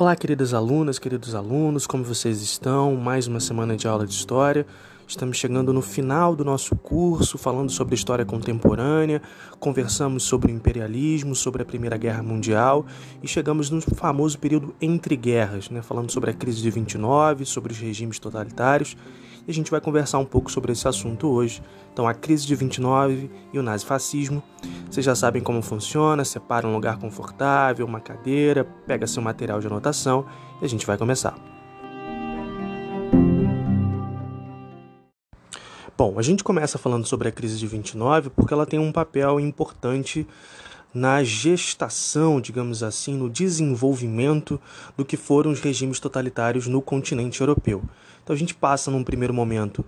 Olá, 0.00 0.14
queridas 0.14 0.54
alunas, 0.54 0.96
queridos 0.96 1.34
alunos, 1.34 1.84
como 1.84 2.04
vocês 2.04 2.40
estão? 2.40 2.94
Mais 2.94 3.26
uma 3.26 3.40
semana 3.40 3.76
de 3.76 3.88
aula 3.88 4.06
de 4.06 4.14
história. 4.14 4.64
Estamos 5.08 5.36
chegando 5.36 5.72
no 5.72 5.82
final 5.82 6.36
do 6.36 6.44
nosso 6.44 6.76
curso, 6.76 7.36
falando 7.36 7.72
sobre 7.72 7.96
história 7.96 8.24
contemporânea, 8.24 9.20
conversamos 9.58 10.22
sobre 10.22 10.52
o 10.52 10.54
imperialismo, 10.54 11.34
sobre 11.34 11.62
a 11.62 11.64
Primeira 11.64 11.96
Guerra 11.96 12.22
Mundial 12.22 12.86
e 13.20 13.26
chegamos 13.26 13.70
no 13.70 13.80
famoso 13.80 14.38
período 14.38 14.72
entre 14.80 15.16
guerras, 15.16 15.68
né? 15.68 15.82
falando 15.82 16.12
sobre 16.12 16.30
a 16.30 16.32
crise 16.32 16.62
de 16.62 16.70
29, 16.70 17.44
sobre 17.44 17.72
os 17.72 17.78
regimes 17.80 18.20
totalitários. 18.20 18.96
E 19.48 19.50
a 19.50 19.54
gente 19.54 19.70
vai 19.70 19.80
conversar 19.80 20.18
um 20.18 20.26
pouco 20.26 20.52
sobre 20.52 20.72
esse 20.72 20.86
assunto 20.86 21.26
hoje. 21.26 21.62
Então, 21.90 22.06
a 22.06 22.12
crise 22.12 22.46
de 22.46 22.54
29 22.54 23.30
e 23.50 23.58
o 23.58 23.62
nazifascismo. 23.62 24.42
Vocês 24.90 25.06
já 25.06 25.14
sabem 25.14 25.42
como 25.42 25.62
funciona, 25.62 26.22
separa 26.22 26.68
um 26.68 26.74
lugar 26.74 26.98
confortável, 26.98 27.86
uma 27.86 27.98
cadeira, 27.98 28.64
pega 28.86 29.06
seu 29.06 29.22
material 29.22 29.58
de 29.58 29.66
anotação 29.66 30.26
e 30.60 30.66
a 30.66 30.68
gente 30.68 30.84
vai 30.84 30.98
começar. 30.98 31.34
Bom, 35.96 36.18
a 36.18 36.22
gente 36.22 36.44
começa 36.44 36.76
falando 36.76 37.06
sobre 37.06 37.28
a 37.28 37.32
crise 37.32 37.58
de 37.58 37.66
29 37.66 38.28
porque 38.28 38.52
ela 38.52 38.66
tem 38.66 38.78
um 38.78 38.92
papel 38.92 39.40
importante 39.40 40.26
na 40.92 41.24
gestação, 41.24 42.38
digamos 42.38 42.82
assim, 42.82 43.16
no 43.16 43.30
desenvolvimento 43.30 44.60
do 44.94 45.06
que 45.06 45.16
foram 45.16 45.50
os 45.50 45.60
regimes 45.60 45.98
totalitários 45.98 46.66
no 46.66 46.82
continente 46.82 47.40
europeu. 47.40 47.82
Então 48.28 48.34
a 48.34 48.38
gente 48.38 48.54
passa 48.54 48.90
num 48.90 49.02
primeiro 49.02 49.32
momento 49.32 49.82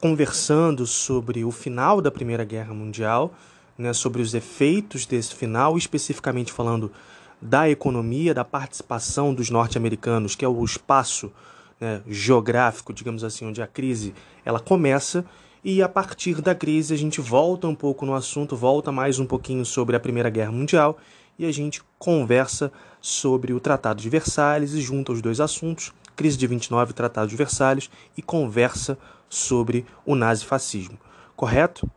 conversando 0.00 0.86
sobre 0.86 1.44
o 1.44 1.50
final 1.50 2.00
da 2.00 2.12
Primeira 2.12 2.44
Guerra 2.44 2.72
Mundial, 2.72 3.34
né, 3.76 3.92
sobre 3.92 4.22
os 4.22 4.34
efeitos 4.34 5.04
desse 5.04 5.34
final, 5.34 5.76
especificamente 5.76 6.52
falando 6.52 6.92
da 7.40 7.68
economia, 7.68 8.32
da 8.32 8.44
participação 8.44 9.34
dos 9.34 9.50
norte-americanos, 9.50 10.36
que 10.36 10.44
é 10.44 10.48
o 10.48 10.64
espaço 10.64 11.32
né, 11.80 12.02
geográfico, 12.06 12.92
digamos 12.92 13.24
assim, 13.24 13.46
onde 13.46 13.60
a 13.60 13.66
crise 13.66 14.14
ela 14.44 14.60
começa. 14.60 15.24
E 15.64 15.82
a 15.82 15.88
partir 15.88 16.40
da 16.40 16.54
crise 16.54 16.94
a 16.94 16.96
gente 16.96 17.20
volta 17.20 17.66
um 17.66 17.74
pouco 17.74 18.06
no 18.06 18.14
assunto, 18.14 18.54
volta 18.54 18.92
mais 18.92 19.18
um 19.18 19.26
pouquinho 19.26 19.66
sobre 19.66 19.96
a 19.96 20.00
Primeira 20.00 20.30
Guerra 20.30 20.52
Mundial 20.52 20.98
e 21.36 21.44
a 21.44 21.50
gente 21.50 21.82
conversa 21.98 22.70
sobre 23.00 23.52
o 23.52 23.58
Tratado 23.58 24.00
de 24.00 24.08
Versalhes 24.08 24.72
e 24.72 24.80
junta 24.80 25.10
os 25.10 25.20
dois 25.20 25.40
assuntos, 25.40 25.92
crise 26.16 26.36
de 26.36 26.46
29, 26.46 26.92
Tratado 26.92 27.28
de 27.28 27.36
Versalhes 27.36 27.90
e 28.16 28.22
conversa 28.22 28.98
sobre 29.28 29.84
o 30.04 30.14
nazifascismo. 30.14 30.98
Correto? 31.34 31.90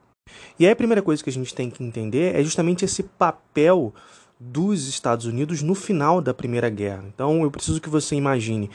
E 0.57 0.66
aí 0.66 0.72
a 0.72 0.75
primeira 0.75 1.02
coisa 1.02 1.23
que 1.23 1.30
a 1.30 1.33
gente 1.33 1.53
tem 1.53 1.69
que 1.69 1.83
entender 1.83 2.35
é 2.35 2.44
justamente 2.44 2.85
esse 2.85 3.03
papel 3.03 3.94
dos 4.39 4.88
Estados 4.88 5.25
Unidos 5.25 5.61
no 5.61 5.73
final 5.73 6.22
da 6.22 6.33
Primeira 6.33 6.69
Guerra. 6.69 7.05
Então 7.08 7.44
eu 7.44 7.52
preciso 7.52 7.80
que 7.80 7.89
você 7.89 8.16
imagine 8.16 8.69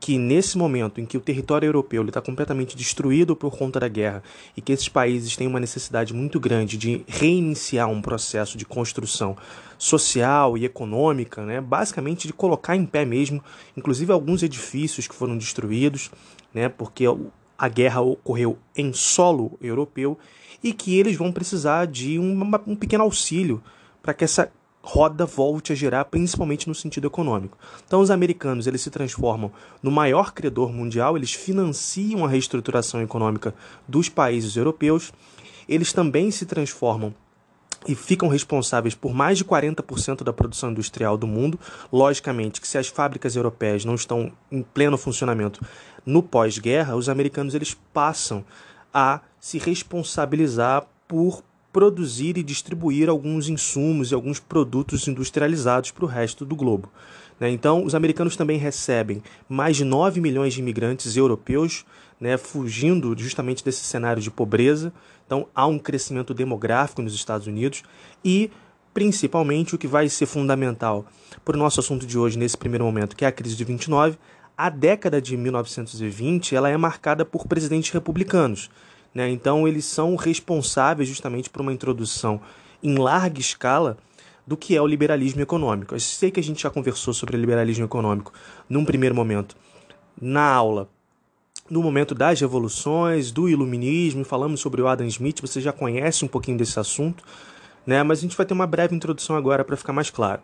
que 0.00 0.18
nesse 0.18 0.58
momento 0.58 1.00
em 1.00 1.06
que 1.06 1.16
o 1.16 1.20
território 1.20 1.66
europeu 1.66 2.04
está 2.04 2.20
completamente 2.20 2.76
destruído 2.76 3.34
por 3.34 3.56
conta 3.56 3.80
da 3.80 3.88
guerra 3.88 4.22
e 4.56 4.60
que 4.60 4.72
esses 4.72 4.88
países 4.88 5.36
têm 5.36 5.46
uma 5.46 5.60
necessidade 5.60 6.12
muito 6.12 6.38
grande 6.38 6.76
de 6.76 7.04
reiniciar 7.06 7.88
um 7.88 8.02
processo 8.02 8.58
de 8.58 8.66
construção 8.66 9.36
social 9.78 10.58
e 10.58 10.64
econômica, 10.64 11.42
né, 11.46 11.60
basicamente 11.60 12.26
de 12.26 12.32
colocar 12.32 12.76
em 12.76 12.84
pé 12.84 13.04
mesmo, 13.04 13.42
inclusive 13.76 14.12
alguns 14.12 14.42
edifícios 14.42 15.06
que 15.06 15.14
foram 15.14 15.38
destruídos, 15.38 16.10
né, 16.52 16.68
porque 16.68 17.04
a 17.56 17.68
guerra 17.68 18.00
ocorreu 18.00 18.58
em 18.76 18.92
solo 18.92 19.56
europeu 19.60 20.18
e 20.62 20.72
que 20.72 20.98
eles 20.98 21.16
vão 21.16 21.32
precisar 21.32 21.86
de 21.86 22.18
um, 22.18 22.42
um 22.66 22.76
pequeno 22.76 23.04
auxílio 23.04 23.62
para 24.02 24.12
que 24.12 24.24
essa 24.24 24.52
roda 24.84 25.24
volte 25.24 25.72
a 25.72 25.74
girar, 25.74 26.04
principalmente 26.04 26.68
no 26.68 26.74
sentido 26.74 27.06
econômico. 27.06 27.56
Então, 27.86 28.00
os 28.00 28.10
americanos 28.10 28.66
eles 28.66 28.82
se 28.82 28.90
transformam 28.90 29.50
no 29.82 29.90
maior 29.90 30.32
credor 30.32 30.70
mundial, 30.70 31.16
eles 31.16 31.32
financiam 31.32 32.22
a 32.22 32.28
reestruturação 32.28 33.00
econômica 33.00 33.54
dos 33.88 34.10
países 34.10 34.56
europeus, 34.56 35.10
eles 35.66 35.92
também 35.92 36.30
se 36.30 36.44
transformam 36.44 37.14
e 37.88 37.94
ficam 37.94 38.28
responsáveis 38.28 38.94
por 38.94 39.14
mais 39.14 39.38
de 39.38 39.44
40% 39.44 40.22
da 40.22 40.32
produção 40.32 40.70
industrial 40.70 41.16
do 41.16 41.26
mundo. 41.26 41.58
Logicamente 41.90 42.60
que 42.60 42.68
se 42.68 42.76
as 42.76 42.88
fábricas 42.88 43.36
europeias 43.36 43.84
não 43.84 43.94
estão 43.94 44.30
em 44.52 44.62
pleno 44.62 44.98
funcionamento 44.98 45.60
no 46.04 46.22
pós-guerra, 46.22 46.94
os 46.94 47.08
americanos 47.08 47.54
eles 47.54 47.74
passam 47.92 48.44
a 48.92 49.20
se 49.40 49.58
responsabilizar 49.58 50.86
por 51.08 51.42
produzir 51.74 52.38
e 52.38 52.42
distribuir 52.44 53.08
alguns 53.08 53.48
insumos 53.48 54.12
e 54.12 54.14
alguns 54.14 54.38
produtos 54.38 55.08
industrializados 55.08 55.90
para 55.90 56.04
o 56.04 56.08
resto 56.08 56.44
do 56.44 56.54
globo. 56.54 56.88
Né? 57.40 57.50
Então, 57.50 57.84
os 57.84 57.96
americanos 57.96 58.36
também 58.36 58.56
recebem 58.58 59.20
mais 59.48 59.76
de 59.76 59.82
9 59.82 60.20
milhões 60.20 60.54
de 60.54 60.60
imigrantes 60.60 61.16
europeus, 61.16 61.84
né, 62.20 62.36
fugindo 62.36 63.12
justamente 63.18 63.64
desse 63.64 63.84
cenário 63.84 64.22
de 64.22 64.30
pobreza. 64.30 64.92
Então, 65.26 65.48
há 65.52 65.66
um 65.66 65.76
crescimento 65.76 66.32
demográfico 66.32 67.02
nos 67.02 67.12
Estados 67.12 67.48
Unidos 67.48 67.82
e, 68.24 68.52
principalmente, 68.94 69.74
o 69.74 69.78
que 69.78 69.88
vai 69.88 70.08
ser 70.08 70.26
fundamental 70.26 71.04
para 71.44 71.56
o 71.56 71.58
nosso 71.58 71.80
assunto 71.80 72.06
de 72.06 72.16
hoje, 72.16 72.38
nesse 72.38 72.56
primeiro 72.56 72.84
momento, 72.84 73.16
que 73.16 73.24
é 73.24 73.28
a 73.28 73.32
crise 73.32 73.56
de 73.56 73.64
29, 73.64 74.16
a 74.56 74.70
década 74.70 75.20
de 75.20 75.36
1920 75.36 76.54
ela 76.54 76.68
é 76.68 76.76
marcada 76.76 77.24
por 77.24 77.48
presidentes 77.48 77.90
republicanos. 77.90 78.70
Né? 79.14 79.30
Então, 79.30 79.68
eles 79.68 79.84
são 79.84 80.16
responsáveis 80.16 81.08
justamente 81.08 81.48
por 81.48 81.62
uma 81.62 81.72
introdução 81.72 82.40
em 82.82 82.96
larga 82.98 83.40
escala 83.40 83.96
do 84.46 84.56
que 84.56 84.76
é 84.76 84.82
o 84.82 84.86
liberalismo 84.86 85.40
econômico. 85.40 85.94
Eu 85.94 86.00
sei 86.00 86.30
que 86.30 86.40
a 86.40 86.42
gente 86.42 86.62
já 86.62 86.70
conversou 86.70 87.14
sobre 87.14 87.36
liberalismo 87.36 87.84
econômico 87.84 88.32
num 88.68 88.84
primeiro 88.84 89.14
momento 89.14 89.56
na 90.20 90.46
aula, 90.46 90.88
no 91.68 91.82
momento 91.82 92.14
das 92.14 92.40
revoluções, 92.40 93.32
do 93.32 93.48
iluminismo, 93.48 94.24
falamos 94.24 94.60
sobre 94.60 94.82
o 94.82 94.86
Adam 94.86 95.06
Smith, 95.06 95.40
você 95.40 95.60
já 95.60 95.72
conhece 95.72 96.24
um 96.24 96.28
pouquinho 96.28 96.58
desse 96.58 96.78
assunto, 96.78 97.24
né? 97.86 98.02
mas 98.02 98.18
a 98.18 98.22
gente 98.22 98.36
vai 98.36 98.44
ter 98.44 98.52
uma 98.52 98.66
breve 98.66 98.94
introdução 98.94 99.34
agora 99.34 99.64
para 99.64 99.76
ficar 99.76 99.92
mais 99.92 100.10
claro. 100.10 100.42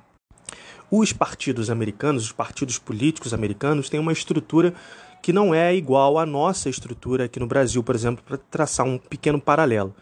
Os 0.91 1.13
partidos 1.13 1.71
americanos, 1.71 2.25
os 2.25 2.33
partidos 2.33 2.79
políticos 2.79 3.33
americanos, 3.33 3.89
têm 3.89 4.01
uma 4.01 4.13
estrutura 4.13 4.75
que 5.23 5.33
não 5.33 5.55
é 5.55 5.75
igual 5.75 6.19
à 6.19 6.27
nossa 6.27 6.69
estrutura 6.69 7.25
aqui 7.25 7.39
no 7.39 7.47
Brasil, 7.47 7.83
por 7.83 7.95
exemplo, 7.95 8.25
para 8.27 8.39
traçar 8.39 8.87
um 8.87 8.99
pequeno 8.99 9.41
paralelo. 9.41 9.95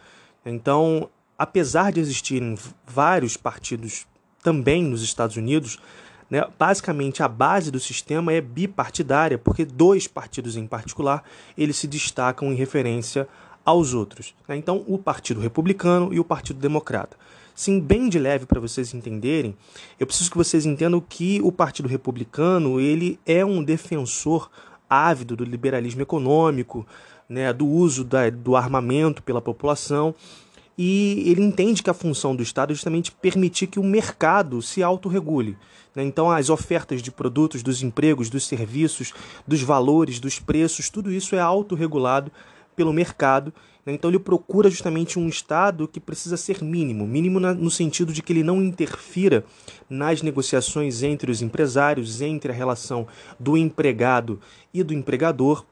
Então, 0.45 1.09
apesar 1.37 1.93
de 1.93 2.01
existirem 2.01 2.57
vários 2.87 3.37
partidos 3.37 4.07
também 4.43 4.83
nos 4.83 5.03
Estados 5.03 5.37
Unidos, 5.37 5.79
né, 6.31 6.45
basicamente 6.59 7.23
a 7.23 7.29
base 7.29 7.71
do 7.71 7.81
sistema 7.81 8.33
é 8.33 8.41
bipartidária, 8.41 9.39
porque 9.39 9.65
dois 9.65 10.07
partidos 10.07 10.57
em 10.57 10.67
particular 10.67 11.25
eles 11.57 11.77
se 11.77 11.87
destacam 11.87 12.53
em 12.53 12.57
referência 12.57 13.27
aos 13.65 13.95
outros. 13.95 14.35
Né? 14.47 14.57
Então, 14.57 14.85
o 14.87 14.99
Partido 14.99 15.41
Republicano 15.41 16.13
e 16.13 16.21
o 16.21 16.25
Partido 16.25 16.61
Democrata. 16.61 17.17
Sim, 17.55 17.81
bem 17.81 18.09
de 18.09 18.19
leve 18.19 18.47
para 18.47 18.61
vocês 18.61 18.95
entenderem, 18.95 19.57
eu 19.99 20.07
preciso 20.07 20.31
que 20.31 20.37
vocês 20.37 20.65
entendam 20.65 21.01
que 21.01 21.41
o 21.43 21.51
Partido 21.51 21.89
Republicano 21.89 22.81
ele 22.81 23.19
é 23.27 23.45
um 23.45 23.65
defensor 23.65 24.49
ávido 24.89 25.37
do 25.37 25.45
liberalismo 25.45 26.03
econômico, 26.03 26.87
né, 27.29 27.53
do 27.53 27.67
uso 27.67 28.05
da, 28.05 28.31
do 28.31 28.57
armamento 28.57 29.23
pela 29.23 29.41
população. 29.41 30.15
E 30.77 31.25
ele 31.27 31.43
entende 31.43 31.83
que 31.83 31.91
a 31.91 31.95
função 31.95 32.37
do 32.37 32.43
Estado 32.43 32.71
é 32.71 32.75
justamente 32.75 33.11
permitir 33.11 33.67
que 33.67 33.81
o 33.81 33.85
mercado 33.85 34.63
se 34.63 34.83
autorregule. 34.83 35.57
Né? 35.95 36.05
Então, 36.05 36.31
as 36.31 36.49
ofertas 36.49 37.03
de 37.03 37.11
produtos, 37.11 37.63
dos 37.65 37.83
empregos, 37.83 38.31
dos 38.31 38.47
serviços, 38.47 39.13
dos 39.47 39.61
valores, 39.61 40.21
dos 40.21 40.39
preços, 40.39 40.89
tudo 40.89 41.11
isso 41.11 41.35
é 41.35 41.41
autorregulado 41.41 42.31
pelo 42.79 42.93
mercado. 42.93 43.53
Né? 43.85 43.93
Então, 43.93 44.09
ele 44.09 44.21
procura 44.21 44.71
justamente 44.71 45.19
um 45.19 45.27
Estado 45.27 45.89
que 45.89 45.99
precisa 45.99 46.37
ser 46.37 46.63
mínimo 46.63 47.05
mínimo 47.05 47.41
no 47.41 47.71
sentido 47.73 48.13
de 48.13 48.23
que 48.23 48.33
ele 48.33 48.45
não 48.45 48.63
interfira 48.63 49.45
nas 49.91 50.23
negociações 50.23 51.03
entre 51.03 51.29
os 51.29 51.43
empresários, 51.43 52.23
entre 52.23 52.53
a 52.53 52.55
relação 52.55 53.09
do 53.39 53.57
empregado 53.57 54.41
e 54.73 54.85
do 54.85 54.95
empregador. 54.95 55.65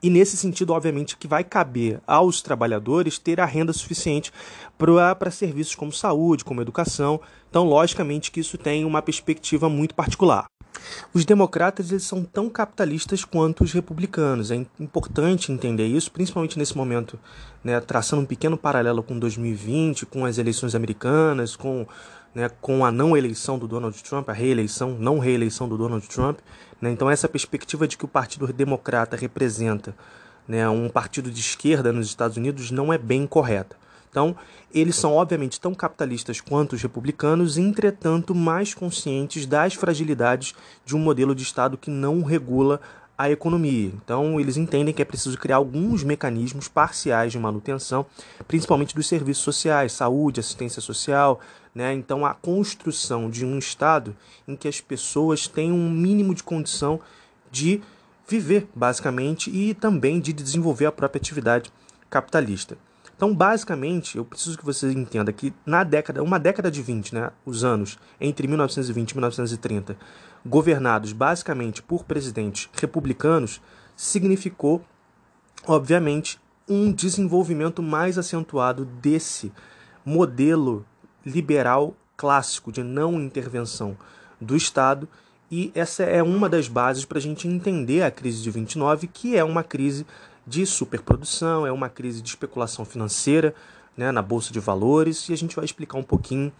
E 0.00 0.08
nesse 0.08 0.36
sentido, 0.36 0.72
obviamente, 0.72 1.16
que 1.16 1.26
vai 1.26 1.42
caber 1.42 2.00
aos 2.06 2.40
trabalhadores 2.40 3.18
ter 3.18 3.40
a 3.40 3.44
renda 3.44 3.72
suficiente 3.72 4.32
para 4.78 5.30
serviços 5.30 5.74
como 5.74 5.92
saúde, 5.92 6.44
como 6.44 6.62
educação. 6.62 7.20
Então, 7.52 7.64
logicamente 7.64 8.30
que 8.30 8.40
isso 8.40 8.56
tem 8.56 8.82
uma 8.82 9.02
perspectiva 9.02 9.68
muito 9.68 9.94
particular. 9.94 10.46
Os 11.12 11.26
democratas 11.26 11.90
eles 11.90 12.02
são 12.02 12.24
tão 12.24 12.48
capitalistas 12.48 13.26
quanto 13.26 13.62
os 13.62 13.72
republicanos. 13.72 14.50
É 14.50 14.54
importante 14.80 15.52
entender 15.52 15.86
isso, 15.86 16.10
principalmente 16.10 16.58
nesse 16.58 16.74
momento, 16.74 17.20
né, 17.62 17.78
traçando 17.78 18.22
um 18.22 18.24
pequeno 18.24 18.56
paralelo 18.56 19.02
com 19.02 19.18
2020, 19.18 20.06
com 20.06 20.24
as 20.24 20.38
eleições 20.38 20.74
americanas, 20.74 21.54
com, 21.54 21.86
né, 22.34 22.48
com 22.58 22.86
a 22.86 22.90
não 22.90 23.14
eleição 23.14 23.58
do 23.58 23.68
Donald 23.68 24.02
Trump, 24.02 24.30
a 24.30 24.32
reeleição, 24.32 24.96
não 24.98 25.18
reeleição 25.18 25.68
do 25.68 25.76
Donald 25.76 26.08
Trump. 26.08 26.38
Né? 26.80 26.90
Então, 26.90 27.10
essa 27.10 27.28
perspectiva 27.28 27.86
de 27.86 27.98
que 27.98 28.06
o 28.06 28.08
Partido 28.08 28.50
Democrata 28.50 29.14
representa 29.14 29.94
né, 30.48 30.66
um 30.70 30.88
partido 30.88 31.30
de 31.30 31.40
esquerda 31.40 31.92
nos 31.92 32.06
Estados 32.06 32.38
Unidos 32.38 32.70
não 32.70 32.90
é 32.90 32.96
bem 32.96 33.26
correta. 33.26 33.76
Então, 34.12 34.36
eles 34.74 34.94
são 34.94 35.14
obviamente 35.14 35.58
tão 35.58 35.74
capitalistas 35.74 36.38
quanto 36.38 36.74
os 36.74 36.82
republicanos, 36.82 37.56
entretanto, 37.56 38.34
mais 38.34 38.74
conscientes 38.74 39.46
das 39.46 39.72
fragilidades 39.72 40.54
de 40.84 40.94
um 40.94 40.98
modelo 40.98 41.34
de 41.34 41.42
Estado 41.42 41.78
que 41.78 41.90
não 41.90 42.22
regula 42.22 42.78
a 43.16 43.30
economia. 43.30 43.90
Então, 44.04 44.38
eles 44.38 44.58
entendem 44.58 44.92
que 44.92 45.00
é 45.00 45.04
preciso 45.04 45.38
criar 45.38 45.56
alguns 45.56 46.04
mecanismos 46.04 46.68
parciais 46.68 47.32
de 47.32 47.38
manutenção, 47.38 48.04
principalmente 48.46 48.94
dos 48.94 49.06
serviços 49.06 49.42
sociais, 49.42 49.94
saúde, 49.94 50.40
assistência 50.40 50.82
social. 50.82 51.40
Né? 51.74 51.94
Então, 51.94 52.26
a 52.26 52.34
construção 52.34 53.30
de 53.30 53.46
um 53.46 53.58
Estado 53.58 54.14
em 54.46 54.54
que 54.54 54.68
as 54.68 54.78
pessoas 54.78 55.46
tenham 55.46 55.74
um 55.74 55.90
mínimo 55.90 56.34
de 56.34 56.42
condição 56.42 57.00
de 57.50 57.80
viver, 58.28 58.68
basicamente, 58.74 59.50
e 59.50 59.72
também 59.72 60.20
de 60.20 60.34
desenvolver 60.34 60.84
a 60.84 60.92
própria 60.92 61.18
atividade 61.18 61.72
capitalista. 62.10 62.76
Então, 63.16 63.34
basicamente, 63.34 64.16
eu 64.16 64.24
preciso 64.24 64.58
que 64.58 64.64
você 64.64 64.90
entenda 64.90 65.32
que 65.32 65.52
na 65.64 65.84
década, 65.84 66.22
uma 66.22 66.38
década 66.38 66.70
de 66.70 66.82
20, 66.82 67.14
né, 67.14 67.30
os 67.44 67.62
anos 67.62 67.98
entre 68.20 68.48
1920 68.48 69.10
e 69.10 69.14
1930, 69.14 69.96
governados 70.44 71.12
basicamente 71.12 71.82
por 71.82 72.04
presidentes 72.04 72.68
republicanos, 72.72 73.60
significou, 73.96 74.84
obviamente, 75.66 76.40
um 76.68 76.92
desenvolvimento 76.92 77.82
mais 77.82 78.18
acentuado 78.18 78.84
desse 78.84 79.52
modelo 80.04 80.84
liberal 81.24 81.94
clássico 82.16 82.72
de 82.72 82.82
não 82.82 83.20
intervenção 83.20 83.96
do 84.40 84.56
Estado. 84.56 85.08
E 85.50 85.70
essa 85.74 86.02
é 86.02 86.22
uma 86.22 86.48
das 86.48 86.66
bases 86.66 87.04
para 87.04 87.18
a 87.18 87.20
gente 87.20 87.46
entender 87.46 88.02
a 88.02 88.10
crise 88.10 88.42
de 88.42 88.50
29, 88.50 89.06
que 89.06 89.36
é 89.36 89.44
uma 89.44 89.62
crise 89.62 90.06
de 90.46 90.66
superprodução, 90.66 91.66
é 91.66 91.72
uma 91.72 91.88
crise 91.88 92.20
de 92.20 92.28
especulação 92.28 92.84
financeira 92.84 93.54
né, 93.96 94.10
na 94.10 94.22
bolsa 94.22 94.52
de 94.52 94.60
valores 94.60 95.28
e 95.28 95.32
a 95.32 95.36
gente 95.36 95.56
vai 95.56 95.64
explicar 95.64 95.98
um 95.98 96.02
pouquinho 96.02 96.52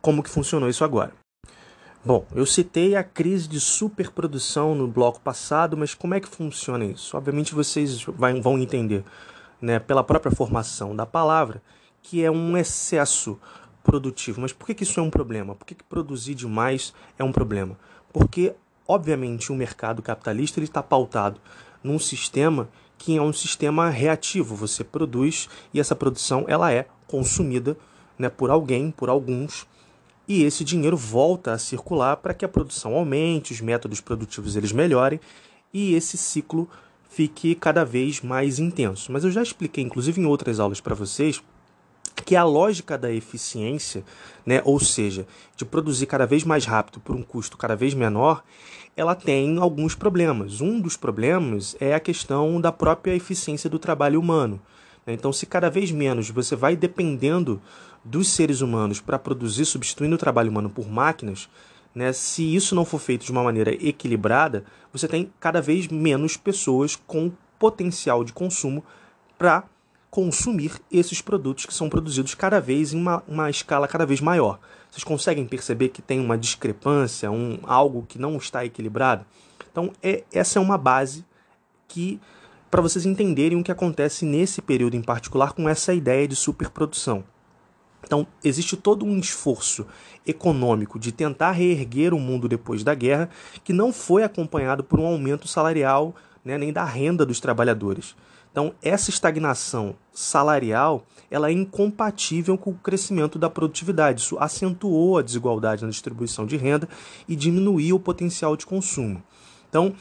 como 0.00 0.22
que 0.22 0.30
funcionou 0.30 0.68
isso 0.68 0.84
agora. 0.84 1.12
Bom, 2.04 2.24
eu 2.34 2.46
citei 2.46 2.94
a 2.94 3.02
crise 3.02 3.48
de 3.48 3.58
superprodução 3.60 4.74
no 4.74 4.86
bloco 4.86 5.20
passado, 5.20 5.76
mas 5.76 5.92
como 5.92 6.14
é 6.14 6.20
que 6.20 6.28
funciona 6.28 6.84
isso? 6.84 7.16
Obviamente 7.16 7.52
vocês 7.52 8.04
vão 8.04 8.58
entender, 8.58 9.04
né, 9.60 9.80
pela 9.80 10.04
própria 10.04 10.30
formação 10.30 10.94
da 10.94 11.04
palavra, 11.04 11.60
que 12.00 12.24
é 12.24 12.30
um 12.30 12.56
excesso 12.56 13.36
produtivo. 13.82 14.40
Mas 14.40 14.52
por 14.52 14.66
que, 14.66 14.74
que 14.74 14.84
isso 14.84 15.00
é 15.00 15.02
um 15.02 15.10
problema? 15.10 15.56
Por 15.56 15.66
que, 15.66 15.74
que 15.74 15.82
produzir 15.82 16.34
demais 16.34 16.94
é 17.18 17.24
um 17.24 17.32
problema? 17.32 17.76
Porque, 18.12 18.54
obviamente, 18.86 19.50
o 19.50 19.56
mercado 19.56 20.00
capitalista 20.00 20.60
está 20.60 20.82
pautado 20.82 21.40
num 21.82 21.98
sistema 21.98 22.68
que 22.98 23.16
é 23.16 23.22
um 23.22 23.32
sistema 23.32 23.88
reativo. 23.90 24.54
Você 24.54 24.82
produz 24.82 25.48
e 25.72 25.80
essa 25.80 25.94
produção 25.94 26.44
ela 26.48 26.72
é 26.72 26.86
consumida 27.06 27.76
né, 28.18 28.28
por 28.28 28.50
alguém, 28.50 28.90
por 28.90 29.08
alguns, 29.08 29.66
e 30.28 30.42
esse 30.42 30.64
dinheiro 30.64 30.96
volta 30.96 31.52
a 31.52 31.58
circular 31.58 32.16
para 32.16 32.34
que 32.34 32.44
a 32.44 32.48
produção 32.48 32.94
aumente, 32.94 33.52
os 33.52 33.60
métodos 33.60 34.00
produtivos 34.00 34.56
eles 34.56 34.72
melhorem 34.72 35.20
e 35.72 35.94
esse 35.94 36.16
ciclo 36.16 36.68
fique 37.08 37.54
cada 37.54 37.84
vez 37.84 38.20
mais 38.20 38.58
intenso. 38.58 39.12
Mas 39.12 39.24
eu 39.24 39.30
já 39.30 39.42
expliquei, 39.42 39.84
inclusive 39.84 40.20
em 40.20 40.26
outras 40.26 40.58
aulas 40.58 40.80
para 40.80 40.94
vocês, 40.94 41.42
que 42.26 42.34
a 42.34 42.42
lógica 42.42 42.98
da 42.98 43.10
eficiência, 43.12 44.04
né, 44.44 44.60
ou 44.64 44.80
seja, 44.80 45.24
de 45.56 45.64
produzir 45.64 46.06
cada 46.06 46.26
vez 46.26 46.42
mais 46.42 46.66
rápido 46.66 46.98
por 46.98 47.14
um 47.14 47.22
custo 47.22 47.56
cada 47.56 47.76
vez 47.76 47.94
menor, 47.94 48.42
ela 48.96 49.14
tem 49.14 49.58
alguns 49.58 49.94
problemas. 49.94 50.60
Um 50.60 50.80
dos 50.80 50.96
problemas 50.96 51.76
é 51.78 51.94
a 51.94 52.00
questão 52.00 52.60
da 52.60 52.72
própria 52.72 53.14
eficiência 53.14 53.70
do 53.70 53.78
trabalho 53.78 54.18
humano. 54.18 54.60
Né. 55.06 55.12
Então, 55.12 55.32
se 55.32 55.46
cada 55.46 55.70
vez 55.70 55.92
menos 55.92 56.28
você 56.28 56.56
vai 56.56 56.74
dependendo 56.74 57.62
dos 58.04 58.28
seres 58.28 58.60
humanos 58.60 59.00
para 59.00 59.20
produzir, 59.20 59.64
substituindo 59.64 60.16
o 60.16 60.18
trabalho 60.18 60.50
humano 60.50 60.68
por 60.68 60.90
máquinas, 60.90 61.48
né, 61.94 62.12
se 62.12 62.56
isso 62.56 62.74
não 62.74 62.84
for 62.84 62.98
feito 62.98 63.24
de 63.24 63.30
uma 63.30 63.44
maneira 63.44 63.72
equilibrada, 63.72 64.64
você 64.92 65.06
tem 65.06 65.30
cada 65.38 65.62
vez 65.62 65.86
menos 65.86 66.36
pessoas 66.36 66.96
com 66.96 67.30
potencial 67.56 68.24
de 68.24 68.32
consumo 68.32 68.82
para 69.38 69.62
consumir 70.10 70.72
esses 70.90 71.20
produtos 71.20 71.66
que 71.66 71.74
são 71.74 71.88
produzidos 71.88 72.34
cada 72.34 72.60
vez 72.60 72.92
em 72.92 73.00
uma, 73.00 73.22
uma 73.26 73.50
escala 73.50 73.88
cada 73.88 74.06
vez 74.06 74.20
maior. 74.20 74.58
Vocês 74.90 75.04
conseguem 75.04 75.44
perceber 75.44 75.90
que 75.90 76.00
tem 76.00 76.20
uma 76.20 76.38
discrepância, 76.38 77.30
um 77.30 77.58
algo 77.64 78.04
que 78.08 78.18
não 78.18 78.36
está 78.36 78.64
equilibrado? 78.64 79.26
Então, 79.70 79.92
é, 80.02 80.24
essa 80.32 80.58
é 80.58 80.62
uma 80.62 80.78
base 80.78 81.24
que 81.86 82.20
para 82.70 82.82
vocês 82.82 83.06
entenderem 83.06 83.58
o 83.58 83.62
que 83.62 83.70
acontece 83.70 84.24
nesse 84.24 84.60
período 84.60 84.96
em 84.96 85.02
particular 85.02 85.52
com 85.52 85.68
essa 85.68 85.92
ideia 85.92 86.26
de 86.26 86.34
superprodução. 86.34 87.24
Então, 88.02 88.26
existe 88.42 88.76
todo 88.76 89.04
um 89.04 89.18
esforço 89.18 89.86
econômico 90.26 90.98
de 90.98 91.10
tentar 91.10 91.50
reerguer 91.52 92.14
o 92.14 92.20
mundo 92.20 92.48
depois 92.48 92.84
da 92.84 92.94
guerra 92.94 93.28
que 93.64 93.72
não 93.72 93.92
foi 93.92 94.22
acompanhado 94.22 94.84
por 94.84 95.00
um 95.00 95.06
aumento 95.06 95.48
salarial 95.48 96.14
né, 96.44 96.56
nem 96.56 96.72
da 96.72 96.84
renda 96.84 97.26
dos 97.26 97.40
trabalhadores. 97.40 98.14
Então, 98.56 98.72
essa 98.82 99.10
estagnação 99.10 99.94
salarial 100.14 101.06
ela 101.30 101.50
é 101.50 101.52
incompatível 101.52 102.56
com 102.56 102.70
o 102.70 102.74
crescimento 102.74 103.38
da 103.38 103.50
produtividade. 103.50 104.22
Isso 104.22 104.38
acentuou 104.38 105.18
a 105.18 105.22
desigualdade 105.22 105.84
na 105.84 105.90
distribuição 105.90 106.46
de 106.46 106.56
renda 106.56 106.88
e 107.28 107.36
diminuiu 107.36 107.96
o 107.96 108.00
potencial 108.00 108.56
de 108.56 108.64
consumo. 108.64 109.22
Então, 109.68 109.92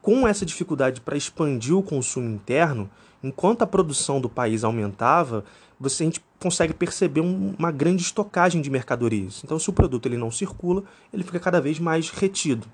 com 0.00 0.24
essa 0.24 0.46
dificuldade 0.46 1.00
para 1.00 1.16
expandir 1.16 1.76
o 1.76 1.82
consumo 1.82 2.28
interno, 2.28 2.88
enquanto 3.24 3.62
a 3.62 3.66
produção 3.66 4.20
do 4.20 4.28
país 4.28 4.62
aumentava, 4.62 5.44
você 5.80 6.04
a 6.04 6.06
gente 6.06 6.24
consegue 6.38 6.74
perceber 6.74 7.22
um, 7.22 7.56
uma 7.58 7.72
grande 7.72 8.02
estocagem 8.02 8.62
de 8.62 8.70
mercadorias. 8.70 9.42
Então, 9.42 9.58
se 9.58 9.68
o 9.68 9.72
produto 9.72 10.06
ele 10.06 10.16
não 10.16 10.30
circula, 10.30 10.84
ele 11.12 11.24
fica 11.24 11.40
cada 11.40 11.60
vez 11.60 11.80
mais 11.80 12.08
retido. 12.10 12.68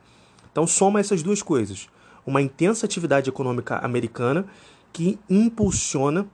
Então, 0.51 0.67
soma 0.67 1.01
essas 1.01 1.23
duas 1.23 1.41
coisas: 1.41 1.89
uma 2.27 2.43
intensa 2.43 2.85
atividade 2.85 3.31
econômica 3.31 3.79
americana 3.79 4.47
que 4.93 5.19
impulsiona 5.29 6.27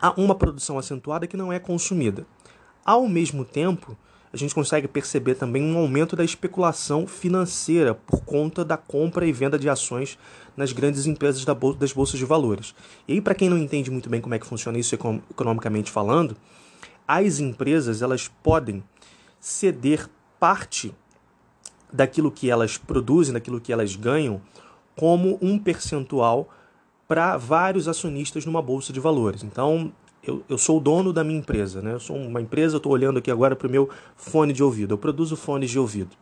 a 0.00 0.12
uma 0.20 0.34
produção 0.34 0.78
acentuada 0.78 1.26
que 1.26 1.36
não 1.36 1.52
é 1.52 1.58
consumida. 1.58 2.26
Ao 2.84 3.06
mesmo 3.08 3.44
tempo, 3.44 3.96
a 4.32 4.36
gente 4.36 4.54
consegue 4.54 4.88
perceber 4.88 5.34
também 5.34 5.62
um 5.62 5.76
aumento 5.76 6.16
da 6.16 6.24
especulação 6.24 7.06
financeira 7.06 7.94
por 7.94 8.24
conta 8.24 8.64
da 8.64 8.76
compra 8.76 9.26
e 9.26 9.32
venda 9.32 9.58
de 9.58 9.68
ações 9.68 10.18
nas 10.56 10.72
grandes 10.72 11.06
empresas 11.06 11.44
das 11.44 11.92
bolsas 11.92 12.18
de 12.18 12.24
valores. 12.24 12.74
E 13.06 13.14
aí, 13.14 13.20
para 13.20 13.34
quem 13.34 13.50
não 13.50 13.58
entende 13.58 13.90
muito 13.90 14.08
bem 14.08 14.20
como 14.20 14.34
é 14.34 14.38
que 14.38 14.46
funciona 14.46 14.78
isso 14.78 14.94
economicamente 14.94 15.90
falando, 15.90 16.36
as 17.06 17.40
empresas 17.40 18.00
elas 18.00 18.28
podem 18.42 18.82
ceder 19.38 20.08
parte 20.40 20.94
daquilo 21.92 22.30
que 22.30 22.48
elas 22.48 22.78
produzem, 22.78 23.34
daquilo 23.34 23.60
que 23.60 23.72
elas 23.72 23.94
ganham, 23.94 24.40
como 24.96 25.38
um 25.42 25.58
percentual 25.58 26.48
para 27.12 27.36
vários 27.36 27.88
acionistas 27.88 28.46
numa 28.46 28.62
bolsa 28.62 28.90
de 28.90 28.98
valores. 28.98 29.42
Então, 29.42 29.92
eu, 30.26 30.42
eu 30.48 30.56
sou 30.56 30.78
o 30.78 30.80
dono 30.80 31.12
da 31.12 31.22
minha 31.22 31.38
empresa, 31.38 31.82
né? 31.82 31.92
Eu 31.92 32.00
sou 32.00 32.16
uma 32.16 32.40
empresa, 32.40 32.78
estou 32.78 32.90
olhando 32.90 33.18
aqui 33.18 33.30
agora 33.30 33.54
para 33.54 33.68
o 33.68 33.70
meu 33.70 33.90
fone 34.16 34.50
de 34.50 34.62
ouvido. 34.62 34.94
Eu 34.94 34.98
produzo 34.98 35.36
fones 35.36 35.70
de 35.70 35.78
ouvido. 35.78 36.16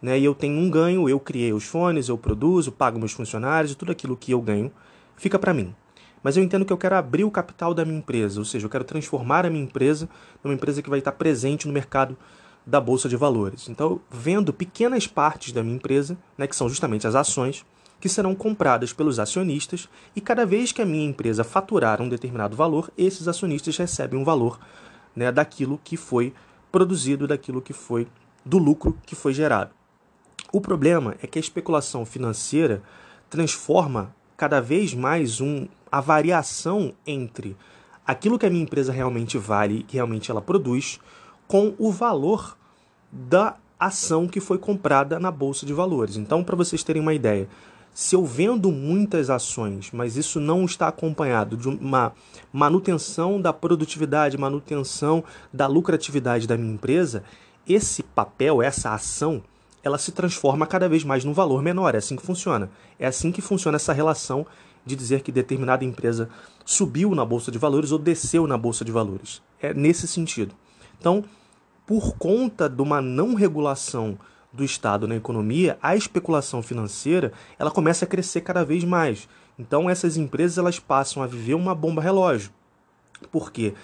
Né? 0.00 0.18
E 0.18 0.24
eu 0.24 0.34
tenho 0.34 0.58
um 0.58 0.70
ganho, 0.70 1.06
eu 1.06 1.20
criei 1.20 1.52
os 1.52 1.64
fones, 1.64 2.08
eu 2.08 2.16
produzo, 2.16 2.72
pago 2.72 2.98
meus 2.98 3.12
funcionários, 3.12 3.74
tudo 3.74 3.92
aquilo 3.92 4.16
que 4.16 4.32
eu 4.32 4.40
ganho 4.40 4.72
fica 5.18 5.38
para 5.38 5.52
mim. 5.52 5.74
Mas 6.22 6.34
eu 6.34 6.42
entendo 6.42 6.64
que 6.64 6.72
eu 6.72 6.78
quero 6.78 6.94
abrir 6.94 7.24
o 7.24 7.30
capital 7.30 7.74
da 7.74 7.84
minha 7.84 7.98
empresa, 7.98 8.40
ou 8.40 8.46
seja, 8.46 8.64
eu 8.64 8.70
quero 8.70 8.84
transformar 8.84 9.44
a 9.44 9.50
minha 9.50 9.64
empresa 9.64 10.08
numa 10.42 10.54
empresa 10.54 10.80
que 10.80 10.88
vai 10.88 11.00
estar 11.00 11.12
presente 11.12 11.66
no 11.66 11.74
mercado 11.74 12.16
da 12.66 12.80
bolsa 12.80 13.06
de 13.06 13.16
valores. 13.16 13.68
Então, 13.68 14.00
vendo 14.10 14.50
pequenas 14.50 15.06
partes 15.06 15.52
da 15.52 15.62
minha 15.62 15.76
empresa, 15.76 16.16
né, 16.38 16.46
que 16.46 16.56
são 16.56 16.70
justamente 16.70 17.06
as 17.06 17.14
ações, 17.14 17.66
que 18.02 18.08
serão 18.08 18.34
compradas 18.34 18.92
pelos 18.92 19.20
acionistas 19.20 19.88
e 20.16 20.20
cada 20.20 20.44
vez 20.44 20.72
que 20.72 20.82
a 20.82 20.84
minha 20.84 21.08
empresa 21.08 21.44
faturar 21.44 22.02
um 22.02 22.08
determinado 22.08 22.56
valor, 22.56 22.90
esses 22.98 23.28
acionistas 23.28 23.76
recebem 23.76 24.18
um 24.18 24.24
valor 24.24 24.58
né, 25.14 25.30
daquilo 25.30 25.80
que 25.84 25.96
foi 25.96 26.34
produzido, 26.72 27.28
daquilo 27.28 27.62
que 27.62 27.72
foi 27.72 28.08
do 28.44 28.58
lucro 28.58 28.98
que 29.06 29.14
foi 29.14 29.32
gerado. 29.32 29.70
O 30.52 30.60
problema 30.60 31.14
é 31.22 31.28
que 31.28 31.38
a 31.38 31.40
especulação 31.40 32.04
financeira 32.04 32.82
transforma 33.30 34.12
cada 34.36 34.60
vez 34.60 34.92
mais 34.92 35.40
um, 35.40 35.68
a 35.90 36.00
variação 36.00 36.92
entre 37.06 37.56
aquilo 38.04 38.36
que 38.36 38.46
a 38.46 38.50
minha 38.50 38.64
empresa 38.64 38.90
realmente 38.90 39.38
vale, 39.38 39.84
que 39.84 39.94
realmente 39.94 40.28
ela 40.28 40.42
produz, 40.42 40.98
com 41.46 41.72
o 41.78 41.92
valor 41.92 42.58
da 43.12 43.54
ação 43.78 44.26
que 44.26 44.40
foi 44.40 44.58
comprada 44.58 45.20
na 45.20 45.30
bolsa 45.30 45.64
de 45.64 45.72
valores. 45.72 46.16
Então, 46.16 46.42
para 46.42 46.56
vocês 46.56 46.82
terem 46.82 47.00
uma 47.00 47.14
ideia, 47.14 47.48
se 47.94 48.16
eu 48.16 48.24
vendo 48.24 48.72
muitas 48.72 49.28
ações, 49.28 49.90
mas 49.92 50.16
isso 50.16 50.40
não 50.40 50.64
está 50.64 50.88
acompanhado 50.88 51.56
de 51.56 51.68
uma 51.68 52.12
manutenção 52.52 53.40
da 53.40 53.52
produtividade, 53.52 54.38
manutenção 54.38 55.22
da 55.52 55.66
lucratividade 55.66 56.46
da 56.46 56.56
minha 56.56 56.72
empresa, 56.72 57.22
esse 57.68 58.02
papel, 58.02 58.62
essa 58.62 58.94
ação, 58.94 59.42
ela 59.82 59.98
se 59.98 60.12
transforma 60.12 60.66
cada 60.66 60.88
vez 60.88 61.04
mais 61.04 61.24
num 61.24 61.32
valor 61.32 61.62
menor. 61.62 61.94
É 61.94 61.98
assim 61.98 62.16
que 62.16 62.24
funciona. 62.24 62.70
É 62.98 63.06
assim 63.06 63.30
que 63.30 63.42
funciona 63.42 63.76
essa 63.76 63.92
relação 63.92 64.46
de 64.84 64.96
dizer 64.96 65.22
que 65.22 65.30
determinada 65.30 65.84
empresa 65.84 66.28
subiu 66.64 67.14
na 67.14 67.24
bolsa 67.24 67.50
de 67.50 67.58
valores 67.58 67.92
ou 67.92 67.98
desceu 67.98 68.46
na 68.46 68.56
bolsa 68.56 68.84
de 68.84 68.92
valores. 68.92 69.42
É 69.60 69.74
nesse 69.74 70.08
sentido. 70.08 70.54
Então, 70.98 71.24
por 71.86 72.16
conta 72.16 72.68
de 72.68 72.80
uma 72.80 73.00
não 73.00 73.34
regulação 73.34 74.18
do 74.52 74.64
Estado 74.64 75.08
na 75.08 75.16
economia, 75.16 75.78
a 75.82 75.96
especulação 75.96 76.62
financeira 76.62 77.32
ela 77.58 77.70
começa 77.70 78.04
a 78.04 78.08
crescer 78.08 78.42
cada 78.42 78.64
vez 78.64 78.84
mais. 78.84 79.28
Então 79.58 79.88
essas 79.88 80.16
empresas 80.16 80.58
elas 80.58 80.78
passam 80.78 81.22
a 81.22 81.26
viver 81.26 81.54
uma 81.54 81.74
bomba 81.74 82.02
relógio, 82.02 82.50
porque 83.30 83.74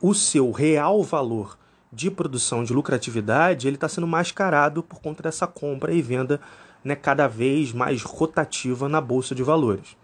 o 0.00 0.14
seu 0.14 0.50
real 0.52 1.02
valor 1.02 1.58
de 1.92 2.10
produção 2.10 2.62
de 2.62 2.72
lucratividade 2.72 3.66
ele 3.66 3.76
está 3.76 3.88
sendo 3.88 4.06
mascarado 4.06 4.82
por 4.82 5.00
conta 5.00 5.22
dessa 5.22 5.46
compra 5.46 5.92
e 5.92 6.02
venda 6.02 6.40
né, 6.84 6.94
cada 6.94 7.26
vez 7.26 7.72
mais 7.72 8.02
rotativa 8.02 8.88
na 8.88 9.00
bolsa 9.00 9.34
de 9.34 9.42
valores. 9.42 9.96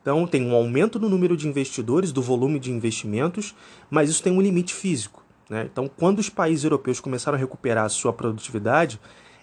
Então 0.00 0.26
tem 0.26 0.46
um 0.46 0.54
aumento 0.54 0.98
no 0.98 1.08
número 1.08 1.36
de 1.36 1.48
investidores, 1.48 2.12
do 2.12 2.20
volume 2.20 2.58
de 2.58 2.70
investimentos, 2.70 3.54
mas 3.90 4.10
isso 4.10 4.22
tem 4.22 4.32
um 4.32 4.40
limite 4.40 4.74
físico. 4.74 5.24
Né? 5.48 5.68
Então, 5.70 5.88
quando 5.88 6.18
os 6.18 6.28
países 6.28 6.64
europeus 6.64 7.00
começaram 7.00 7.36
a 7.36 7.40
recuperar 7.40 7.84
a 7.84 7.88
sua 7.88 8.12
produtividade, 8.12 9.00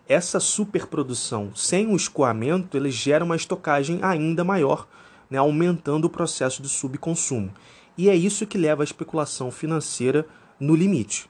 essa 0.08 0.40
superprodução 0.40 1.52
sem 1.56 1.88
o 1.88 1.96
escoamento 1.96 2.78
ele 2.78 2.92
gera 2.92 3.24
uma 3.24 3.36
estocagem 3.36 4.00
ainda 4.02 4.44
maior, 4.44 4.88
né, 5.30 5.38
aumentando 5.38 6.06
o 6.06 6.10
processo 6.10 6.62
de 6.62 6.70
subconsumo. 6.70 7.52
E 7.98 8.10
é 8.10 8.16
isso 8.16 8.48
que 8.48 8.58
leva 8.58 8.84
à 8.84 8.86
especulação 8.86 9.52
financeira 9.52 10.26
no 10.60 10.76
limite. 10.76 11.30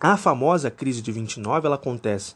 A 0.00 0.16
famosa 0.16 0.70
crise 0.70 1.00
de 1.00 1.10
29 1.10 1.66
ela 1.66 1.76
acontece 1.76 2.34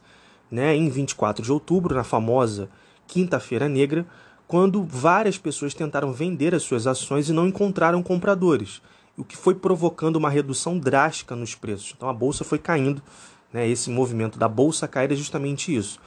né, 0.50 0.74
em 0.74 0.88
24 0.88 1.44
de 1.44 1.52
outubro, 1.52 1.94
na 1.94 2.04
famosa 2.04 2.68
Quinta-feira 3.06 3.68
Negra, 3.68 4.06
quando 4.46 4.82
várias 4.82 5.36
pessoas 5.36 5.74
tentaram 5.74 6.12
vender 6.12 6.54
as 6.54 6.62
suas 6.62 6.86
ações 6.86 7.28
e 7.28 7.32
não 7.32 7.46
encontraram 7.46 8.02
compradores, 8.02 8.80
o 9.16 9.24
que 9.24 9.36
foi 9.36 9.54
provocando 9.54 10.16
uma 10.16 10.30
redução 10.30 10.78
drástica 10.78 11.36
nos 11.36 11.54
preços. 11.54 11.92
Então 11.96 12.08
a 12.08 12.12
bolsa 12.12 12.44
foi 12.44 12.58
caindo 12.58 13.02
né, 13.52 13.68
esse 13.68 13.90
movimento 13.90 14.38
da 14.38 14.48
bolsa 14.48 14.88
cair 14.88 15.12
é 15.12 15.16
justamente 15.16 15.74
isso. 15.74 16.00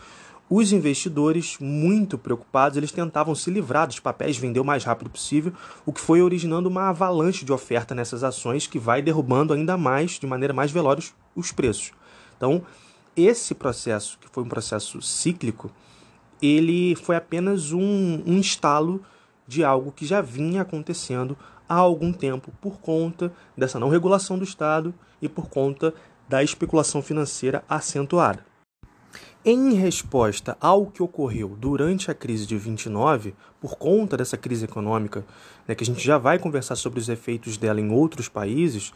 Os 0.50 0.74
investidores, 0.74 1.55
muito 1.62 2.17
preocupados, 2.17 2.77
eles 2.77 2.91
tentavam 2.91 3.33
se 3.33 3.50
livrar 3.50 3.88
dos 3.88 4.01
papéis, 4.01 4.38
vender 4.38 4.60
o 4.60 4.65
mais 4.65 4.83
rápido 4.83 5.10
possível, 5.10 5.53
o 5.86 5.93
que 5.93 6.01
foi 6.01 6.21
originando 6.21 6.67
uma 6.67 6.89
avalanche 6.89 7.45
de 7.45 7.53
oferta 7.53 7.95
nessas 7.95 8.21
ações 8.21 8.67
que 8.67 8.77
vai 8.77 9.01
derrubando 9.01 9.53
ainda 9.53 9.77
mais, 9.77 10.19
de 10.19 10.27
maneira 10.27 10.53
mais 10.53 10.69
veloz, 10.69 11.13
os 11.33 11.53
preços. 11.53 11.93
Então, 12.36 12.63
esse 13.15 13.55
processo, 13.55 14.19
que 14.19 14.27
foi 14.29 14.43
um 14.43 14.50
processo 14.50 15.01
cíclico, 15.01 15.71
ele 16.41 16.95
foi 16.95 17.15
apenas 17.15 17.71
um, 17.71 18.21
um 18.25 18.33
instalo 18.33 19.01
de 19.48 19.63
algo 19.63 19.91
que 19.91 20.05
já 20.05 20.21
vinha 20.21 20.63
acontecendo 20.63 21.38
há 21.67 21.75
algum 21.75 22.12
tempo 22.12 22.51
por 22.60 22.81
conta 22.81 23.31
dessa 23.55 23.79
não 23.79 23.88
regulação 23.88 24.38
do 24.38 24.43
Estado 24.43 24.93
e 25.21 25.29
por 25.29 25.48
conta 25.48 25.93
da 26.32 26.42
especulação 26.42 27.02
financeira 27.02 27.62
acentuada. 27.68 28.46
Em 29.44 29.74
resposta 29.74 30.56
ao 30.62 30.86
que 30.86 31.04
ocorreu 31.04 31.58
durante 31.60 32.10
a 32.10 32.14
crise 32.14 32.48
de 32.48 32.58
29, 32.58 33.36
por 33.60 33.76
conta 33.76 34.16
dessa 34.16 34.38
crise 34.38 34.64
econômica, 34.64 35.26
né, 35.68 35.76
que 35.76 35.84
a 35.84 35.86
gente 35.86 36.00
já 36.00 36.18
vai 36.18 36.40
conversar 36.40 36.78
sobre 36.78 37.02
os 37.02 37.10
efeitos 37.10 37.58
dela 37.58 37.82
em 37.82 37.92
outros 37.92 38.30
países, 38.30 38.94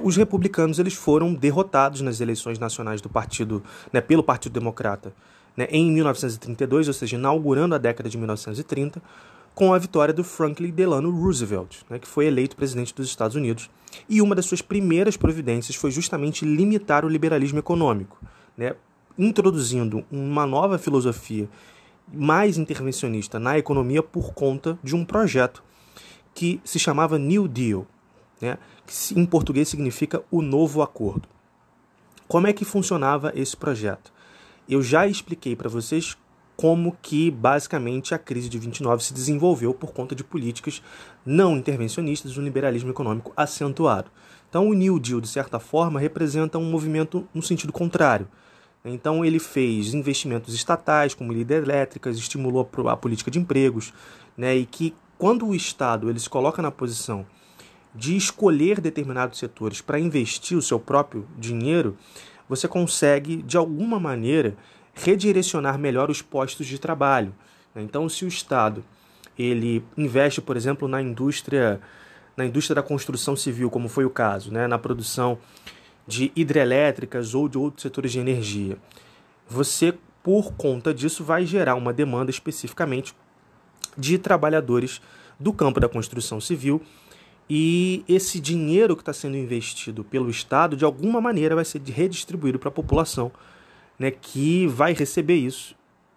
os 0.00 0.16
republicanos 0.16 0.78
eles 0.78 0.94
foram 0.94 1.34
derrotados 1.34 2.02
nas 2.02 2.20
eleições 2.20 2.56
nacionais 2.56 3.00
do 3.00 3.08
partido, 3.08 3.64
né, 3.92 4.00
pelo 4.00 4.22
Partido 4.22 4.52
Democrata, 4.52 5.12
né, 5.56 5.66
em 5.72 5.90
1932, 5.90 6.86
ou 6.86 6.94
seja, 6.94 7.16
inaugurando 7.16 7.74
a 7.74 7.78
década 7.78 8.08
de 8.08 8.16
1930, 8.16 9.02
com 9.54 9.74
a 9.74 9.78
vitória 9.78 10.14
do 10.14 10.24
Franklin 10.24 10.70
Delano 10.70 11.10
Roosevelt, 11.10 11.78
né, 11.88 11.98
que 11.98 12.08
foi 12.08 12.26
eleito 12.26 12.56
presidente 12.56 12.94
dos 12.94 13.08
Estados 13.08 13.36
Unidos. 13.36 13.68
E 14.08 14.22
uma 14.22 14.34
das 14.34 14.46
suas 14.46 14.62
primeiras 14.62 15.16
providências 15.16 15.76
foi 15.76 15.90
justamente 15.90 16.44
limitar 16.44 17.04
o 17.04 17.08
liberalismo 17.08 17.58
econômico, 17.58 18.18
né, 18.56 18.74
introduzindo 19.18 20.04
uma 20.10 20.46
nova 20.46 20.78
filosofia 20.78 21.48
mais 22.12 22.58
intervencionista 22.58 23.38
na 23.38 23.58
economia 23.58 24.02
por 24.02 24.32
conta 24.32 24.78
de 24.82 24.96
um 24.96 25.04
projeto 25.04 25.62
que 26.34 26.60
se 26.64 26.78
chamava 26.78 27.18
New 27.18 27.46
Deal, 27.46 27.86
né, 28.40 28.58
que 28.86 29.18
em 29.18 29.26
português 29.26 29.68
significa 29.68 30.22
o 30.30 30.40
novo 30.40 30.82
acordo. 30.82 31.28
Como 32.26 32.46
é 32.46 32.52
que 32.52 32.64
funcionava 32.64 33.32
esse 33.34 33.56
projeto? 33.56 34.12
Eu 34.68 34.82
já 34.82 35.06
expliquei 35.06 35.56
para 35.56 35.68
vocês 35.68 36.16
como 36.60 36.94
que 37.00 37.30
basicamente 37.30 38.14
a 38.14 38.18
crise 38.18 38.46
de 38.46 38.58
29 38.58 39.02
se 39.02 39.14
desenvolveu 39.14 39.72
por 39.72 39.94
conta 39.94 40.14
de 40.14 40.22
políticas 40.22 40.82
não 41.24 41.56
intervencionistas, 41.56 42.36
um 42.36 42.42
liberalismo 42.42 42.90
econômico 42.90 43.32
acentuado. 43.34 44.10
Então 44.46 44.68
o 44.68 44.74
New 44.74 44.98
Deal, 44.98 45.22
de 45.22 45.28
certa 45.28 45.58
forma, 45.58 45.98
representa 45.98 46.58
um 46.58 46.70
movimento 46.70 47.26
no 47.32 47.42
sentido 47.42 47.72
contrário. 47.72 48.28
Então 48.84 49.24
ele 49.24 49.38
fez 49.38 49.94
investimentos 49.94 50.52
estatais, 50.52 51.14
como 51.14 51.32
hidrelétricas, 51.32 52.18
estimulou 52.18 52.68
a 52.90 52.96
política 52.96 53.30
de 53.30 53.38
empregos, 53.38 53.94
né, 54.36 54.54
e 54.54 54.66
que 54.66 54.94
quando 55.16 55.46
o 55.46 55.54
Estado 55.54 56.10
ele 56.10 56.20
se 56.20 56.28
coloca 56.28 56.60
na 56.60 56.70
posição 56.70 57.24
de 57.94 58.14
escolher 58.18 58.82
determinados 58.82 59.38
setores 59.38 59.80
para 59.80 59.98
investir 59.98 60.58
o 60.58 60.62
seu 60.62 60.78
próprio 60.78 61.26
dinheiro, 61.38 61.96
você 62.46 62.68
consegue, 62.68 63.40
de 63.40 63.56
alguma 63.56 63.98
maneira, 63.98 64.58
redirecionar 65.02 65.78
melhor 65.78 66.10
os 66.10 66.22
postos 66.22 66.66
de 66.66 66.78
trabalho. 66.78 67.34
Né? 67.74 67.82
Então, 67.82 68.08
se 68.08 68.24
o 68.24 68.28
Estado 68.28 68.84
ele 69.38 69.82
investe, 69.96 70.40
por 70.40 70.56
exemplo, 70.56 70.86
na 70.86 71.00
indústria, 71.00 71.80
na 72.36 72.44
indústria 72.44 72.74
da 72.74 72.82
construção 72.82 73.34
civil, 73.34 73.70
como 73.70 73.88
foi 73.88 74.04
o 74.04 74.10
caso, 74.10 74.52
né? 74.52 74.66
na 74.66 74.78
produção 74.78 75.38
de 76.06 76.32
hidrelétricas 76.34 77.34
ou 77.34 77.48
de 77.48 77.56
outros 77.56 77.82
setores 77.82 78.12
de 78.12 78.18
energia, 78.18 78.76
você, 79.48 79.94
por 80.22 80.52
conta 80.52 80.92
disso, 80.92 81.24
vai 81.24 81.46
gerar 81.46 81.74
uma 81.74 81.92
demanda 81.92 82.30
especificamente 82.30 83.14
de 83.96 84.18
trabalhadores 84.18 85.00
do 85.38 85.52
campo 85.52 85.80
da 85.80 85.88
construção 85.88 86.40
civil 86.40 86.82
e 87.48 88.04
esse 88.08 88.38
dinheiro 88.38 88.94
que 88.94 89.02
está 89.02 89.12
sendo 89.12 89.36
investido 89.36 90.04
pelo 90.04 90.30
Estado, 90.30 90.76
de 90.76 90.84
alguma 90.84 91.20
maneira, 91.20 91.56
vai 91.56 91.64
ser 91.64 91.82
redistribuído 91.82 92.60
para 92.60 92.68
a 92.68 92.72
população 92.72 93.32
né, 94.00 94.10
que 94.10 94.66
vai 94.66 94.94
receber 94.94 95.34
isso 95.34 95.76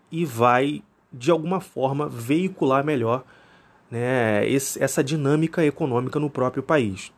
e 0.09 0.23
vai, 0.23 0.81
de 1.11 1.29
alguma 1.29 1.59
forma, 1.59 2.07
veicular 2.07 2.81
melhor 2.81 3.25
né, 3.91 4.47
esse, 4.47 4.81
essa 4.81 5.03
dinâmica 5.03 5.65
econômica 5.65 6.17
no 6.17 6.29
próprio 6.29 6.63
país. 6.63 7.11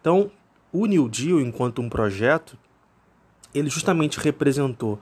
Então, 0.00 0.28
o 0.72 0.86
New 0.86 1.08
Deal, 1.08 1.40
enquanto 1.40 1.80
um 1.80 1.88
projeto, 1.88 2.58
ele 3.54 3.70
justamente 3.70 4.18
representou 4.18 4.98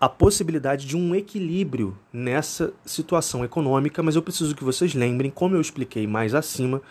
a 0.00 0.08
possibilidade 0.08 0.86
de 0.86 0.96
um 0.96 1.14
equilíbrio 1.14 1.96
nessa 2.12 2.72
situação 2.84 3.44
econômica, 3.44 4.02
mas 4.02 4.16
eu 4.16 4.22
preciso 4.22 4.56
que 4.56 4.64
vocês 4.64 4.92
lembrem, 4.92 5.30
como 5.30 5.54
eu 5.54 5.60
expliquei 5.60 6.04
mais 6.04 6.34
acima, 6.34 6.82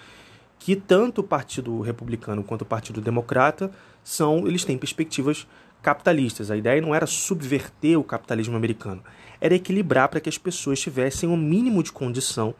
que 0.58 0.74
tanto 0.74 1.20
o 1.20 1.24
Partido 1.24 1.82
Republicano 1.82 2.44
quanto 2.44 2.62
o 2.62 2.65
Partido 2.65 3.01
Democrata 3.01 3.70
são, 4.04 4.48
eles 4.48 4.63
têm 4.63 4.77
perspectivas 4.77 5.46
capitalistas. 5.86 6.50
A 6.50 6.58
ideia 6.58 6.82
não 6.82 6.96
era 6.96 7.06
subverter 7.06 8.00
o 8.00 8.04
capitalismo 8.04 8.58
americano, 8.58 9.04
era 9.39 9.54
equilibrar 9.54 10.10
para 10.10 10.20
que 10.20 10.27
as 10.27 10.38
pessoas 10.39 10.80
tivessem 10.80 11.30
o 11.30 11.38
mínimo 11.38 11.84
de 11.84 11.92
condição 11.92 12.56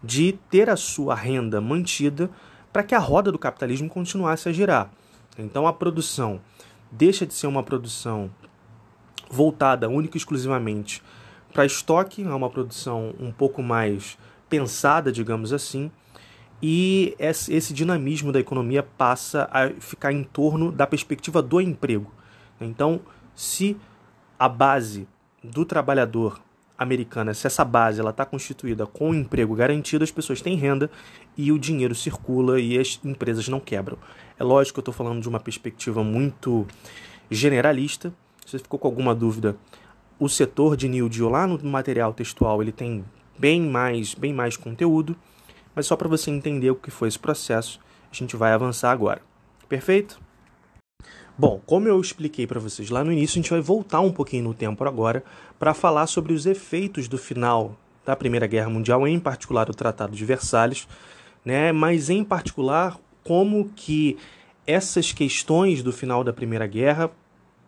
de 0.00 0.38
ter 0.48 0.70
a 0.70 0.76
sua 0.76 1.12
renda 1.12 1.60
mantida 1.60 2.30
para 2.72 2.84
que 2.84 2.94
a 2.94 3.00
roda 3.00 3.32
do 3.32 3.38
capitalismo 3.38 3.88
continuasse 3.88 4.48
a 4.48 4.52
girar. 4.52 4.92
Então 5.36 5.66
a 5.66 5.72
produção 5.72 6.40
deixa 6.88 7.26
de 7.26 7.34
ser 7.34 7.48
uma 7.48 7.64
produção 7.64 8.30
voltada 9.28 9.88
única 9.88 10.16
e 10.16 10.18
exclusivamente 10.18 11.02
para 11.52 11.66
estoque, 11.66 12.22
é 12.22 12.32
uma 12.32 12.48
produção 12.48 13.12
um 13.18 13.32
pouco 13.32 13.60
mais 13.60 14.16
pensada, 14.48 15.10
digamos 15.10 15.52
assim, 15.52 15.90
e 16.62 17.16
esse 17.18 17.74
dinamismo 17.74 18.30
da 18.30 18.38
economia 18.38 18.84
passa 18.84 19.48
a 19.50 19.68
ficar 19.68 20.12
em 20.12 20.22
torno 20.22 20.70
da 20.70 20.86
perspectiva 20.86 21.42
do 21.42 21.60
emprego. 21.60 22.21
Então, 22.64 23.00
se 23.34 23.76
a 24.38 24.48
base 24.48 25.08
do 25.42 25.64
trabalhador 25.64 26.40
americana, 26.78 27.32
se 27.34 27.46
essa 27.46 27.64
base 27.64 28.00
ela 28.00 28.10
está 28.10 28.24
constituída 28.24 28.86
com 28.86 29.10
um 29.10 29.14
emprego 29.14 29.54
garantido, 29.54 30.04
as 30.04 30.10
pessoas 30.10 30.40
têm 30.40 30.56
renda 30.56 30.90
e 31.36 31.52
o 31.52 31.58
dinheiro 31.58 31.94
circula 31.94 32.60
e 32.60 32.78
as 32.78 33.00
empresas 33.04 33.48
não 33.48 33.60
quebram. 33.60 33.98
É 34.38 34.44
lógico 34.44 34.74
que 34.74 34.78
eu 34.80 34.92
estou 34.92 34.94
falando 34.94 35.20
de 35.20 35.28
uma 35.28 35.40
perspectiva 35.40 36.02
muito 36.02 36.66
generalista. 37.30 38.12
Se 38.44 38.52
você 38.52 38.58
ficou 38.58 38.78
com 38.78 38.88
alguma 38.88 39.14
dúvida, 39.14 39.56
o 40.18 40.28
setor 40.28 40.76
de 40.76 40.88
New 40.88 41.08
Deal 41.08 41.28
lá 41.28 41.46
no 41.46 41.62
material 41.64 42.12
textual 42.12 42.62
ele 42.62 42.72
tem 42.72 43.04
bem 43.38 43.60
mais, 43.62 44.14
bem 44.14 44.32
mais 44.32 44.56
conteúdo, 44.56 45.16
mas 45.74 45.86
só 45.86 45.96
para 45.96 46.08
você 46.08 46.30
entender 46.30 46.70
o 46.70 46.76
que 46.76 46.90
foi 46.90 47.08
esse 47.08 47.18
processo, 47.18 47.80
a 48.10 48.14
gente 48.14 48.36
vai 48.36 48.52
avançar 48.52 48.90
agora. 48.90 49.22
Perfeito? 49.68 50.20
Bom, 51.36 51.60
como 51.64 51.88
eu 51.88 52.00
expliquei 52.00 52.46
para 52.46 52.60
vocês 52.60 52.90
lá 52.90 53.02
no 53.02 53.10
início, 53.10 53.34
a 53.34 53.42
gente 53.42 53.50
vai 53.50 53.60
voltar 53.60 54.00
um 54.00 54.12
pouquinho 54.12 54.44
no 54.44 54.54
tempo 54.54 54.84
agora 54.84 55.24
para 55.58 55.72
falar 55.72 56.06
sobre 56.06 56.32
os 56.32 56.44
efeitos 56.44 57.08
do 57.08 57.16
final 57.16 57.74
da 58.04 58.14
Primeira 58.14 58.46
Guerra 58.46 58.68
Mundial, 58.68 59.06
em 59.08 59.18
particular 59.18 59.70
o 59.70 59.74
Tratado 59.74 60.14
de 60.14 60.24
Versalhes, 60.24 60.86
né? 61.44 61.72
mas 61.72 62.10
em 62.10 62.22
particular 62.22 62.98
como 63.24 63.70
que 63.74 64.18
essas 64.66 65.12
questões 65.12 65.82
do 65.82 65.92
final 65.92 66.22
da 66.22 66.32
Primeira 66.32 66.66
Guerra 66.66 67.10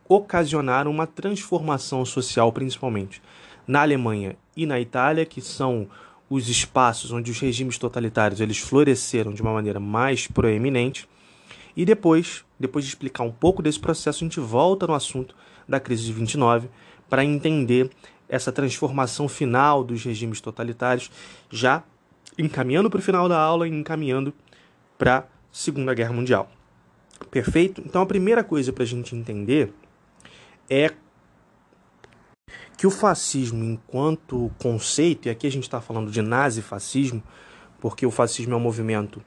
ocasionaram 0.08 0.90
uma 0.90 1.06
transformação 1.06 2.04
social, 2.04 2.52
principalmente 2.52 3.22
na 3.66 3.80
Alemanha 3.80 4.36
e 4.56 4.66
na 4.66 4.78
Itália, 4.78 5.24
que 5.24 5.40
são 5.40 5.88
os 6.28 6.48
espaços 6.48 7.12
onde 7.12 7.30
os 7.30 7.38
regimes 7.38 7.78
totalitários 7.78 8.40
eles 8.40 8.58
floresceram 8.58 9.32
de 9.32 9.40
uma 9.40 9.52
maneira 9.52 9.80
mais 9.80 10.26
proeminente. 10.26 11.08
E 11.76 11.84
depois, 11.84 12.44
depois 12.58 12.84
de 12.84 12.90
explicar 12.90 13.24
um 13.24 13.32
pouco 13.32 13.62
desse 13.62 13.80
processo, 13.80 14.24
a 14.24 14.26
gente 14.26 14.40
volta 14.40 14.86
no 14.86 14.94
assunto 14.94 15.34
da 15.68 15.80
crise 15.80 16.04
de 16.04 16.12
29 16.12 16.68
para 17.08 17.24
entender 17.24 17.90
essa 18.28 18.52
transformação 18.52 19.28
final 19.28 19.84
dos 19.84 20.02
regimes 20.04 20.40
totalitários, 20.40 21.10
já 21.50 21.82
encaminhando 22.38 22.90
para 22.90 22.98
o 22.98 23.02
final 23.02 23.28
da 23.28 23.38
aula 23.38 23.68
e 23.68 23.70
encaminhando 23.70 24.32
para 24.98 25.18
a 25.18 25.24
Segunda 25.52 25.94
Guerra 25.94 26.12
Mundial. 26.12 26.50
Perfeito? 27.30 27.82
Então 27.84 28.02
a 28.02 28.06
primeira 28.06 28.42
coisa 28.42 28.72
para 28.72 28.82
a 28.82 28.86
gente 28.86 29.14
entender 29.14 29.72
é 30.68 30.92
que 32.76 32.86
o 32.86 32.90
fascismo, 32.90 33.64
enquanto 33.64 34.50
conceito, 34.58 35.26
e 35.26 35.30
aqui 35.30 35.46
a 35.46 35.50
gente 35.50 35.62
está 35.64 35.80
falando 35.80 36.10
de 36.10 36.20
nazifascismo, 36.20 37.22
porque 37.80 38.04
o 38.04 38.10
fascismo 38.10 38.54
é 38.54 38.56
um 38.56 38.60
movimento, 38.60 39.22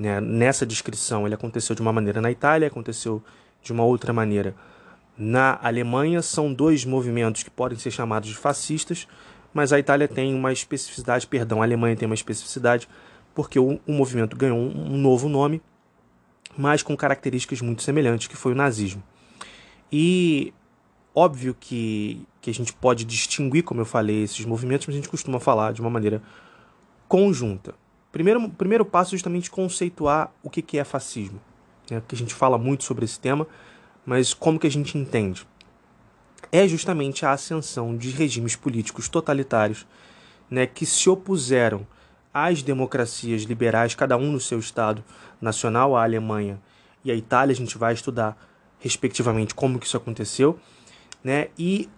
né, 0.00 0.18
nessa 0.18 0.64
descrição, 0.64 1.26
ele 1.26 1.34
aconteceu 1.34 1.76
de 1.76 1.82
uma 1.82 1.92
maneira 1.92 2.22
na 2.22 2.30
Itália, 2.30 2.68
aconteceu 2.68 3.22
de 3.62 3.70
uma 3.70 3.84
outra 3.84 4.14
maneira 4.14 4.54
na 5.16 5.58
Alemanha, 5.62 6.22
são 6.22 6.50
dois 6.54 6.86
movimentos 6.86 7.42
que 7.42 7.50
podem 7.50 7.76
ser 7.78 7.90
chamados 7.90 8.30
de 8.30 8.34
fascistas, 8.34 9.06
mas 9.52 9.74
a 9.74 9.78
Itália 9.78 10.08
tem 10.08 10.34
uma 10.34 10.54
especificidade, 10.54 11.26
perdão, 11.26 11.60
a 11.60 11.66
Alemanha 11.66 11.94
tem 11.94 12.06
uma 12.06 12.14
especificidade, 12.14 12.88
porque 13.34 13.58
o, 13.58 13.78
o 13.86 13.92
movimento 13.92 14.34
ganhou 14.34 14.56
um, 14.56 14.94
um 14.94 14.96
novo 14.96 15.28
nome, 15.28 15.60
mas 16.56 16.82
com 16.82 16.96
características 16.96 17.60
muito 17.60 17.82
semelhantes, 17.82 18.26
que 18.26 18.36
foi 18.36 18.52
o 18.52 18.54
nazismo. 18.54 19.02
E 19.92 20.54
óbvio 21.14 21.54
que, 21.60 22.26
que 22.40 22.48
a 22.48 22.54
gente 22.54 22.72
pode 22.72 23.04
distinguir, 23.04 23.64
como 23.64 23.82
eu 23.82 23.84
falei, 23.84 24.22
esses 24.22 24.46
movimentos, 24.46 24.86
mas 24.86 24.94
a 24.94 24.98
gente 24.98 25.10
costuma 25.10 25.38
falar 25.38 25.74
de 25.74 25.82
uma 25.82 25.90
maneira 25.90 26.22
conjunta. 27.06 27.74
Primeiro, 28.12 28.48
primeiro 28.50 28.84
passo 28.84 29.10
é 29.10 29.16
justamente 29.16 29.50
conceituar 29.50 30.32
o 30.42 30.50
que, 30.50 30.62
que 30.62 30.78
é 30.78 30.84
fascismo. 30.84 31.40
Né? 31.90 32.00
Porque 32.00 32.14
a 32.14 32.18
gente 32.18 32.34
fala 32.34 32.58
muito 32.58 32.84
sobre 32.84 33.04
esse 33.04 33.18
tema, 33.18 33.46
mas 34.04 34.34
como 34.34 34.58
que 34.58 34.66
a 34.66 34.70
gente 34.70 34.98
entende? 34.98 35.46
É 36.50 36.66
justamente 36.66 37.24
a 37.24 37.32
ascensão 37.32 37.96
de 37.96 38.10
regimes 38.10 38.56
políticos 38.56 39.08
totalitários 39.08 39.86
né, 40.50 40.66
que 40.66 40.84
se 40.84 41.08
opuseram 41.08 41.86
às 42.34 42.62
democracias 42.62 43.42
liberais, 43.42 43.94
cada 43.94 44.16
um 44.16 44.32
no 44.32 44.40
seu 44.40 44.58
estado 44.58 45.04
nacional, 45.40 45.96
a 45.96 46.02
Alemanha 46.02 46.60
e 47.04 47.10
a 47.10 47.14
Itália, 47.14 47.52
a 47.52 47.56
gente 47.56 47.78
vai 47.78 47.94
estudar 47.94 48.36
respectivamente 48.78 49.54
como 49.54 49.78
que 49.78 49.86
isso 49.86 49.96
aconteceu, 49.96 50.58
né? 51.22 51.48
E 51.58 51.88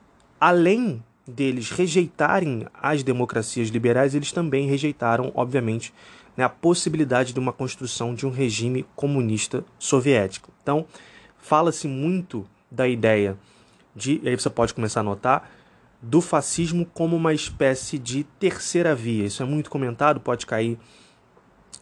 além 0.40 1.02
deles 1.26 1.70
rejeitarem 1.70 2.66
as 2.74 3.02
democracias 3.02 3.68
liberais, 3.68 4.14
eles 4.14 4.32
também 4.32 4.66
rejeitaram, 4.66 5.30
obviamente, 5.34 5.92
né, 6.36 6.44
a 6.44 6.48
possibilidade 6.48 7.32
de 7.32 7.38
uma 7.38 7.52
construção 7.52 8.14
de 8.14 8.26
um 8.26 8.30
regime 8.30 8.84
comunista 8.96 9.64
soviético. 9.78 10.50
Então, 10.62 10.86
fala-se 11.38 11.86
muito 11.86 12.46
da 12.70 12.88
ideia 12.88 13.36
de, 13.94 14.20
aí 14.24 14.34
você 14.34 14.50
pode 14.50 14.74
começar 14.74 15.00
a 15.00 15.04
notar, 15.04 15.50
do 16.00 16.20
fascismo 16.20 16.84
como 16.86 17.14
uma 17.14 17.32
espécie 17.32 17.98
de 17.98 18.24
terceira 18.40 18.94
via. 18.94 19.26
Isso 19.26 19.42
é 19.42 19.46
muito 19.46 19.70
comentado, 19.70 20.18
pode 20.18 20.46
cair 20.46 20.78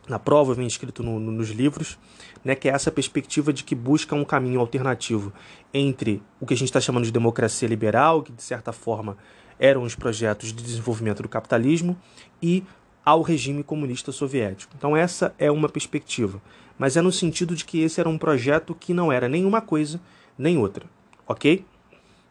na 0.09 0.19
prova, 0.19 0.53
vem 0.53 0.67
escrito 0.67 1.03
no, 1.03 1.19
no, 1.19 1.33
nos 1.33 1.51
livros, 1.51 1.99
né, 2.45 2.55
que 2.55 2.69
é 2.69 2.73
essa 2.73 2.91
perspectiva 2.91 3.53
de 3.53 3.65
que 3.65 3.75
busca 3.75 4.15
um 4.15 4.25
caminho 4.25 4.61
alternativo 4.61 5.33
entre 5.73 6.23
o 6.41 6.47
que 6.47 6.55
a 6.55 6.57
gente 6.57 6.69
está 6.69 6.81
chamando 6.81 7.05
de 7.05 7.13
democracia 7.13 7.69
liberal, 7.69 8.23
que 8.23 8.33
de 8.33 8.43
certa 8.43 8.73
forma 8.73 9.17
eram 9.59 9.83
os 9.83 9.95
projetos 9.95 10.53
de 10.53 10.63
desenvolvimento 10.63 11.23
do 11.23 11.29
capitalismo, 11.29 11.97
e 12.43 12.65
ao 13.05 13.23
regime 13.23 13.63
comunista 13.63 14.13
soviético. 14.13 14.75
Então, 14.77 14.97
essa 14.97 15.35
é 15.39 15.51
uma 15.51 15.69
perspectiva, 15.69 16.41
mas 16.79 16.97
é 16.97 17.03
no 17.03 17.13
sentido 17.13 17.55
de 17.55 17.65
que 17.65 17.81
esse 17.81 18.01
era 18.01 18.09
um 18.09 18.19
projeto 18.19 18.75
que 18.75 18.95
não 18.95 19.13
era 19.13 19.29
nenhuma 19.29 19.61
coisa 19.61 20.01
nem 20.39 20.57
outra, 20.57 20.87
ok? 21.27 21.65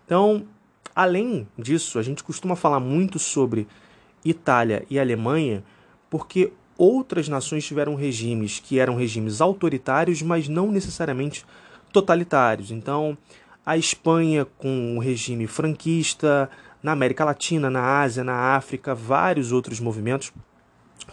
Então, 0.05 0.47
além 0.95 1.47
disso, 1.57 1.99
a 1.99 2.01
gente 2.01 2.23
costuma 2.23 2.55
falar 2.55 2.79
muito 2.79 3.19
sobre 3.19 3.67
Itália 4.25 4.85
e 4.89 4.99
Alemanha, 4.99 5.63
porque 6.09 6.51
outras 6.79 7.27
nações 7.27 7.65
tiveram 7.65 7.93
regimes 7.93 8.59
que 8.59 8.79
eram 8.79 8.95
regimes 8.95 9.41
autoritários, 9.41 10.21
mas 10.21 10.47
não 10.47 10.71
necessariamente 10.71 11.45
totalitários. 11.91 12.71
Então, 12.71 13.17
a 13.65 13.75
Espanha 13.75 14.45
com 14.57 14.95
o 14.95 14.99
regime 14.99 15.45
franquista, 15.45 16.49
na 16.81 16.93
América 16.93 17.25
Latina, 17.25 17.69
na 17.69 17.99
Ásia, 17.99 18.23
na 18.23 18.55
África, 18.55 18.95
vários 18.95 19.51
outros 19.51 19.81
movimentos, 19.81 20.31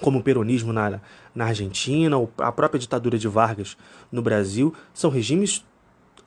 como 0.00 0.20
o 0.20 0.22
peronismo 0.22 0.72
na, 0.72 1.00
na 1.34 1.46
Argentina, 1.46 2.16
a 2.38 2.52
própria 2.52 2.78
ditadura 2.78 3.18
de 3.18 3.26
Vargas 3.26 3.76
no 4.12 4.22
Brasil, 4.22 4.72
são 4.94 5.10
regimes 5.10 5.64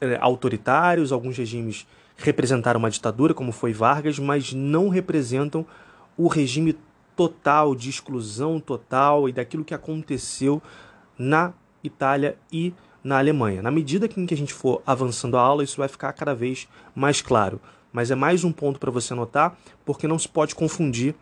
é, 0.01 0.17
autoritários, 0.19 1.13
alguns 1.13 1.37
regimes 1.37 1.87
representaram 2.17 2.79
uma 2.79 2.91
ditadura, 2.91 3.33
como 3.33 3.53
foi 3.53 3.71
Vargas, 3.71 4.19
mas 4.19 4.51
não 4.51 4.89
representam 4.89 5.65
o 6.17 6.27
regime 6.27 6.75
total, 7.19 7.75
de 7.75 7.89
exclusão 7.89 8.61
total 8.61 9.27
e 9.27 9.33
daquilo 9.33 9.65
que 9.65 9.73
aconteceu 9.73 10.61
na 11.17 11.51
Itália 11.83 12.37
e 12.49 12.73
na 13.03 13.17
Alemanha. 13.17 13.61
Na 13.61 13.69
medida 13.69 14.07
que, 14.07 14.25
que 14.25 14.33
a 14.33 14.37
gente 14.37 14.53
for 14.53 14.81
avançando 14.87 15.35
a 15.35 15.41
aula, 15.41 15.61
isso 15.61 15.75
vai 15.75 15.89
ficar 15.89 16.13
cada 16.13 16.33
vez 16.33 16.65
mais 16.95 17.21
claro. 17.21 17.59
Mas 17.91 18.09
é 18.09 18.15
mais 18.15 18.45
um 18.45 18.53
ponto 18.53 18.79
para 18.79 18.89
você 18.89 19.11
anotar, 19.11 19.57
porque 19.83 20.07
não 20.07 20.17
se 20.17 20.29
pode 20.29 20.55
confundir 20.55 21.13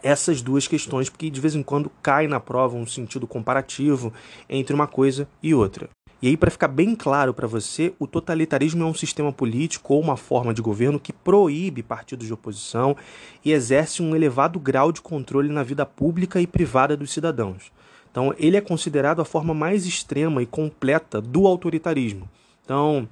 essas 0.00 0.40
duas 0.40 0.68
questões, 0.68 1.10
porque 1.10 1.28
de 1.28 1.40
vez 1.40 1.56
em 1.56 1.62
quando 1.64 1.90
cai 2.00 2.28
na 2.28 2.38
prova 2.38 2.76
um 2.76 2.86
sentido 2.86 3.26
comparativo 3.26 4.12
entre 4.48 4.76
uma 4.76 4.86
coisa 4.86 5.28
e 5.42 5.52
outra. 5.52 5.90
E 6.22 6.28
aí, 6.28 6.36
para 6.36 6.50
ficar 6.50 6.68
bem 6.68 6.94
claro 6.94 7.32
para 7.32 7.46
você, 7.46 7.94
o 7.98 8.06
totalitarismo 8.06 8.82
é 8.82 8.86
um 8.86 8.92
sistema 8.92 9.32
político 9.32 9.94
ou 9.94 10.00
uma 10.02 10.18
forma 10.18 10.52
de 10.52 10.60
governo 10.60 11.00
que 11.00 11.14
proíbe 11.14 11.82
partidos 11.82 12.26
de 12.26 12.32
oposição 12.32 12.94
e 13.42 13.52
exerce 13.52 14.02
um 14.02 14.14
elevado 14.14 14.60
grau 14.60 14.92
de 14.92 15.00
controle 15.00 15.48
na 15.48 15.62
vida 15.62 15.86
pública 15.86 16.38
e 16.38 16.46
privada 16.46 16.94
dos 16.94 17.10
cidadãos. 17.10 17.72
Então, 18.10 18.34
ele 18.38 18.58
é 18.58 18.60
considerado 18.60 19.22
a 19.22 19.24
forma 19.24 19.54
mais 19.54 19.86
extrema 19.86 20.42
e 20.42 20.46
completa 20.46 21.22
do 21.22 21.46
autoritarismo. 21.46 22.28
Então, 22.62 23.08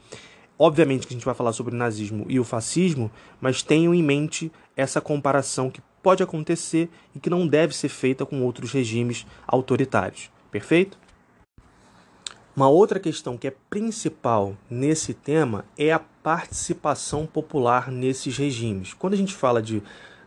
obviamente 0.59 1.07
que 1.07 1.15
a 1.15 1.17
gente 1.17 1.25
vai 1.25 1.35
falar 1.35 1.55
sobre 1.55 1.75
o 1.75 1.79
nazismo 1.79 2.27
e 2.29 2.39
o 2.39 2.45
fascismo, 2.45 3.11
mas 3.41 3.63
tenham 3.63 3.95
em 3.95 4.03
mente 4.03 4.53
essa 4.77 5.01
comparação 5.01 5.71
que 5.71 5.81
pode 6.03 6.23
acontecer 6.23 6.91
e 7.17 7.21
que 7.21 7.31
não 7.31 7.47
deve 7.47 7.75
ser 7.75 7.89
feita 7.89 8.27
com 8.27 8.43
outros 8.43 8.71
regimes 8.71 9.27
autoritários. 9.47 10.31
Perfeito? 10.51 10.99
Uma 12.59 12.69
outra 12.69 12.99
questão 12.99 13.39
que 13.39 13.47
é 13.47 13.55
principal 13.71 14.57
nesse 14.69 15.15
tema 15.15 15.65
é 15.79 15.93
a 15.93 16.01
participação 16.01 17.25
popular 17.25 17.89
nesses 17.89 18.37
regimes. 18.37 18.93
Quando 18.93 19.15
a 19.15 19.17
gente 19.17 19.33
fala 19.33 19.63
de 19.63 19.81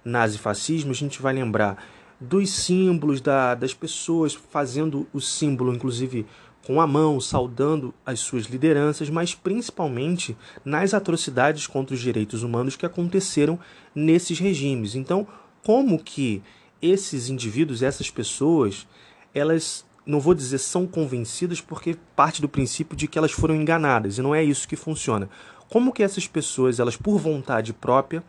nazifascismo, 0.06 0.92
a 0.92 0.96
gente 0.96 1.22
vai 1.22 1.34
lembrar 1.34 1.84
dos 2.22 2.50
símbolos 2.50 3.20
da, 3.20 3.54
das 3.54 3.74
pessoas 3.74 4.34
fazendo 4.34 5.06
o 5.12 5.20
símbolo, 5.20 5.76
inclusive 5.76 6.26
com 6.66 6.80
a 6.80 6.88
mão, 6.88 7.20
saudando 7.20 7.94
as 8.06 8.22
suas 8.22 8.46
lideranças, 8.46 9.10
mas 9.10 9.36
principalmente 9.36 10.38
nas 10.64 10.94
atrocidades 10.94 11.68
contra 11.68 11.94
os 11.94 12.00
direitos 12.00 12.44
humanos 12.44 12.78
que 12.78 12.86
aconteceram 12.86 13.60
nesses 13.94 14.40
regimes. 14.40 14.96
Então, 14.96 15.28
como 15.66 16.02
que 16.02 16.42
esses 16.82 17.28
indivíduos, 17.28 17.84
essas 17.84 18.10
pessoas, 18.10 18.88
elas 19.36 19.84
não 20.06 20.20
vou 20.20 20.34
dizer 20.34 20.58
são 20.58 20.88
convencidas 20.88 21.62
porque 21.62 21.98
parte 22.16 22.42
do 22.42 22.50
princípio 22.50 22.96
de 22.96 23.08
que 23.08 23.18
elas 23.18 23.32
foram 23.32 23.56
enganadas 23.56 24.18
e 24.18 24.22
não 24.22 24.34
é 24.34 24.44
isso 24.44 24.68
que 24.68 24.76
funciona. 24.76 25.30
Como 25.70 25.94
que 25.94 26.04
essas 26.04 26.28
pessoas, 26.28 26.80
elas 26.80 26.98
por 26.98 27.18
vontade 27.18 27.72
própria, 27.72 28.24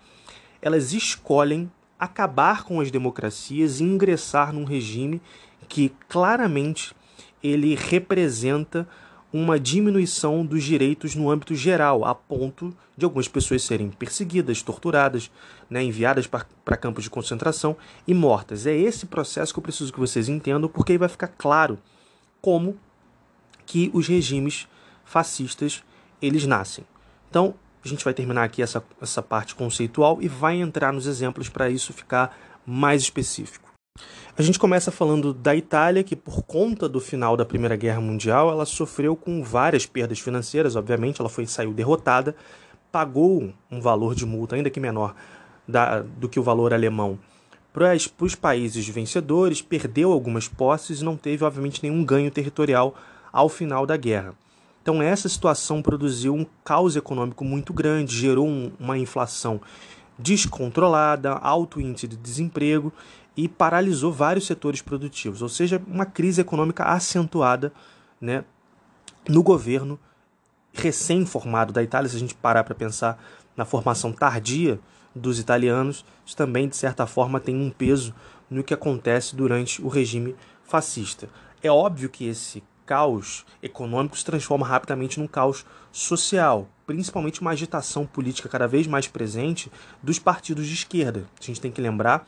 elas 0.61 0.93
escolhem 0.93 1.71
acabar 1.99 2.65
com 2.65 2.81
as 2.81 2.91
democracias 2.91 3.81
e 3.81 3.85
ingressar 3.85 4.53
num 4.53 4.65
regime 4.65 5.21
que 5.69 5.93
claramente 6.09 6.95
ele 7.43 7.75
representa 7.75 8.87
uma 9.33 9.59
diminuição 9.59 10.45
dos 10.45 10.63
direitos 10.63 11.15
no 11.15 11.31
âmbito 11.31 11.55
geral, 11.55 12.05
a 12.05 12.15
ponto 12.15 12.77
de 12.97 13.05
algumas 13.05 13.27
pessoas 13.27 13.63
serem 13.63 13.91
perseguidas, 13.91 14.63
torturadas, 14.63 15.31
né, 15.71 15.83
enviadas 15.83 16.27
para 16.27 16.77
campos 16.77 17.05
de 17.05 17.11
concentração 17.11 17.77
e 18.07 18.13
mortas. 18.13 18.67
É 18.67 18.77
esse 18.77 19.07
processo 19.07 19.53
que 19.53 19.59
eu 19.59 19.63
preciso 19.63 19.93
que 19.93 19.99
vocês 19.99 20.29
entendam, 20.29 20.69
porque 20.69 20.93
aí 20.93 20.99
vai 20.99 21.09
ficar 21.09 21.29
claro 21.29 21.79
como 22.41 22.77
que 23.65 23.91
os 23.95 24.07
regimes 24.07 24.69
fascistas 25.05 25.83
eles 26.21 26.47
nascem. 26.47 26.85
Então, 27.31 27.55
a 27.85 27.89
gente 27.89 28.05
vai 28.05 28.13
terminar 28.13 28.45
aqui 28.45 28.63
essa, 28.63 28.85
essa 29.01 29.23
parte 29.23 29.55
conceitual 29.55 30.19
e 30.21 30.29
vai 30.29 30.61
entrar 30.61 30.93
nos 30.93 31.07
exemplos 31.07 31.49
para 31.49 31.71
isso 31.71 31.93
ficar 31.93 32.37
mais 32.67 33.03
específico. 33.03 33.62
A 34.37 34.43
gente 34.43 34.59
começa 34.59 34.91
falando 34.91 35.35
da 35.35 35.55
Itália, 35.55 36.03
que 36.03 36.17
por 36.17 36.43
conta 36.43 36.89
do 36.89 36.99
final 36.99 37.37
da 37.37 37.45
Primeira 37.45 37.77
Guerra 37.77 38.01
Mundial, 38.01 38.51
ela 38.51 38.65
sofreu 38.65 39.15
com 39.15 39.43
várias 39.43 39.85
perdas 39.85 40.19
financeiras, 40.19 40.75
obviamente, 40.75 41.21
ela 41.21 41.29
foi 41.29 41.47
saiu 41.47 41.73
derrotada, 41.73 42.35
pagou 42.91 43.53
um 43.71 43.81
valor 43.81 44.15
de 44.15 44.25
multa 44.25 44.57
ainda 44.57 44.71
que 44.71 44.81
menor 44.81 45.15
da, 45.69 46.01
do 46.01 46.29
que 46.29 46.41
o 46.41 46.43
valor 46.43 46.73
alemão 46.73 47.19
para 47.73 47.95
os 48.21 48.35
países 48.35 48.89
vencedores, 48.89 49.63
perdeu 49.63 50.13
algumas 50.13 50.49
posses 50.49 51.01
e 51.01 51.05
não 51.05 51.17
teve, 51.17 51.45
obviamente, 51.45 51.83
nenhum 51.83 52.05
ganho 52.05 52.31
territorial 52.31 52.95
ao 53.33 53.49
final 53.49 53.87
da 53.87 53.97
guerra. 53.97 54.35
Então, 54.83 55.01
essa 55.01 55.29
situação 55.29 55.81
produziu 55.81 56.35
um 56.35 56.45
caos 56.65 56.97
econômico 56.97 57.45
muito 57.45 57.73
grande, 57.73 58.17
gerou 58.17 58.47
um, 58.47 58.73
uma 58.81 58.99
inflação 58.99 59.61
descontrolada, 60.19 61.33
alto 61.33 61.81
índice 61.81 62.07
de 62.07 62.17
desemprego 62.17 62.93
e 63.37 63.49
paralisou 63.49 64.13
vários 64.13 64.47
setores 64.47 64.83
produtivos, 64.83 65.43
ou 65.43 65.49
seja, 65.49 65.83
uma 65.87 66.05
crise 66.05 66.41
econômica 66.41 66.85
acentuada 66.85 67.73
né, 68.21 68.45
no 69.29 69.43
governo 69.43 69.99
recém-formado 70.73 71.73
da 71.73 71.83
Itália. 71.83 72.09
Se 72.09 72.17
a 72.17 72.21
gente 72.21 72.35
parar 72.35 72.65
para 72.65 72.75
pensar 72.75 73.23
na 73.57 73.65
formação 73.65 74.13
tardia 74.13 74.79
dos 75.15 75.39
italianos, 75.39 76.05
isso 76.25 76.37
também, 76.37 76.69
de 76.69 76.77
certa 76.77 77.07
forma, 77.07 77.41
tem 77.41 77.57
um 77.57 77.71
peso 77.71 78.15
no 78.49 78.63
que 78.63 78.75
acontece 78.75 79.35
durante 79.35 79.83
o 79.83 79.89
regime 79.89 80.35
fascista. 80.63 81.29
É 81.63 81.71
óbvio 81.71 82.09
que 82.09 82.27
esse 82.27 82.63
caos 82.87 83.45
econômico 83.63 84.17
se 84.17 84.25
transforma 84.25 84.67
rapidamente 84.67 85.19
num 85.19 85.27
caos 85.27 85.65
social, 85.91 86.69
principalmente 86.87 87.41
uma 87.41 87.51
agitação 87.51 88.07
política 88.07 88.49
cada 88.49 88.67
vez 88.67 88.87
mais 88.87 89.07
presente 89.07 89.71
dos 90.03 90.19
partidos 90.19 90.67
de 90.67 90.75
esquerda. 90.75 91.27
A 91.41 91.45
gente 91.45 91.61
tem 91.61 91.71
que 91.71 91.81
lembrar 91.81 92.27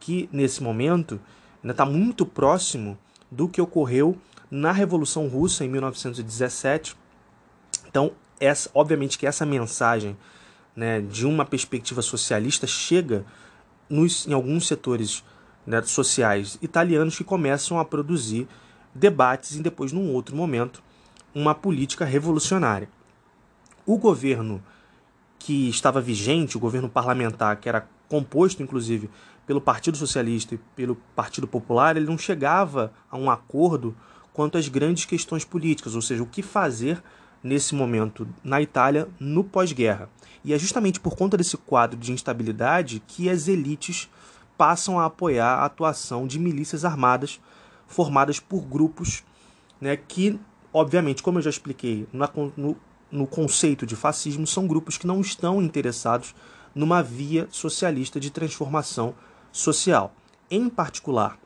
que 0.00 0.28
nesse 0.32 0.62
momento 0.62 1.20
está 1.64 1.86
muito 1.86 2.26
próximo 2.26 2.98
do 3.30 3.48
que 3.48 3.60
ocorreu 3.60 4.16
na 4.50 4.72
Revolução 4.72 5.28
Russa 5.28 5.64
em 5.64 5.68
1917. 5.68 6.96
Então, 7.86 8.12
essa, 8.38 8.68
obviamente 8.74 9.18
que 9.18 9.26
essa 9.26 9.46
mensagem 9.46 10.16
né, 10.74 11.00
de 11.00 11.26
uma 11.26 11.44
perspectiva 11.44 12.02
socialista 12.02 12.66
chega 12.66 13.24
nos, 13.88 14.26
em 14.26 14.32
alguns 14.32 14.66
setores 14.66 15.24
né, 15.66 15.80
sociais 15.82 16.58
italianos 16.60 17.16
que 17.16 17.24
começam 17.24 17.78
a 17.78 17.84
produzir 17.84 18.48
debates 18.94 19.56
e 19.56 19.62
depois, 19.62 19.92
num 19.92 20.12
outro 20.12 20.36
momento, 20.36 20.82
uma 21.34 21.54
política 21.54 22.04
revolucionária. 22.04 22.88
O 23.86 23.96
governo 23.98 24.62
que 25.38 25.68
estava 25.68 26.00
vigente, 26.00 26.56
o 26.56 26.60
governo 26.60 26.88
parlamentar, 26.88 27.56
que 27.56 27.68
era 27.68 27.88
composto 28.08 28.62
inclusive 28.62 29.10
pelo 29.46 29.60
Partido 29.60 29.96
Socialista 29.96 30.54
e 30.54 30.60
pelo 30.76 30.96
Partido 31.16 31.48
Popular, 31.48 31.96
ele 31.96 32.06
não 32.06 32.18
chegava 32.18 32.92
a 33.10 33.16
um 33.16 33.30
acordo 33.30 33.96
quanto 34.32 34.56
às 34.56 34.68
grandes 34.68 35.04
questões 35.04 35.44
políticas, 35.44 35.94
ou 35.94 36.02
seja, 36.02 36.22
o 36.22 36.26
que 36.26 36.42
fazer 36.42 37.02
nesse 37.42 37.74
momento 37.74 38.26
na 38.44 38.62
Itália 38.62 39.08
no 39.18 39.42
pós-guerra. 39.42 40.08
E 40.44 40.52
é 40.52 40.58
justamente 40.58 41.00
por 41.00 41.16
conta 41.16 41.36
desse 41.36 41.56
quadro 41.56 41.98
de 41.98 42.12
instabilidade 42.12 43.02
que 43.06 43.28
as 43.28 43.48
elites 43.48 44.08
passam 44.56 44.98
a 44.98 45.06
apoiar 45.06 45.54
a 45.54 45.64
atuação 45.64 46.26
de 46.26 46.38
milícias 46.38 46.84
armadas 46.84 47.40
formadas 47.92 48.40
por 48.40 48.62
grupos 48.62 49.22
né, 49.80 49.96
que, 49.96 50.38
obviamente, 50.72 51.22
como 51.22 51.38
eu 51.38 51.42
já 51.42 51.50
expliquei 51.50 52.06
no, 52.12 52.76
no 53.10 53.26
conceito 53.26 53.84
de 53.86 53.94
fascismo, 53.94 54.46
são 54.46 54.66
grupos 54.66 54.96
que 54.96 55.06
não 55.06 55.20
estão 55.20 55.60
interessados 55.60 56.34
numa 56.74 57.02
via 57.02 57.46
socialista 57.50 58.18
de 58.18 58.30
transformação 58.30 59.14
social. 59.50 60.14
Em 60.50 60.68
particular, 60.68 61.38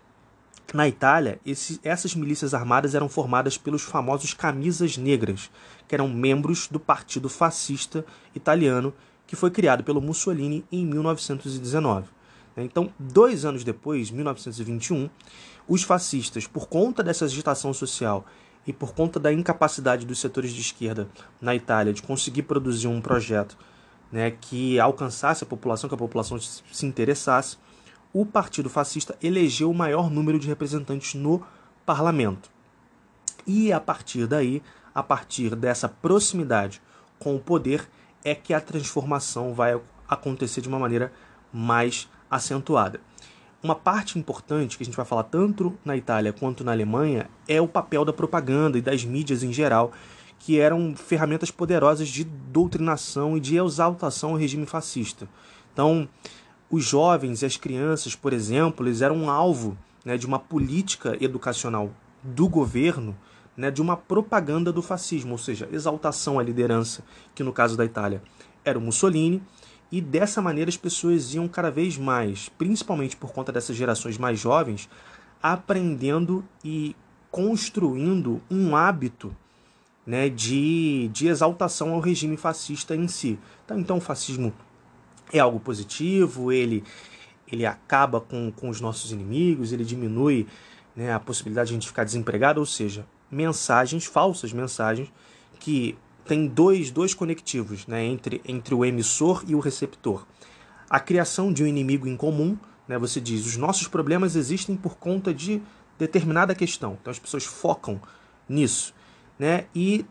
na 0.75 0.87
Itália, 0.89 1.41
esse, 1.45 1.81
essas 1.83 2.15
milícias 2.15 2.53
armadas 2.53 2.95
eram 2.95 3.09
formadas 3.09 3.57
pelos 3.57 3.83
famosos 3.83 4.35
camisas 4.35 4.97
negras, 4.97 5.51
que 5.89 5.95
eram 5.95 6.09
membros 6.09 6.69
do 6.69 6.79
Partido 6.79 7.29
Fascista 7.29 8.05
Italiano, 8.35 8.93
que 9.27 9.37
foi 9.37 9.51
criado 9.51 9.83
pelo 9.83 10.01
Mussolini 10.01 10.65
em 10.71 10.85
1919. 10.85 12.09
Então, 12.57 12.93
dois 12.99 13.45
anos 13.45 13.63
depois, 13.63 14.11
1921, 14.11 15.11
os 15.69 15.83
fascistas, 15.83 16.47
por 16.47 16.69
conta 16.69 17.03
dessa 17.03 17.25
agitação 17.25 17.73
social 17.75 18.25
e 18.67 18.73
por 18.73 18.95
conta 18.95 19.19
da 19.19 19.33
incapacidade 19.33 20.07
dos 20.07 20.19
setores 20.19 20.53
de 20.53 20.61
esquerda 20.61 21.09
na 21.41 21.55
Itália 21.55 21.93
de 21.93 22.03
conseguir 22.03 22.43
produzir 22.43 22.89
um 22.89 23.01
projeto 23.01 23.57
né, 24.11 24.31
que 24.31 24.79
alcançasse 24.79 25.45
a 25.45 25.47
população, 25.47 25.89
que 25.89 25.95
a 25.95 25.99
população 25.99 26.39
se 26.39 26.87
interessasse, 26.87 27.57
o 28.13 28.25
Partido 28.25 28.71
Fascista 28.71 29.17
elegeu 29.23 29.71
o 29.71 29.75
maior 29.75 30.11
número 30.11 30.39
de 30.39 30.49
representantes 30.49 31.15
no 31.15 31.43
parlamento. 31.85 32.51
E 33.47 33.73
a 33.73 33.79
partir 33.79 34.27
daí, 34.27 34.63
a 34.95 35.03
partir 35.03 35.55
dessa 35.55 35.89
proximidade 35.89 36.81
com 37.19 37.37
o 37.37 37.41
poder, 37.41 37.89
é 38.25 38.35
que 38.35 38.55
a 38.55 38.61
transformação 38.61 39.55
vai 39.55 39.81
acontecer 40.09 40.61
de 40.61 40.69
uma 40.69 40.79
maneira 40.79 41.13
mais 41.53 42.09
acentuada. 42.31 43.01
Uma 43.63 43.75
parte 43.75 44.19
importante 44.19 44.77
que 44.77 44.83
a 44.83 44.87
gente 44.87 44.97
vai 44.97 45.07
falar 45.07 45.25
tanto 45.25 45.77
na 45.85 45.97
Itália 45.97 46.33
quanto 46.33 46.63
na 46.63 46.73
Alemanha 46.73 47.29
é 47.49 47.61
o 47.61 47.67
papel 47.67 48.05
da 48.05 48.13
propaganda 48.13 48.79
e 48.79 48.83
das 48.83 49.05
mídias 49.05 49.43
em 49.43 49.53
geral, 49.53 49.93
que 50.39 50.61
eram 50.61 50.95
ferramentas 50.95 51.51
poderosas 51.51 52.09
de 52.09 52.23
doutrinação 52.23 53.37
e 53.37 53.41
de 53.41 53.57
exaltação 53.57 54.31
ao 54.31 54.37
regime 54.37 54.67
fascista. 54.67 55.29
Então, 55.73 56.09
os 56.71 56.85
jovens 56.85 57.43
e 57.43 57.47
as 57.47 57.57
crianças, 57.57 58.15
por 58.15 58.33
exemplo, 58.33 58.87
eles 58.87 59.01
eram 59.01 59.17
um 59.17 59.31
alvo 59.31 59.77
né, 60.05 60.17
de 60.17 60.27
uma 60.27 60.39
política 60.39 61.17
educacional 61.21 61.91
do 62.23 62.49
governo, 62.49 63.17
né, 63.57 63.71
de 63.71 63.81
uma 63.81 63.97
propaganda 63.97 64.73
do 64.73 64.83
fascismo, 64.83 65.33
ou 65.33 65.39
seja, 65.39 65.69
exaltação 65.73 66.39
à 66.39 66.43
liderança, 66.43 67.03
que 67.35 67.43
no 67.43 67.53
caso 67.53 67.77
da 67.77 67.85
Itália 67.85 68.23
era 68.65 68.79
o 68.79 68.83
Mussolini, 68.83 69.43
e 69.91 70.01
dessa 70.01 70.43
maneira 70.43 70.69
as 70.69 70.77
pessoas 70.77 71.35
iam 71.35 71.47
cada 71.47 71.71
vez 71.71 71.97
mais, 71.97 72.49
principalmente 72.49 73.17
por 73.17 73.33
conta 73.33 73.53
dessas 73.53 73.77
gerações 73.77 74.19
mais 74.19 74.39
jovens, 74.39 74.89
aprendendo 75.43 76.45
e 76.65 76.97
construindo 77.31 78.41
um 78.51 78.75
hábito 78.75 79.35
né, 80.07 80.29
de, 80.29 81.09
de 81.13 81.29
exaltação 81.29 81.93
ao 81.93 82.01
regime 82.01 82.37
fascista 82.37 82.95
em 82.95 83.09
si. 83.09 83.39
Então, 83.65 83.79
então 83.79 83.97
o 83.99 84.01
fascismo 84.01 84.53
é 85.33 85.39
algo 85.39 85.61
positivo, 85.61 86.53
ele, 86.53 86.85
ele 87.51 87.67
acaba 87.67 88.21
com, 88.21 88.51
com 88.51 88.69
os 88.69 88.81
nossos 88.81 89.13
inimigos, 89.13 89.73
ele 89.73 89.85
diminui 89.85 90.47
né, 90.95 91.13
a 91.13 91.21
possibilidade 91.21 91.69
de 91.69 91.75
a 91.75 91.77
gente 91.77 91.89
ficar 91.89 92.05
desempregado, 92.05 92.61
ou 92.61 92.67
seja, 92.67 93.07
mensagens, 93.31 94.05
falsas 94.05 94.53
mensagens, 94.53 95.13
que 95.59 95.97
tem 96.27 96.47
dois, 96.47 96.91
dois 96.91 97.15
conectivos 97.15 97.87
né, 97.87 98.05
entre, 98.05 98.43
entre 98.45 98.75
o 98.75 98.85
emissor 98.85 99.45
e 99.47 99.55
o 99.55 99.61
receptor. 99.61 100.27
A 100.89 101.01
criação 101.01 101.53
de 101.53 101.63
um 101.63 101.67
inimigo 101.67 102.07
em 102.07 102.17
comum, 102.17 102.57
né, 102.87 102.99
você 102.99 103.21
diz, 103.21 103.47
os 103.47 103.57
nossos 103.57 103.89
problemas 103.89 104.37
existem 104.37 104.77
por 104.77 104.97
conta 104.97 105.33
de 105.33 105.63
determinada 105.99 106.55
questão. 106.55 106.99
Então 107.01 107.11
as 107.11 107.19
pessoas 107.19 107.45
focam 107.45 108.01
nisso. 108.49 108.95
Né, 109.39 109.67
e 109.75 110.05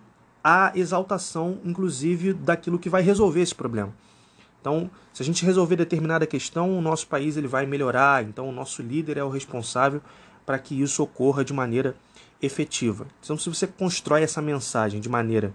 a 0.43 0.71
exaltação, 0.75 1.59
inclusive, 1.65 2.33
daquilo 2.33 2.77
que 2.77 2.89
vai 2.89 3.01
resolver 3.01 3.41
esse 3.41 3.55
problema. 3.55 3.91
Então, 4.61 4.89
se 5.13 5.21
a 5.21 5.25
gente 5.25 5.45
resolver 5.45 5.75
determinada 5.75 6.25
questão, 6.27 6.77
o 6.77 6.81
nosso 6.81 7.07
país 7.07 7.35
ele 7.37 7.47
vai 7.47 7.65
melhorar. 7.65 8.23
Então, 8.23 8.49
o 8.49 8.51
nosso 8.51 8.81
líder 8.81 9.17
é 9.17 9.23
o 9.23 9.29
responsável 9.29 10.01
para 10.45 10.59
que 10.59 10.79
isso 10.79 11.01
ocorra 11.01 11.43
de 11.43 11.53
maneira 11.53 11.95
efetiva. 12.41 13.07
Então, 13.23 13.37
se 13.37 13.49
você 13.49 13.65
constrói 13.65 14.21
essa 14.21 14.41
mensagem 14.41 14.99
de 14.99 15.09
maneira 15.09 15.53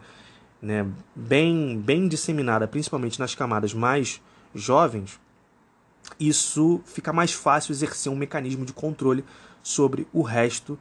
né, 0.61 0.87
bem, 1.15 1.79
bem 1.79 2.09
disseminada, 2.09 2.69
principalmente 2.69 3.19
nas 3.19 3.35
camadas 3.35 3.73
mais 3.73 4.21
jovens, 4.55 5.19
isso 6.19 6.81
fica 6.85 7.13
mais 7.13 7.33
fácil 7.33 7.73
exercer 7.73 8.11
um 8.11 8.17
mecanismo 8.17 8.65
de 8.65 8.73
controle 8.73 9.25
sobre 9.63 10.07
o 10.13 10.23
resto 10.23 10.79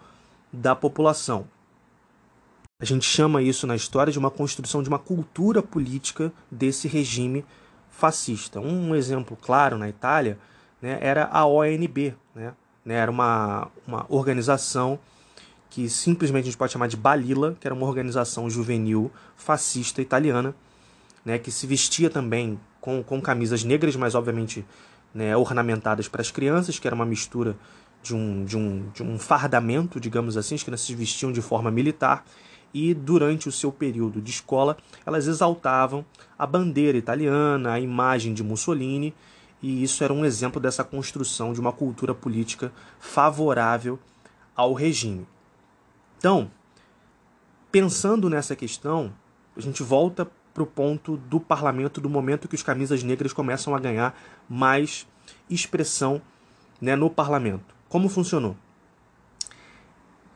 da 0.52 0.76
população. 0.76 1.48
A 2.82 2.86
gente 2.86 3.06
chama 3.06 3.42
isso 3.42 3.68
na 3.68 3.76
história 3.76 4.12
de 4.12 4.18
uma 4.18 4.32
construção 4.32 4.82
de 4.82 4.90
uma 4.90 5.00
cultura 5.00 5.62
política 5.62 6.32
desse 6.50 6.88
regime 6.88 7.46
fascista. 7.90 8.60
Um 8.60 8.96
exemplo 8.96 9.38
claro 9.40 9.78
na 9.78 9.90
Itália 9.90 10.40
né, 10.82 10.98
era 11.02 11.26
a 11.26 11.46
ONB, 11.46 12.16
né, 12.34 12.54
né, 12.86 12.96
era 12.96 13.12
uma, 13.12 13.68
uma 13.86 14.06
organização 14.08 14.98
que 15.70 15.90
simplesmente 15.90 16.44
a 16.44 16.46
gente 16.46 16.58
pode 16.58 16.74
chamar 16.74 16.88
de 16.88 16.98
Balila, 16.98 17.56
que 17.60 17.68
era 17.68 17.74
uma 17.74 17.86
organização 17.86 18.50
juvenil 18.50 19.12
fascista 19.36 20.02
italiana, 20.02 20.56
né, 21.24 21.38
que 21.38 21.52
se 21.52 21.68
vestia 21.68 22.10
também 22.10 22.60
com, 22.82 23.04
com 23.04 23.22
camisas 23.22 23.64
negras, 23.64 23.96
mas 23.96 24.16
obviamente 24.16 24.66
né, 25.14 25.36
ornamentadas 25.36 26.08
para 26.08 26.22
as 26.22 26.32
crianças, 26.32 26.80
que 26.80 26.88
era 26.88 26.96
uma 26.96 27.06
mistura 27.06 27.56
de 28.02 28.16
um, 28.16 28.46
de, 28.46 28.58
um, 28.58 28.90
de 28.94 29.04
um 29.04 29.20
fardamento, 29.20 30.00
digamos 30.00 30.38
assim, 30.38 30.56
as 30.56 30.64
crianças 30.64 30.88
se 30.88 30.96
vestiam 30.96 31.32
de 31.32 31.42
forma 31.42 31.70
militar, 31.70 32.26
e 32.74 32.94
durante 32.94 33.50
o 33.50 33.52
seu 33.52 33.72
período 33.72 34.22
de 34.22 34.30
escola 34.32 34.78
elas 35.06 35.28
exaltavam 35.28 36.06
a 36.38 36.46
bandeira 36.46 36.98
italiana, 36.98 37.74
a 37.74 37.80
imagem 37.80 38.34
de 38.34 38.44
Mussolini 38.44 39.14
e 39.62 39.84
isso 39.84 40.04
era 40.04 40.14
um 40.14 40.24
exemplo 40.24 40.62
dessa 40.62 40.84
construção 40.84 41.52
de 41.52 41.60
uma 41.60 41.72
cultura 41.72 42.14
política 42.14 42.72
favorável 43.00 44.00
ao 44.56 44.74
regime. 44.74 45.28
Então, 46.20 46.52
pensando 47.72 48.30
nessa 48.30 48.54
questão, 48.54 49.14
a 49.56 49.62
gente 49.62 49.82
volta 49.82 50.30
para 50.54 50.62
o 50.62 50.68
ponto 50.68 51.16
do 51.16 51.40
parlamento, 51.40 52.02
do 52.02 52.10
momento 52.10 52.46
que 52.46 52.56
os 52.56 52.62
camisas 52.62 53.04
negras 53.04 53.32
começam 53.32 53.74
a 53.74 53.80
ganhar 53.80 54.20
mais 54.50 55.08
expressão 55.50 56.22
né, 56.82 56.94
no 56.94 57.10
parlamento. 57.10 57.74
Como 57.88 58.10
funcionou? 58.10 58.58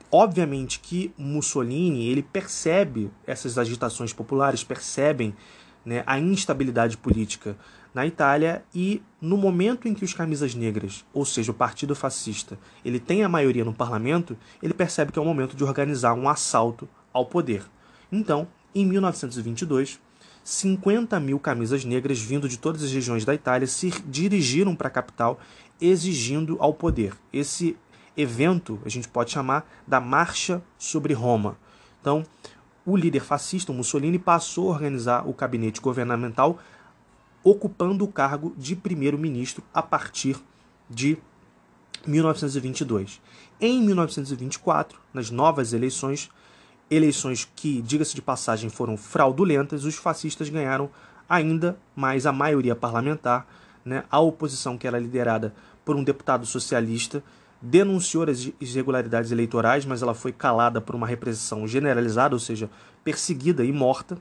Obviamente 0.10 0.80
que 0.80 1.14
Mussolini 1.18 2.08
ele 2.08 2.24
percebe 2.24 3.12
essas 3.28 3.58
agitações 3.58 4.14
populares, 4.14 4.64
percebem 4.64 5.36
né, 5.84 6.02
a 6.06 6.18
instabilidade 6.18 6.96
política 6.96 7.58
na 7.94 8.06
Itália 8.06 8.64
e 8.74 9.02
no 9.22 9.38
momento 9.38 9.88
em 9.88 9.94
que 9.94 10.04
os 10.04 10.14
camisas 10.14 10.56
negras, 10.56 11.06
ou 11.14 11.26
seja, 11.26 11.52
o 11.52 11.56
partido 11.56 11.96
fascista, 11.96 12.58
ele 12.84 13.00
tem 13.00 13.24
a 13.24 13.30
maioria 13.30 13.64
no 13.64 13.74
parlamento, 13.74 14.36
ele 14.62 14.74
percebe 14.74 15.12
que 15.12 15.20
é 15.20 15.22
o 15.22 15.26
momento 15.26 15.56
de 15.56 15.64
organizar 15.64 16.14
um 16.14 16.28
assalto 16.28 16.88
ao 17.12 17.26
poder. 17.26 17.64
Então, 18.12 18.48
em 18.74 18.86
1922, 18.86 20.00
50 20.44 21.20
mil 21.20 21.40
camisas 21.40 21.86
negras 21.86 22.20
vindo 22.20 22.50
de 22.50 22.58
todas 22.58 22.84
as 22.84 22.92
regiões 22.92 23.24
da 23.24 23.34
Itália 23.34 23.68
se 23.68 23.90
dirigiram 24.06 24.76
para 24.76 24.88
a 24.88 24.92
capital 24.92 25.40
exigindo 25.80 26.58
ao 26.60 26.74
poder. 26.74 27.14
Esse 27.32 27.78
evento 28.16 28.80
a 28.86 28.90
gente 28.90 29.08
pode 29.08 29.32
chamar 29.32 29.70
da 29.88 30.00
Marcha 30.00 30.62
sobre 30.78 31.14
Roma. 31.14 31.58
Então, 32.02 32.26
o 32.86 32.98
líder 32.98 33.22
fascista, 33.22 33.72
Mussolini, 33.72 34.20
passou 34.20 34.68
a 34.68 34.74
organizar 34.74 35.28
o 35.28 35.34
gabinete 35.34 35.80
governamental, 35.80 36.60
ocupando 37.44 38.06
o 38.06 38.08
cargo 38.08 38.54
de 38.58 38.76
primeiro-ministro 38.76 39.64
a 39.74 39.82
partir 39.82 40.38
de 40.90 41.18
1922. 42.08 43.22
Em 43.60 43.82
1924, 43.82 45.00
nas 45.14 45.30
novas 45.30 45.74
eleições, 45.74 46.30
eleições 46.90 47.50
que, 47.56 47.82
diga-se 47.82 48.16
de 48.16 48.22
passagem, 48.22 48.70
foram 48.70 48.98
fraudulentas, 48.98 49.86
os 49.86 49.96
fascistas 49.96 50.50
ganharam 50.50 50.90
ainda 51.28 51.78
mais 51.96 52.26
a 52.26 52.32
maioria 52.32 52.76
parlamentar. 52.76 53.48
Né? 53.84 54.04
A 54.10 54.20
oposição, 54.20 54.78
que 54.78 54.88
era 54.88 55.00
liderada 55.00 55.54
por 55.84 55.96
um 55.96 56.04
deputado 56.04 56.46
socialista, 56.46 57.24
denunciou 57.62 58.30
as 58.30 58.52
irregularidades 58.60 59.32
eleitorais, 59.32 59.86
mas 59.86 60.02
ela 60.02 60.14
foi 60.14 60.32
calada 60.32 60.82
por 60.82 60.96
uma 60.96 61.08
repressão 61.08 61.68
generalizada, 61.68 62.36
ou 62.36 62.40
seja, 62.40 62.70
perseguida 63.04 63.64
e 63.64 63.72
morta. 63.72 64.18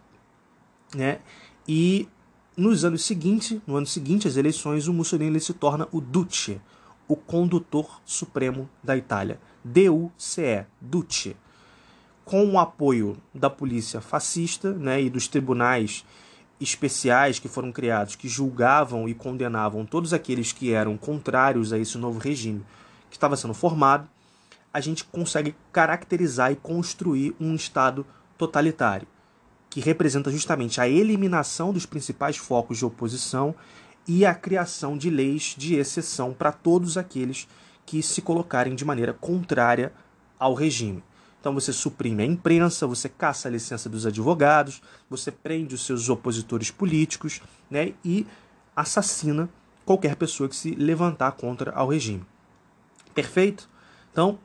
Né? 0.94 1.18
E 1.66 2.08
nos 2.56 2.84
anos 2.84 3.04
seguintes, 3.04 3.60
no 3.66 3.76
ano 3.76 3.86
seguinte 3.86 4.28
às 4.28 4.36
eleições, 4.36 4.88
o 4.88 4.92
Mussolini 4.92 5.40
se 5.40 5.52
torna 5.52 5.88
o 5.90 6.00
Duce, 6.00 6.60
o 7.08 7.16
condutor 7.16 8.00
supremo 8.04 8.68
da 8.82 8.96
Itália. 8.96 9.40
D-U-C-E, 9.64 10.66
Duce 10.80 11.36
com 12.24 12.46
o 12.46 12.58
apoio 12.58 13.16
da 13.34 13.50
polícia 13.50 14.00
fascista 14.00 14.72
né, 14.72 15.02
e 15.02 15.10
dos 15.10 15.28
tribunais 15.28 16.04
especiais 16.60 17.38
que 17.38 17.48
foram 17.48 17.72
criados, 17.72 18.14
que 18.14 18.28
julgavam 18.28 19.08
e 19.08 19.14
condenavam 19.14 19.84
todos 19.84 20.12
aqueles 20.12 20.52
que 20.52 20.72
eram 20.72 20.96
contrários 20.96 21.72
a 21.72 21.78
esse 21.78 21.98
novo 21.98 22.18
regime 22.18 22.64
que 23.10 23.16
estava 23.16 23.36
sendo 23.36 23.52
formado, 23.52 24.08
a 24.72 24.80
gente 24.80 25.04
consegue 25.04 25.54
caracterizar 25.72 26.52
e 26.52 26.56
construir 26.56 27.34
um 27.38 27.54
Estado 27.54 28.06
totalitário, 28.38 29.06
que 29.72 29.80
representa 29.80 30.30
justamente 30.30 30.82
a 30.82 30.86
eliminação 30.86 31.72
dos 31.72 31.86
principais 31.86 32.36
focos 32.36 32.76
de 32.76 32.84
oposição 32.84 33.54
e 34.06 34.26
a 34.26 34.34
criação 34.34 34.98
de 34.98 35.08
leis 35.08 35.54
de 35.56 35.76
exceção 35.76 36.34
para 36.34 36.52
todos 36.52 36.98
aqueles 36.98 37.48
que 37.86 38.02
se 38.02 38.20
colocarem 38.20 38.74
de 38.74 38.84
maneira 38.84 39.14
contrária 39.14 39.90
ao 40.38 40.52
regime. 40.52 41.02
Então 41.40 41.54
você 41.54 41.72
suprime 41.72 42.22
a 42.22 42.26
imprensa, 42.26 42.86
você 42.86 43.08
caça 43.08 43.48
a 43.48 43.50
licença 43.50 43.88
dos 43.88 44.04
advogados, 44.04 44.82
você 45.08 45.32
prende 45.32 45.74
os 45.74 45.86
seus 45.86 46.10
opositores 46.10 46.70
políticos 46.70 47.40
né, 47.70 47.94
e 48.04 48.26
assassina 48.76 49.48
qualquer 49.86 50.16
pessoa 50.16 50.50
que 50.50 50.56
se 50.56 50.72
levantar 50.74 51.32
contra 51.32 51.72
ao 51.72 51.88
regime. 51.88 52.26
Perfeito? 53.14 53.70
Então, 54.12 54.38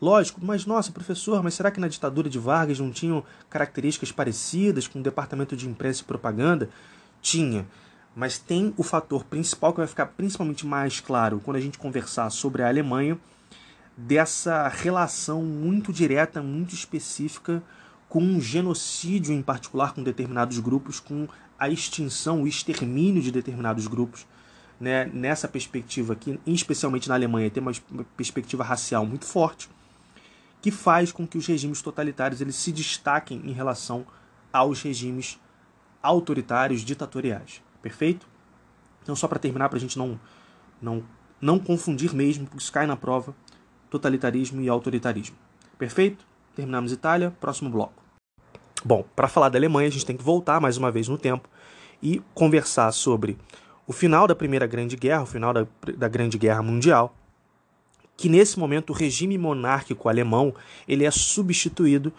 lógico, 0.00 0.40
mas 0.42 0.66
nossa, 0.66 0.92
professor, 0.92 1.42
mas 1.42 1.54
será 1.54 1.70
que 1.70 1.80
na 1.80 1.88
ditadura 1.88 2.28
de 2.28 2.38
Vargas 2.38 2.78
não 2.78 2.90
tinham 2.90 3.24
características 3.48 4.10
parecidas 4.12 4.86
com 4.86 5.00
o 5.00 5.02
departamento 5.02 5.56
de 5.56 5.68
imprensa 5.68 6.02
e 6.02 6.04
propaganda? 6.04 6.68
Tinha. 7.20 7.66
Mas 8.14 8.38
tem 8.38 8.74
o 8.76 8.82
fator 8.82 9.24
principal 9.24 9.72
que 9.72 9.78
vai 9.78 9.86
ficar 9.86 10.06
principalmente 10.06 10.66
mais 10.66 11.00
claro 11.00 11.40
quando 11.44 11.56
a 11.56 11.60
gente 11.60 11.78
conversar 11.78 12.30
sobre 12.30 12.62
a 12.62 12.68
Alemanha, 12.68 13.18
dessa 13.96 14.68
relação 14.68 15.42
muito 15.42 15.92
direta, 15.92 16.42
muito 16.42 16.74
específica 16.74 17.62
com 18.08 18.20
um 18.20 18.40
genocídio 18.40 19.32
em 19.32 19.42
particular 19.42 19.94
com 19.94 20.02
determinados 20.02 20.58
grupos, 20.58 20.98
com 20.98 21.28
a 21.58 21.68
extinção, 21.68 22.42
o 22.42 22.48
extermínio 22.48 23.22
de 23.22 23.30
determinados 23.30 23.86
grupos. 23.86 24.26
Né? 24.80 25.04
Nessa 25.12 25.46
perspectiva 25.46 26.14
aqui, 26.14 26.40
especialmente 26.46 27.08
na 27.08 27.14
Alemanha, 27.14 27.50
tem 27.50 27.62
uma 27.62 27.72
perspectiva 28.16 28.64
racial 28.64 29.06
muito 29.06 29.26
forte, 29.26 29.68
que 30.60 30.70
faz 30.70 31.10
com 31.12 31.26
que 31.26 31.38
os 31.38 31.46
regimes 31.46 31.80
totalitários 31.80 32.40
eles 32.40 32.56
se 32.56 32.72
destaquem 32.72 33.40
em 33.44 33.52
relação 33.52 34.06
aos 34.52 34.82
regimes 34.82 35.38
autoritários, 36.02 36.82
ditatoriais. 36.82 37.62
Perfeito? 37.82 38.26
Então, 39.02 39.16
só 39.16 39.26
para 39.26 39.38
terminar, 39.38 39.68
para 39.68 39.78
a 39.78 39.80
gente 39.80 39.98
não, 39.98 40.20
não, 40.80 41.02
não 41.40 41.58
confundir 41.58 42.14
mesmo, 42.14 42.44
porque 42.44 42.62
isso 42.62 42.72
cai 42.72 42.86
na 42.86 42.96
prova, 42.96 43.34
totalitarismo 43.88 44.60
e 44.60 44.68
autoritarismo. 44.68 45.36
Perfeito? 45.78 46.24
Terminamos 46.54 46.92
Itália, 46.92 47.30
próximo 47.40 47.70
bloco. 47.70 48.02
Bom, 48.84 49.04
para 49.14 49.28
falar 49.28 49.48
da 49.48 49.58
Alemanha, 49.58 49.88
a 49.88 49.92
gente 49.92 50.06
tem 50.06 50.16
que 50.16 50.22
voltar 50.22 50.60
mais 50.60 50.76
uma 50.76 50.90
vez 50.90 51.08
no 51.08 51.18
tempo 51.18 51.48
e 52.02 52.22
conversar 52.34 52.92
sobre 52.92 53.36
o 53.86 53.92
final 53.92 54.26
da 54.26 54.34
Primeira 54.34 54.66
Grande 54.66 54.96
Guerra, 54.96 55.22
o 55.22 55.26
final 55.26 55.52
da, 55.52 55.66
da 55.96 56.08
Grande 56.08 56.38
Guerra 56.38 56.62
Mundial, 56.62 57.14
que 58.20 58.28
nesse 58.28 58.58
momento 58.58 58.90
o 58.90 58.92
regime 58.92 59.38
monárquico 59.38 60.06
alemão 60.06 60.54
ele 60.86 61.06
é 61.06 61.10
substituído 61.10 62.12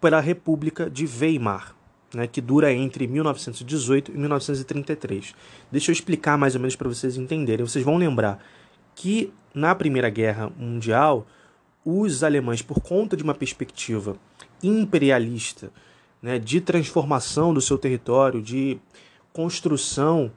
pela 0.00 0.18
República 0.18 0.88
de 0.88 1.04
Weimar, 1.04 1.76
né, 2.14 2.26
que 2.26 2.40
dura 2.40 2.72
entre 2.72 3.06
1918 3.06 4.12
e 4.12 4.16
1933. 4.16 5.34
Deixa 5.70 5.90
eu 5.90 5.92
explicar 5.92 6.38
mais 6.38 6.54
ou 6.54 6.60
menos 6.62 6.74
para 6.74 6.88
vocês 6.88 7.18
entenderem. 7.18 7.66
Vocês 7.66 7.84
vão 7.84 7.98
lembrar 7.98 8.42
que 8.94 9.30
na 9.54 9.74
Primeira 9.74 10.08
Guerra 10.08 10.50
Mundial, 10.56 11.26
os 11.84 12.24
alemães, 12.24 12.62
por 12.62 12.80
conta 12.80 13.14
de 13.14 13.22
uma 13.22 13.34
perspectiva 13.34 14.16
imperialista, 14.62 15.70
né, 16.22 16.38
de 16.38 16.62
transformação 16.62 17.52
do 17.52 17.60
seu 17.60 17.76
território, 17.76 18.40
de 18.40 18.78
construção 19.34 20.32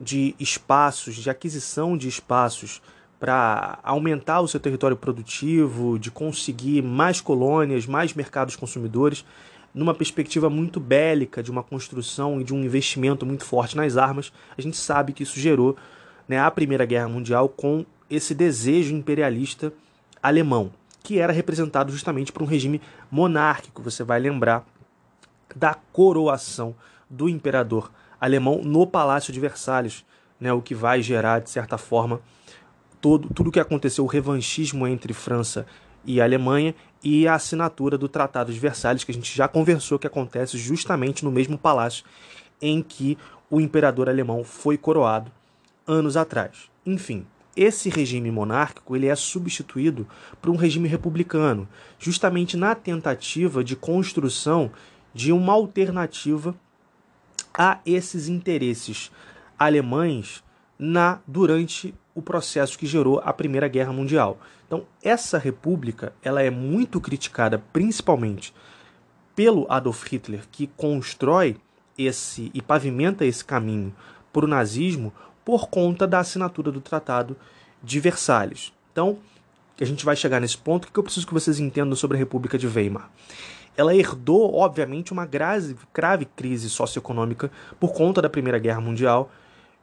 de 0.00 0.36
espaços, 0.38 1.16
de 1.16 1.28
aquisição 1.28 1.98
de 1.98 2.06
espaços 2.06 2.80
para 3.20 3.78
aumentar 3.82 4.40
o 4.40 4.48
seu 4.48 4.58
território 4.58 4.96
produtivo, 4.96 5.98
de 5.98 6.10
conseguir 6.10 6.82
mais 6.82 7.20
colônias, 7.20 7.86
mais 7.86 8.14
mercados 8.14 8.56
consumidores, 8.56 9.26
numa 9.74 9.94
perspectiva 9.94 10.48
muito 10.48 10.80
bélica 10.80 11.42
de 11.42 11.50
uma 11.50 11.62
construção 11.62 12.40
e 12.40 12.44
de 12.44 12.54
um 12.54 12.64
investimento 12.64 13.26
muito 13.26 13.44
forte 13.44 13.76
nas 13.76 13.98
armas, 13.98 14.32
a 14.56 14.62
gente 14.62 14.78
sabe 14.78 15.12
que 15.12 15.22
isso 15.22 15.38
gerou 15.38 15.76
né, 16.26 16.40
a 16.40 16.50
Primeira 16.50 16.86
Guerra 16.86 17.08
Mundial 17.08 17.46
com 17.48 17.84
esse 18.08 18.34
desejo 18.34 18.94
imperialista 18.94 19.70
alemão, 20.22 20.72
que 21.02 21.18
era 21.18 21.32
representado 21.32 21.92
justamente 21.92 22.32
por 22.32 22.42
um 22.42 22.46
regime 22.46 22.80
monárquico. 23.10 23.82
Você 23.82 24.02
vai 24.02 24.18
lembrar 24.18 24.64
da 25.54 25.74
coroação 25.92 26.74
do 27.08 27.28
imperador 27.28 27.92
alemão 28.18 28.62
no 28.62 28.86
Palácio 28.86 29.32
de 29.32 29.38
Versalhes, 29.40 30.04
né, 30.40 30.52
o 30.52 30.62
que 30.62 30.74
vai 30.74 31.02
gerar, 31.02 31.40
de 31.40 31.50
certa 31.50 31.76
forma, 31.76 32.20
todo, 33.00 33.28
tudo 33.32 33.48
o 33.48 33.52
que 33.52 33.60
aconteceu, 33.60 34.04
o 34.04 34.08
revanchismo 34.08 34.86
entre 34.86 35.12
França 35.12 35.66
e 36.04 36.20
Alemanha 36.20 36.74
e 37.02 37.26
a 37.26 37.34
assinatura 37.34 37.96
do 37.96 38.08
Tratado 38.08 38.52
de 38.52 38.58
Versalhes, 38.58 39.04
que 39.04 39.10
a 39.10 39.14
gente 39.14 39.34
já 39.34 39.48
conversou 39.48 39.98
que 39.98 40.06
acontece 40.06 40.58
justamente 40.58 41.24
no 41.24 41.30
mesmo 41.30 41.58
palácio 41.58 42.04
em 42.60 42.82
que 42.82 43.16
o 43.50 43.60
imperador 43.60 44.08
alemão 44.08 44.44
foi 44.44 44.76
coroado 44.76 45.30
anos 45.86 46.16
atrás. 46.16 46.70
Enfim, 46.84 47.26
esse 47.56 47.88
regime 47.88 48.30
monárquico 48.30 48.94
ele 48.94 49.08
é 49.08 49.14
substituído 49.16 50.06
por 50.40 50.50
um 50.50 50.56
regime 50.56 50.88
republicano, 50.88 51.68
justamente 51.98 52.56
na 52.56 52.74
tentativa 52.74 53.64
de 53.64 53.74
construção 53.74 54.70
de 55.12 55.32
uma 55.32 55.52
alternativa 55.52 56.54
a 57.52 57.80
esses 57.84 58.28
interesses 58.28 59.10
alemães 59.58 60.44
na 60.78 61.18
durante 61.26 61.94
o 62.14 62.22
processo 62.22 62.78
que 62.78 62.86
gerou 62.86 63.20
a 63.24 63.32
Primeira 63.32 63.68
Guerra 63.68 63.92
Mundial. 63.92 64.38
Então, 64.66 64.84
essa 65.02 65.38
república, 65.38 66.12
ela 66.22 66.42
é 66.42 66.50
muito 66.50 67.00
criticada 67.00 67.62
principalmente 67.72 68.54
pelo 69.34 69.66
Adolf 69.70 70.04
Hitler, 70.06 70.42
que 70.50 70.66
constrói 70.76 71.56
esse 71.96 72.50
e 72.54 72.60
pavimenta 72.62 73.24
esse 73.24 73.44
caminho 73.44 73.94
para 74.32 74.44
o 74.44 74.48
nazismo 74.48 75.12
por 75.44 75.68
conta 75.68 76.06
da 76.06 76.20
assinatura 76.20 76.70
do 76.70 76.80
Tratado 76.80 77.36
de 77.82 77.98
Versalhes. 78.00 78.72
Então, 78.92 79.18
a 79.80 79.84
gente 79.84 80.04
vai 80.04 80.14
chegar 80.14 80.40
nesse 80.40 80.58
ponto, 80.58 80.86
o 80.86 80.92
que 80.92 80.98
eu 80.98 81.02
preciso 81.02 81.26
que 81.26 81.32
vocês 81.32 81.58
entendam 81.58 81.96
sobre 81.96 82.16
a 82.16 82.18
República 82.18 82.58
de 82.58 82.66
Weimar? 82.66 83.10
Ela 83.76 83.94
herdou, 83.94 84.54
obviamente, 84.54 85.12
uma 85.12 85.24
grave, 85.24 85.76
grave 85.94 86.26
crise 86.26 86.68
socioeconômica 86.68 87.50
por 87.78 87.92
conta 87.92 88.20
da 88.20 88.28
Primeira 88.28 88.58
Guerra 88.58 88.80
Mundial, 88.80 89.30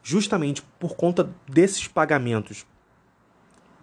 justamente 0.04 0.62
por 0.80 0.96
conta 0.96 1.30
desses 1.48 1.88
pagamentos 1.88 2.66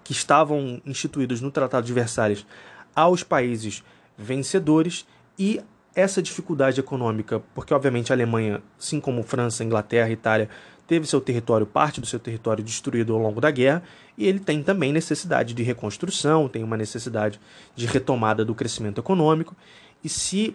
que 0.02 0.12
estavam 0.12 0.80
instituídos 0.84 1.40
no 1.40 1.50
Tratado 1.50 1.86
de 1.86 1.92
Versalhes 1.92 2.46
aos 2.94 3.22
países 3.22 3.82
vencedores 4.16 5.06
e 5.38 5.60
essa 5.94 6.22
dificuldade 6.22 6.80
econômica, 6.80 7.42
porque 7.54 7.72
obviamente 7.72 8.12
a 8.12 8.16
Alemanha, 8.16 8.62
assim 8.78 9.00
como 9.00 9.22
França, 9.22 9.62
Inglaterra, 9.62 10.10
Itália, 10.10 10.48
teve 10.86 11.06
seu 11.06 11.20
território, 11.20 11.66
parte 11.66 12.00
do 12.00 12.06
seu 12.06 12.18
território 12.18 12.62
destruído 12.62 13.14
ao 13.14 13.20
longo 13.20 13.40
da 13.40 13.50
guerra, 13.50 13.82
e 14.18 14.26
ele 14.26 14.40
tem 14.40 14.62
também 14.62 14.92
necessidade 14.92 15.54
de 15.54 15.62
reconstrução, 15.62 16.48
tem 16.48 16.62
uma 16.62 16.76
necessidade 16.76 17.40
de 17.74 17.86
retomada 17.86 18.44
do 18.44 18.54
crescimento 18.54 19.00
econômico, 19.00 19.56
e 20.02 20.08
se 20.08 20.54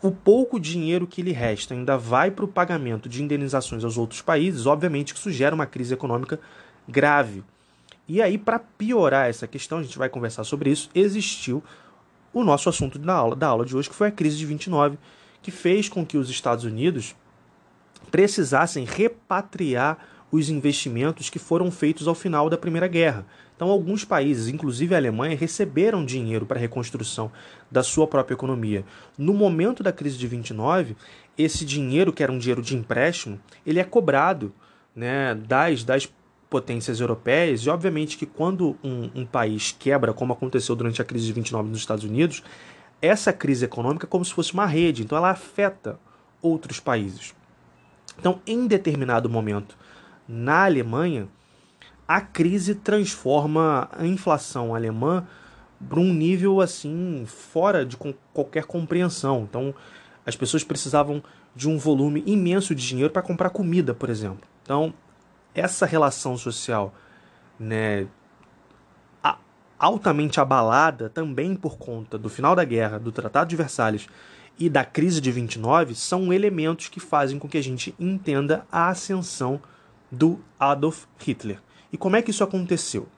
o 0.00 0.10
pouco 0.10 0.60
dinheiro 0.60 1.06
que 1.06 1.22
lhe 1.22 1.32
resta 1.32 1.74
ainda 1.74 1.96
vai 1.96 2.30
para 2.30 2.44
o 2.44 2.48
pagamento 2.48 3.08
de 3.08 3.22
indenizações 3.22 3.84
aos 3.84 3.98
outros 3.98 4.22
países, 4.22 4.66
obviamente 4.66 5.12
que 5.12 5.18
isso 5.18 5.30
gera 5.30 5.54
uma 5.54 5.66
crise 5.66 5.94
econômica 5.94 6.38
grave. 6.86 7.42
E 8.06 8.22
aí, 8.22 8.38
para 8.38 8.58
piorar 8.58 9.28
essa 9.28 9.46
questão, 9.46 9.78
a 9.78 9.82
gente 9.82 9.98
vai 9.98 10.08
conversar 10.08 10.44
sobre 10.44 10.70
isso, 10.70 10.88
existiu 10.94 11.62
o 12.32 12.44
nosso 12.44 12.68
assunto 12.68 12.98
da 12.98 13.14
aula, 13.14 13.36
da 13.36 13.48
aula 13.48 13.64
de 13.64 13.76
hoje, 13.76 13.88
que 13.88 13.94
foi 13.94 14.08
a 14.08 14.12
crise 14.12 14.36
de 14.36 14.46
29, 14.46 14.98
que 15.42 15.50
fez 15.50 15.88
com 15.88 16.06
que 16.06 16.16
os 16.16 16.30
Estados 16.30 16.64
Unidos 16.64 17.14
precisassem 18.10 18.84
repatriar 18.84 19.98
os 20.30 20.50
investimentos 20.50 21.30
que 21.30 21.38
foram 21.38 21.70
feitos 21.70 22.06
ao 22.06 22.14
final 22.14 22.50
da 22.50 22.58
Primeira 22.58 22.86
Guerra. 22.86 23.26
Então, 23.56 23.70
alguns 23.70 24.04
países, 24.04 24.48
inclusive 24.48 24.94
a 24.94 24.98
Alemanha, 24.98 25.36
receberam 25.36 26.04
dinheiro 26.04 26.46
para 26.46 26.58
a 26.58 26.60
reconstrução 26.60 27.32
da 27.70 27.82
sua 27.82 28.06
própria 28.06 28.34
economia. 28.34 28.84
No 29.16 29.34
momento 29.34 29.82
da 29.82 29.92
crise 29.92 30.16
de 30.16 30.26
29, 30.26 30.96
esse 31.36 31.64
dinheiro, 31.64 32.12
que 32.12 32.22
era 32.22 32.30
um 32.30 32.38
dinheiro 32.38 32.62
de 32.62 32.76
empréstimo, 32.76 33.40
ele 33.66 33.80
é 33.80 33.84
cobrado 33.84 34.52
né, 34.94 35.34
das, 35.34 35.82
das 35.82 36.08
potências 36.48 37.00
europeias, 37.00 37.60
e 37.60 37.70
obviamente 37.70 38.16
que 38.16 38.26
quando 38.26 38.76
um, 38.82 39.10
um 39.14 39.26
país 39.26 39.74
quebra, 39.78 40.12
como 40.12 40.32
aconteceu 40.32 40.74
durante 40.74 41.02
a 41.02 41.04
crise 41.04 41.26
de 41.26 41.32
29 41.32 41.68
nos 41.68 41.78
Estados 41.78 42.04
Unidos, 42.04 42.42
essa 43.00 43.32
crise 43.32 43.64
econômica 43.64 44.06
é 44.06 44.08
como 44.08 44.24
se 44.24 44.32
fosse 44.32 44.52
uma 44.52 44.66
rede, 44.66 45.02
então 45.02 45.16
ela 45.16 45.30
afeta 45.30 45.98
outros 46.42 46.80
países. 46.80 47.34
Então, 48.18 48.40
em 48.46 48.66
determinado 48.66 49.28
momento, 49.28 49.76
na 50.28 50.64
Alemanha, 50.64 51.28
a 52.06 52.20
crise 52.20 52.74
transforma 52.74 53.88
a 53.92 54.06
inflação 54.06 54.74
alemã 54.74 55.26
para 55.88 56.00
um 56.00 56.12
nível 56.12 56.60
assim 56.60 57.24
fora 57.26 57.84
de 57.86 57.96
qualquer 58.32 58.64
compreensão. 58.64 59.46
Então, 59.48 59.74
as 60.26 60.36
pessoas 60.36 60.62
precisavam 60.62 61.22
de 61.54 61.68
um 61.68 61.78
volume 61.78 62.22
imenso 62.26 62.74
de 62.74 62.86
dinheiro 62.86 63.12
para 63.12 63.22
comprar 63.22 63.50
comida, 63.50 63.94
por 63.94 64.10
exemplo. 64.10 64.46
Então, 64.62 64.92
essa 65.54 65.86
relação 65.86 66.36
social, 66.36 66.94
né, 67.58 68.06
altamente 69.78 70.40
abalada 70.40 71.08
também 71.08 71.54
por 71.54 71.78
conta 71.78 72.18
do 72.18 72.28
final 72.28 72.56
da 72.56 72.64
guerra, 72.64 72.98
do 72.98 73.12
Tratado 73.12 73.48
de 73.48 73.56
Versalhes 73.56 74.08
e 74.58 74.68
da 74.68 74.84
crise 74.84 75.20
de 75.20 75.30
29 75.30 75.94
são 75.94 76.32
elementos 76.32 76.88
que 76.88 76.98
fazem 76.98 77.38
com 77.38 77.48
que 77.48 77.58
a 77.58 77.62
gente 77.62 77.94
entenda 77.98 78.66
a 78.72 78.88
ascensão 78.88 79.60
do 80.10 80.40
Adolf 80.58 81.04
Hitler. 81.18 81.60
E 81.92 81.96
como 81.96 82.16
é 82.16 82.22
que 82.22 82.30
isso 82.30 82.44
aconteceu? 82.44 83.08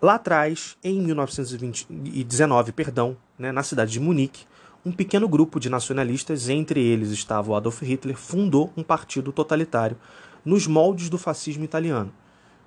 Lá 0.00 0.14
atrás, 0.14 0.76
em 0.82 1.00
1919, 1.00 2.72
perdão, 2.72 3.16
né, 3.38 3.50
na 3.50 3.62
cidade 3.62 3.90
de 3.90 4.00
Munique, 4.00 4.46
um 4.84 4.92
pequeno 4.92 5.28
grupo 5.28 5.58
de 5.58 5.68
nacionalistas, 5.68 6.48
entre 6.48 6.80
eles 6.80 7.10
estava 7.10 7.50
o 7.50 7.56
Adolf 7.56 7.82
Hitler, 7.82 8.16
fundou 8.16 8.72
um 8.76 8.82
partido 8.82 9.32
totalitário 9.32 9.96
nos 10.44 10.66
moldes 10.66 11.08
do 11.10 11.18
fascismo 11.18 11.64
italiano. 11.64 12.12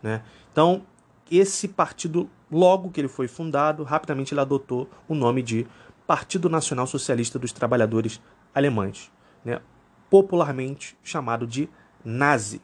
Né? 0.04 0.22
Então, 0.52 0.84
esse 1.32 1.68
partido, 1.70 2.30
logo 2.52 2.92
que 2.92 3.00
ele 3.00 3.08
foi 3.08 3.28
fundado, 3.28 3.84
rapidamente 3.84 4.34
ele 4.34 4.42
adotou 4.42 4.90
o 5.08 5.16
nome 5.16 5.42
de 5.42 5.66
Partido 6.06 6.50
Nacional 6.50 6.86
Socialista 6.86 7.40
dos 7.40 7.54
Trabalhadores 7.54 8.22
Alemães, 8.54 9.10
né? 9.46 9.62
popularmente 10.10 10.98
chamado 11.02 11.48
de 11.48 11.70
Nazi. 12.04 12.62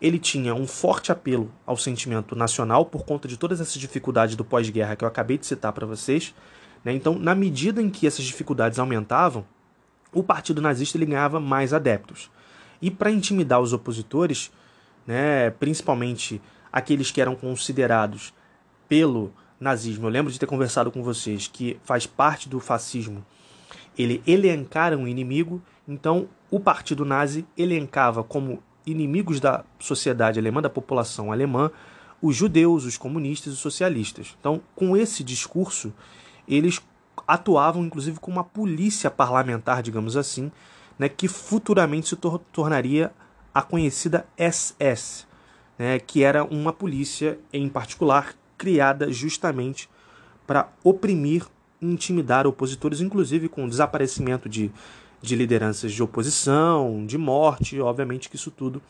Ele 0.00 0.18
tinha 0.18 0.54
um 0.54 0.66
forte 0.66 1.10
apelo 1.10 1.50
ao 1.64 1.76
sentimento 1.76 2.36
nacional 2.36 2.84
por 2.84 3.04
conta 3.04 3.26
de 3.26 3.36
todas 3.36 3.60
essas 3.60 3.74
dificuldades 3.74 4.36
do 4.36 4.44
pós-guerra 4.44 4.94
que 4.94 5.04
eu 5.04 5.08
acabei 5.08 5.38
de 5.38 5.46
citar 5.46 5.72
para 5.72 5.86
vocês. 5.86 6.34
Né? 6.84 6.92
Então, 6.92 7.18
na 7.18 7.34
medida 7.34 7.80
em 7.80 7.88
que 7.88 8.06
essas 8.06 8.24
dificuldades 8.24 8.78
aumentavam, 8.78 9.44
o 10.12 10.22
partido 10.22 10.60
nazista 10.60 10.96
ele 10.98 11.06
ganhava 11.06 11.40
mais 11.40 11.72
adeptos. 11.72 12.30
E 12.80 12.90
para 12.90 13.10
intimidar 13.10 13.60
os 13.60 13.72
opositores, 13.72 14.50
né, 15.06 15.50
principalmente 15.50 16.40
aqueles 16.72 17.10
que 17.10 17.20
eram 17.20 17.34
considerados 17.34 18.34
pelo 18.88 19.32
nazismo. 19.58 20.06
Eu 20.06 20.10
lembro 20.10 20.32
de 20.32 20.38
ter 20.38 20.46
conversado 20.46 20.90
com 20.90 21.02
vocês 21.02 21.48
que 21.48 21.78
faz 21.84 22.06
parte 22.06 22.48
do 22.48 22.60
fascismo. 22.60 23.24
Ele 23.96 24.22
elencara 24.26 24.96
um 24.96 25.08
inimigo, 25.08 25.62
então 25.88 26.28
o 26.50 26.60
partido 26.60 27.04
nazi 27.04 27.46
elencava 27.56 28.22
como 28.22 28.62
inimigos 28.86 29.40
da 29.40 29.64
sociedade 29.78 30.38
alemã, 30.38 30.62
da 30.62 30.70
população 30.70 31.32
alemã, 31.32 31.70
os 32.22 32.34
judeus, 32.34 32.84
os 32.84 32.96
comunistas 32.96 33.52
e 33.52 33.56
os 33.56 33.60
socialistas. 33.60 34.36
Então, 34.40 34.60
com 34.74 34.96
esse 34.96 35.22
discurso, 35.22 35.92
eles 36.48 36.80
atuavam 37.26 37.84
inclusive 37.84 38.18
com 38.20 38.30
uma 38.30 38.44
polícia 38.44 39.10
parlamentar, 39.10 39.82
digamos 39.82 40.16
assim, 40.16 40.50
né, 40.98 41.08
que 41.08 41.28
futuramente 41.28 42.08
se 42.08 42.16
tor 42.16 42.38
tornaria 42.52 43.12
a 43.52 43.62
conhecida 43.62 44.26
SS, 44.36 45.26
né, 45.78 45.98
que 45.98 46.22
era 46.22 46.44
uma 46.44 46.72
polícia 46.72 47.38
em 47.52 47.68
particular 47.68 48.34
criada 48.56 49.10
justamente 49.12 49.88
para 50.46 50.68
oprimir 50.82 51.46
e 51.80 51.86
intimidar 51.86 52.46
opositores, 52.46 53.00
inclusive 53.00 53.48
com 53.48 53.64
o 53.64 53.68
desaparecimento 53.68 54.48
de, 54.48 54.70
de 55.20 55.34
lideranças 55.34 55.92
de 55.92 56.02
oposição, 56.02 57.04
de 57.06 57.18
morte. 57.18 57.80
Obviamente 57.80 58.28
que 58.28 58.36
isso 58.36 58.50
tudo 58.50 58.82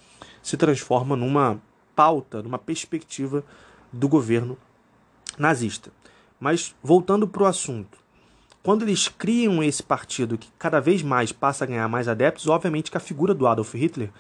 se 0.43 0.57
transforma 0.57 1.17
numa 1.17 1.61
pauta, 1.95 2.43
numa 2.43 2.59
perspectiva 2.59 3.45
do 3.93 4.09
governo 4.09 4.57
nazista. 5.39 5.91
Mas 6.39 6.75
voltando 6.83 7.27
para 7.27 7.45
o 7.45 7.47
assunto, 7.47 7.99
quando 8.63 8.83
eles 8.83 9.09
criam 9.09 9.63
esse 9.63 9.83
partido 9.83 10.37
que 10.37 10.49
cada 10.59 10.81
vez 10.81 11.03
mais 11.03 11.33
passa 11.33 11.65
a 11.65 11.67
ganhar 11.67 11.89
mais 11.89 12.09
adeptos, 12.09 12.49
obviamente 12.49 12.91
que 12.91 12.97
a 12.97 13.01
figura 13.01 13.33
do 13.33 13.47
Adolf 13.47 13.75
Hitler 13.75 14.11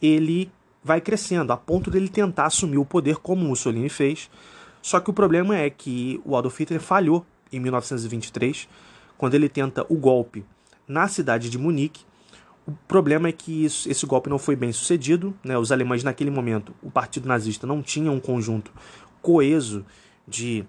ele 0.00 0.50
vai 0.82 1.00
crescendo 1.00 1.52
a 1.52 1.56
ponto 1.56 1.90
dele 1.90 2.08
tentar 2.08 2.46
assumir 2.46 2.78
o 2.78 2.84
poder 2.84 3.16
como 3.16 3.46
Mussolini 3.46 3.88
fez 3.88 4.30
só 4.84 5.00
que 5.00 5.08
o 5.08 5.14
problema 5.14 5.56
é 5.56 5.70
que 5.70 6.20
o 6.26 6.36
Adolf 6.36 6.60
Hitler 6.60 6.78
falhou 6.78 7.24
em 7.50 7.58
1923, 7.58 8.68
quando 9.16 9.32
ele 9.32 9.48
tenta 9.48 9.82
o 9.88 9.96
golpe 9.96 10.44
na 10.86 11.08
cidade 11.08 11.50
de 11.50 11.58
Munique. 11.58 12.04
O 12.66 12.72
problema 12.72 13.28
é 13.28 13.32
que 13.32 13.64
isso, 13.64 13.90
esse 13.90 14.06
golpe 14.06 14.30
não 14.30 14.38
foi 14.38 14.56
bem 14.56 14.72
sucedido. 14.72 15.36
Né? 15.44 15.56
Os 15.58 15.70
alemães, 15.70 16.02
naquele 16.02 16.30
momento, 16.30 16.74
o 16.82 16.90
partido 16.90 17.28
nazista 17.28 17.66
não 17.66 17.82
tinha 17.82 18.10
um 18.10 18.20
conjunto 18.20 18.72
coeso 19.20 19.84
de 20.26 20.64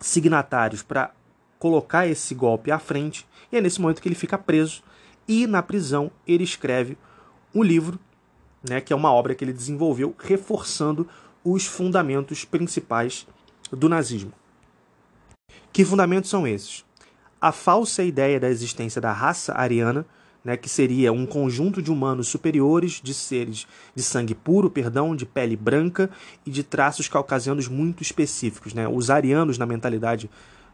signatários 0.00 0.82
para 0.82 1.12
colocar 1.58 2.06
esse 2.06 2.34
golpe 2.34 2.70
à 2.70 2.78
frente. 2.78 3.26
E 3.50 3.56
é 3.56 3.60
nesse 3.60 3.80
momento 3.80 4.02
que 4.02 4.08
ele 4.08 4.14
fica 4.14 4.36
preso. 4.36 4.82
E 5.26 5.46
na 5.46 5.62
prisão 5.62 6.10
ele 6.26 6.44
escreve 6.44 6.98
um 7.54 7.62
livro, 7.62 7.98
né, 8.68 8.80
que 8.80 8.92
é 8.92 8.96
uma 8.96 9.12
obra 9.12 9.34
que 9.34 9.44
ele 9.44 9.52
desenvolveu 9.52 10.14
reforçando 10.18 11.08
os 11.44 11.66
fundamentos 11.66 12.44
principais 12.44 13.26
do 13.70 13.88
nazismo. 13.88 14.32
Que 15.72 15.84
fundamentos 15.84 16.30
são 16.30 16.46
esses? 16.46 16.84
A 17.40 17.52
falsa 17.52 18.02
ideia 18.02 18.40
da 18.40 18.48
existência 18.48 19.00
da 19.00 19.12
raça 19.12 19.52
ariana, 19.54 20.06
né, 20.44 20.56
que 20.56 20.68
seria 20.68 21.12
um 21.12 21.24
conjunto 21.24 21.80
de 21.80 21.90
humanos 21.90 22.28
superiores, 22.28 23.00
de 23.02 23.14
seres 23.14 23.66
de 23.94 24.02
sangue 24.02 24.34
puro, 24.34 24.68
perdão, 24.68 25.16
de 25.16 25.24
pele 25.24 25.56
branca 25.56 26.10
e 26.44 26.50
de 26.50 26.62
traços 26.62 27.08
caucasianos 27.08 27.66
muito 27.68 28.02
específicos. 28.02 28.74
Né? 28.74 28.86
Os 28.86 29.08
arianos, 29.10 29.56
na 29.56 29.66
mentalidade 29.66 30.30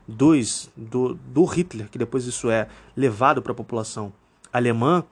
dos, 0.07 0.71
do, 0.77 1.15
do 1.15 1.45
Hitler, 1.45 1.89
que 1.89 1.99
depois 1.99 2.27
isso 2.27 2.51
é 2.51 2.67
levado 2.97 3.41
para 3.41 3.53
a 3.53 3.55
população 3.55 4.13
alemã, 4.53 5.05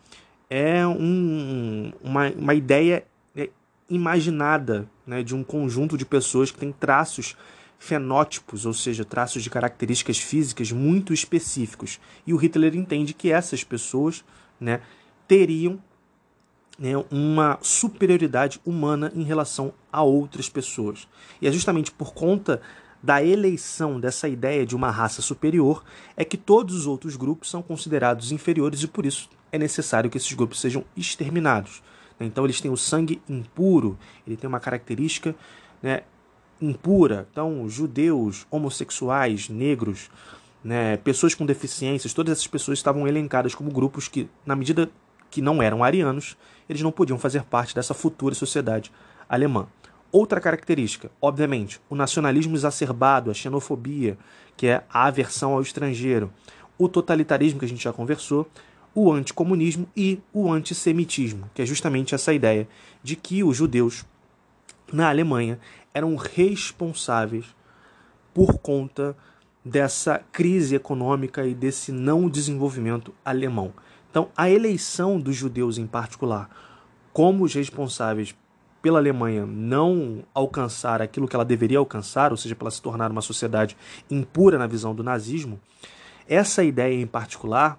é 0.50 0.86
um, 0.86 1.92
uma, 2.02 2.30
uma 2.30 2.54
ideia 2.54 3.04
imaginada 3.88 4.88
né, 5.06 5.22
de 5.22 5.34
um 5.34 5.42
conjunto 5.42 5.96
de 5.96 6.04
pessoas 6.04 6.50
que 6.50 6.58
têm 6.58 6.72
traços 6.72 7.36
fenótipos, 7.78 8.66
ou 8.66 8.74
seja, 8.74 9.04
traços 9.04 9.42
de 9.42 9.50
características 9.50 10.18
físicas 10.18 10.72
muito 10.72 11.12
específicos. 11.12 12.00
E 12.26 12.34
o 12.34 12.36
Hitler 12.36 12.74
entende 12.74 13.14
que 13.14 13.30
essas 13.30 13.62
pessoas 13.62 14.24
né, 14.60 14.80
teriam 15.28 15.80
né, 16.78 16.92
uma 17.10 17.58
superioridade 17.62 18.60
humana 18.64 19.12
em 19.14 19.22
relação 19.22 19.72
a 19.92 20.02
outras 20.02 20.48
pessoas. 20.48 21.08
E 21.40 21.46
é 21.46 21.52
justamente 21.52 21.90
por 21.90 22.12
conta 22.12 22.60
da 23.02 23.22
eleição 23.22 24.00
dessa 24.00 24.28
ideia 24.28 24.66
de 24.66 24.74
uma 24.74 24.90
raça 24.90 25.22
superior 25.22 25.84
é 26.16 26.24
que 26.24 26.36
todos 26.36 26.74
os 26.74 26.86
outros 26.86 27.14
grupos 27.14 27.48
são 27.48 27.62
considerados 27.62 28.32
inferiores 28.32 28.82
e 28.82 28.88
por 28.88 29.06
isso 29.06 29.30
é 29.52 29.58
necessário 29.58 30.10
que 30.10 30.18
esses 30.18 30.32
grupos 30.32 30.60
sejam 30.60 30.84
exterminados. 30.96 31.82
Então 32.20 32.44
eles 32.44 32.60
têm 32.60 32.70
o 32.70 32.76
sangue 32.76 33.22
impuro, 33.28 33.96
ele 34.26 34.36
tem 34.36 34.48
uma 34.48 34.58
característica 34.58 35.34
né, 35.80 36.02
impura. 36.60 37.26
Então, 37.30 37.68
judeus, 37.68 38.46
homossexuais, 38.50 39.48
negros, 39.48 40.10
né, 40.62 40.96
pessoas 40.98 41.34
com 41.34 41.46
deficiências, 41.46 42.12
todas 42.12 42.32
essas 42.32 42.46
pessoas 42.46 42.78
estavam 42.78 43.06
elencadas 43.06 43.54
como 43.54 43.70
grupos 43.70 44.08
que, 44.08 44.28
na 44.44 44.56
medida 44.56 44.90
que 45.30 45.40
não 45.40 45.62
eram 45.62 45.84
arianos, 45.84 46.36
eles 46.68 46.82
não 46.82 46.92
podiam 46.92 47.18
fazer 47.18 47.42
parte 47.44 47.74
dessa 47.74 47.94
futura 47.94 48.34
sociedade 48.34 48.90
alemã. 49.28 49.66
Outra 50.10 50.40
característica, 50.40 51.10
obviamente, 51.20 51.80
o 51.88 51.94
nacionalismo 51.94 52.56
exacerbado, 52.56 53.30
a 53.30 53.34
xenofobia, 53.34 54.16
que 54.56 54.66
é 54.66 54.82
a 54.90 55.04
aversão 55.04 55.52
ao 55.52 55.60
estrangeiro, 55.60 56.32
o 56.78 56.88
totalitarismo 56.88 57.58
que 57.58 57.66
a 57.66 57.68
gente 57.68 57.84
já 57.84 57.92
conversou, 57.92 58.48
o 58.94 59.12
anticomunismo 59.12 59.86
e 59.96 60.18
o 60.32 60.50
antissemitismo, 60.50 61.50
que 61.54 61.60
é 61.60 61.66
justamente 61.66 62.14
essa 62.14 62.32
ideia 62.32 62.66
de 63.02 63.16
que 63.16 63.44
os 63.44 63.56
judeus 63.56 64.04
na 64.92 65.08
Alemanha 65.08 65.60
eram 65.98 66.16
responsáveis 66.16 67.44
por 68.32 68.58
conta 68.58 69.16
dessa 69.64 70.22
crise 70.32 70.74
econômica 70.74 71.46
e 71.46 71.54
desse 71.54 71.92
não 71.92 72.28
desenvolvimento 72.28 73.12
alemão. 73.24 73.72
Então, 74.10 74.28
a 74.36 74.48
eleição 74.48 75.20
dos 75.20 75.36
judeus 75.36 75.76
em 75.76 75.86
particular 75.86 76.48
como 77.12 77.44
os 77.44 77.52
responsáveis 77.52 78.34
pela 78.80 79.00
Alemanha 79.00 79.44
não 79.44 80.22
alcançar 80.32 81.02
aquilo 81.02 81.26
que 81.26 81.34
ela 81.34 81.44
deveria 81.44 81.78
alcançar, 81.78 82.30
ou 82.30 82.36
seja, 82.36 82.54
para 82.54 82.66
ela 82.66 82.70
se 82.70 82.80
tornar 82.80 83.10
uma 83.10 83.20
sociedade 83.20 83.76
impura 84.08 84.56
na 84.56 84.68
visão 84.68 84.94
do 84.94 85.02
nazismo, 85.02 85.58
essa 86.28 86.62
ideia 86.62 86.94
em 86.94 87.06
particular, 87.06 87.76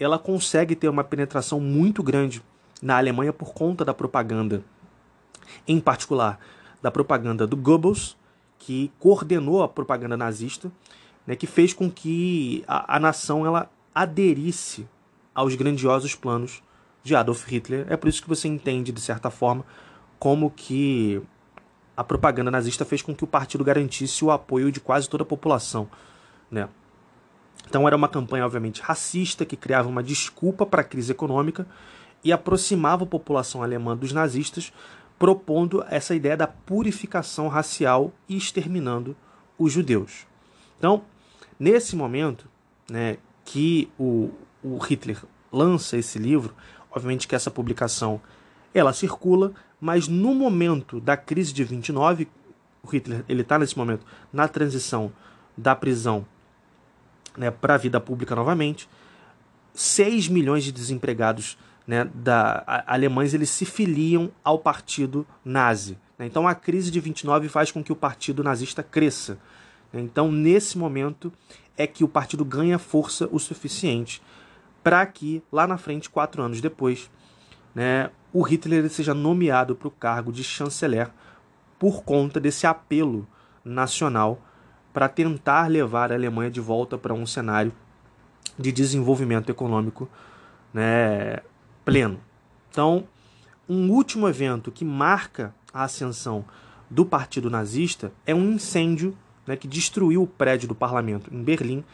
ela 0.00 0.18
consegue 0.18 0.74
ter 0.74 0.88
uma 0.88 1.04
penetração 1.04 1.60
muito 1.60 2.02
grande 2.02 2.42
na 2.82 2.96
Alemanha 2.98 3.32
por 3.32 3.54
conta 3.54 3.84
da 3.84 3.94
propaganda, 3.94 4.64
em 5.68 5.78
particular 5.78 6.40
da 6.82 6.90
propaganda 6.90 7.46
do 7.46 7.56
Goebbels, 7.56 8.16
que 8.58 8.92
coordenou 8.98 9.62
a 9.62 9.68
propaganda 9.68 10.16
nazista, 10.16 10.70
né, 11.26 11.36
que 11.36 11.46
fez 11.46 11.72
com 11.72 11.90
que 11.90 12.64
a, 12.66 12.96
a 12.96 13.00
nação 13.00 13.46
ela 13.46 13.70
aderisse 13.94 14.86
aos 15.34 15.54
grandiosos 15.54 16.14
planos 16.14 16.62
de 17.02 17.14
Adolf 17.14 17.46
Hitler. 17.46 17.86
É 17.88 17.96
por 17.96 18.08
isso 18.08 18.22
que 18.22 18.28
você 18.28 18.48
entende, 18.48 18.92
de 18.92 19.00
certa 19.00 19.30
forma, 19.30 19.64
como 20.18 20.50
que 20.50 21.22
a 21.96 22.04
propaganda 22.04 22.50
nazista 22.50 22.84
fez 22.84 23.02
com 23.02 23.14
que 23.14 23.24
o 23.24 23.26
partido 23.26 23.64
garantisse 23.64 24.24
o 24.24 24.30
apoio 24.30 24.72
de 24.72 24.80
quase 24.80 25.08
toda 25.08 25.22
a 25.22 25.26
população, 25.26 25.88
né? 26.50 26.68
Então 27.68 27.86
era 27.86 27.96
uma 27.96 28.08
campanha 28.08 28.44
obviamente 28.44 28.82
racista 28.82 29.44
que 29.44 29.56
criava 29.56 29.88
uma 29.88 30.02
desculpa 30.02 30.66
para 30.66 30.80
a 30.80 30.84
crise 30.84 31.12
econômica 31.12 31.66
e 32.24 32.32
aproximava 32.32 33.04
a 33.04 33.06
população 33.06 33.62
alemã 33.62 33.96
dos 33.96 34.12
nazistas, 34.12 34.72
propondo 35.22 35.84
essa 35.88 36.16
ideia 36.16 36.36
da 36.36 36.48
purificação 36.48 37.46
racial 37.46 38.12
e 38.28 38.36
exterminando 38.36 39.16
os 39.56 39.72
judeus. 39.72 40.26
Então, 40.76 41.04
nesse 41.60 41.94
momento, 41.94 42.48
né, 42.90 43.18
que 43.44 43.88
o, 43.96 44.32
o 44.64 44.78
Hitler 44.78 45.22
lança 45.52 45.96
esse 45.96 46.18
livro, 46.18 46.52
obviamente 46.90 47.28
que 47.28 47.36
essa 47.36 47.52
publicação 47.52 48.20
ela 48.74 48.92
circula, 48.92 49.52
mas 49.80 50.08
no 50.08 50.34
momento 50.34 50.98
da 50.98 51.16
crise 51.16 51.52
de 51.52 51.62
29, 51.62 52.26
o 52.82 52.88
Hitler 52.88 53.24
ele 53.28 53.42
está 53.42 53.56
nesse 53.60 53.78
momento 53.78 54.04
na 54.32 54.48
transição 54.48 55.12
da 55.56 55.76
prisão 55.76 56.26
né, 57.36 57.48
para 57.48 57.74
a 57.74 57.78
vida 57.78 58.00
pública 58.00 58.34
novamente. 58.34 58.88
6 59.72 60.26
milhões 60.26 60.64
de 60.64 60.72
desempregados 60.72 61.56
né, 61.92 62.08
da, 62.14 62.64
a, 62.66 62.94
alemães 62.94 63.34
eles 63.34 63.50
se 63.50 63.66
filiam 63.66 64.30
ao 64.42 64.58
partido 64.58 65.26
nazi. 65.44 65.98
Né? 66.18 66.24
Então 66.24 66.48
a 66.48 66.54
crise 66.54 66.90
de 66.90 66.98
29 66.98 67.50
faz 67.50 67.70
com 67.70 67.84
que 67.84 67.92
o 67.92 67.96
partido 67.96 68.42
nazista 68.42 68.82
cresça. 68.82 69.38
Né? 69.92 70.00
Então 70.00 70.32
nesse 70.32 70.78
momento 70.78 71.30
é 71.76 71.86
que 71.86 72.02
o 72.02 72.08
partido 72.08 72.46
ganha 72.46 72.78
força 72.78 73.28
o 73.30 73.38
suficiente 73.38 74.22
para 74.82 75.04
que 75.04 75.42
lá 75.52 75.66
na 75.66 75.76
frente, 75.76 76.08
quatro 76.08 76.42
anos 76.42 76.62
depois, 76.62 77.10
né, 77.74 78.08
o 78.32 78.40
Hitler 78.40 78.88
seja 78.88 79.12
nomeado 79.12 79.76
para 79.76 79.88
o 79.88 79.90
cargo 79.90 80.32
de 80.32 80.42
chanceler 80.42 81.10
por 81.78 82.04
conta 82.04 82.40
desse 82.40 82.66
apelo 82.66 83.28
nacional 83.62 84.40
para 84.94 85.10
tentar 85.10 85.70
levar 85.70 86.10
a 86.10 86.14
Alemanha 86.14 86.50
de 86.50 86.60
volta 86.60 86.96
para 86.96 87.12
um 87.12 87.26
cenário 87.26 87.70
de 88.58 88.72
desenvolvimento 88.72 89.50
econômico 89.50 90.08
né, 90.72 91.40
pleno. 91.84 92.20
Então, 92.70 93.04
um 93.68 93.90
último 93.90 94.28
evento 94.28 94.70
que 94.70 94.84
marca 94.84 95.54
a 95.72 95.84
ascensão 95.84 96.44
do 96.90 97.04
Partido 97.04 97.48
Nazista 97.48 98.12
é 98.26 98.34
um 98.34 98.52
incêndio 98.52 99.16
né, 99.46 99.56
que 99.56 99.66
destruiu 99.66 100.22
o 100.22 100.26
prédio 100.26 100.68
do 100.68 100.74
parlamento 100.74 101.32
em 101.32 101.42
Berlim 101.42 101.84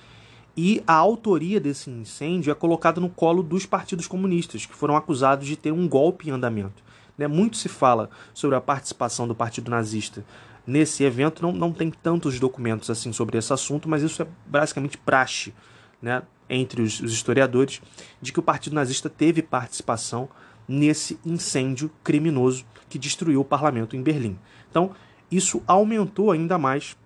e 0.56 0.82
a 0.86 0.94
autoria 0.94 1.60
desse 1.60 1.88
incêndio 1.88 2.50
é 2.50 2.54
colocada 2.54 3.00
no 3.00 3.08
colo 3.08 3.44
dos 3.44 3.64
partidos 3.64 4.08
comunistas, 4.08 4.66
que 4.66 4.74
foram 4.74 4.96
acusados 4.96 5.46
de 5.46 5.56
ter 5.56 5.70
um 5.70 5.88
golpe 5.88 6.28
em 6.28 6.32
andamento. 6.32 6.82
Né? 7.16 7.28
Muito 7.28 7.56
se 7.56 7.68
fala 7.68 8.10
sobre 8.34 8.56
a 8.56 8.60
participação 8.60 9.28
do 9.28 9.36
Partido 9.36 9.70
Nazista 9.70 10.24
nesse 10.66 11.04
evento, 11.04 11.42
não, 11.42 11.52
não 11.52 11.72
tem 11.72 11.90
tantos 11.90 12.38
documentos 12.38 12.90
assim 12.90 13.12
sobre 13.12 13.38
esse 13.38 13.52
assunto, 13.52 13.88
mas 13.88 14.02
isso 14.02 14.20
é 14.20 14.26
basicamente 14.46 14.98
praxe 14.98 15.54
né, 16.02 16.22
entre 16.48 16.82
os, 16.82 17.00
os 17.00 17.12
historiadores, 17.12 17.80
de 18.20 18.32
que 18.32 18.40
o 18.40 18.42
Partido 18.42 18.74
Nazista 18.74 19.08
teve 19.08 19.42
participação 19.42 20.28
nesse 20.66 21.18
incêndio 21.24 21.90
criminoso 22.04 22.64
que 22.88 22.98
destruiu 22.98 23.40
o 23.40 23.44
parlamento 23.44 23.96
em 23.96 24.02
Berlim. 24.02 24.38
Então, 24.70 24.94
isso 25.30 25.62
aumentou 25.66 26.30
ainda 26.30 26.58
mais 26.58 26.96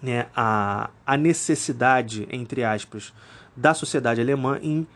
né, 0.00 0.26
a, 0.34 0.90
a 1.06 1.16
necessidade, 1.16 2.26
entre 2.30 2.64
aspas, 2.64 3.12
da 3.56 3.72
sociedade 3.72 4.20
alemã 4.20 4.58
em 4.62 4.86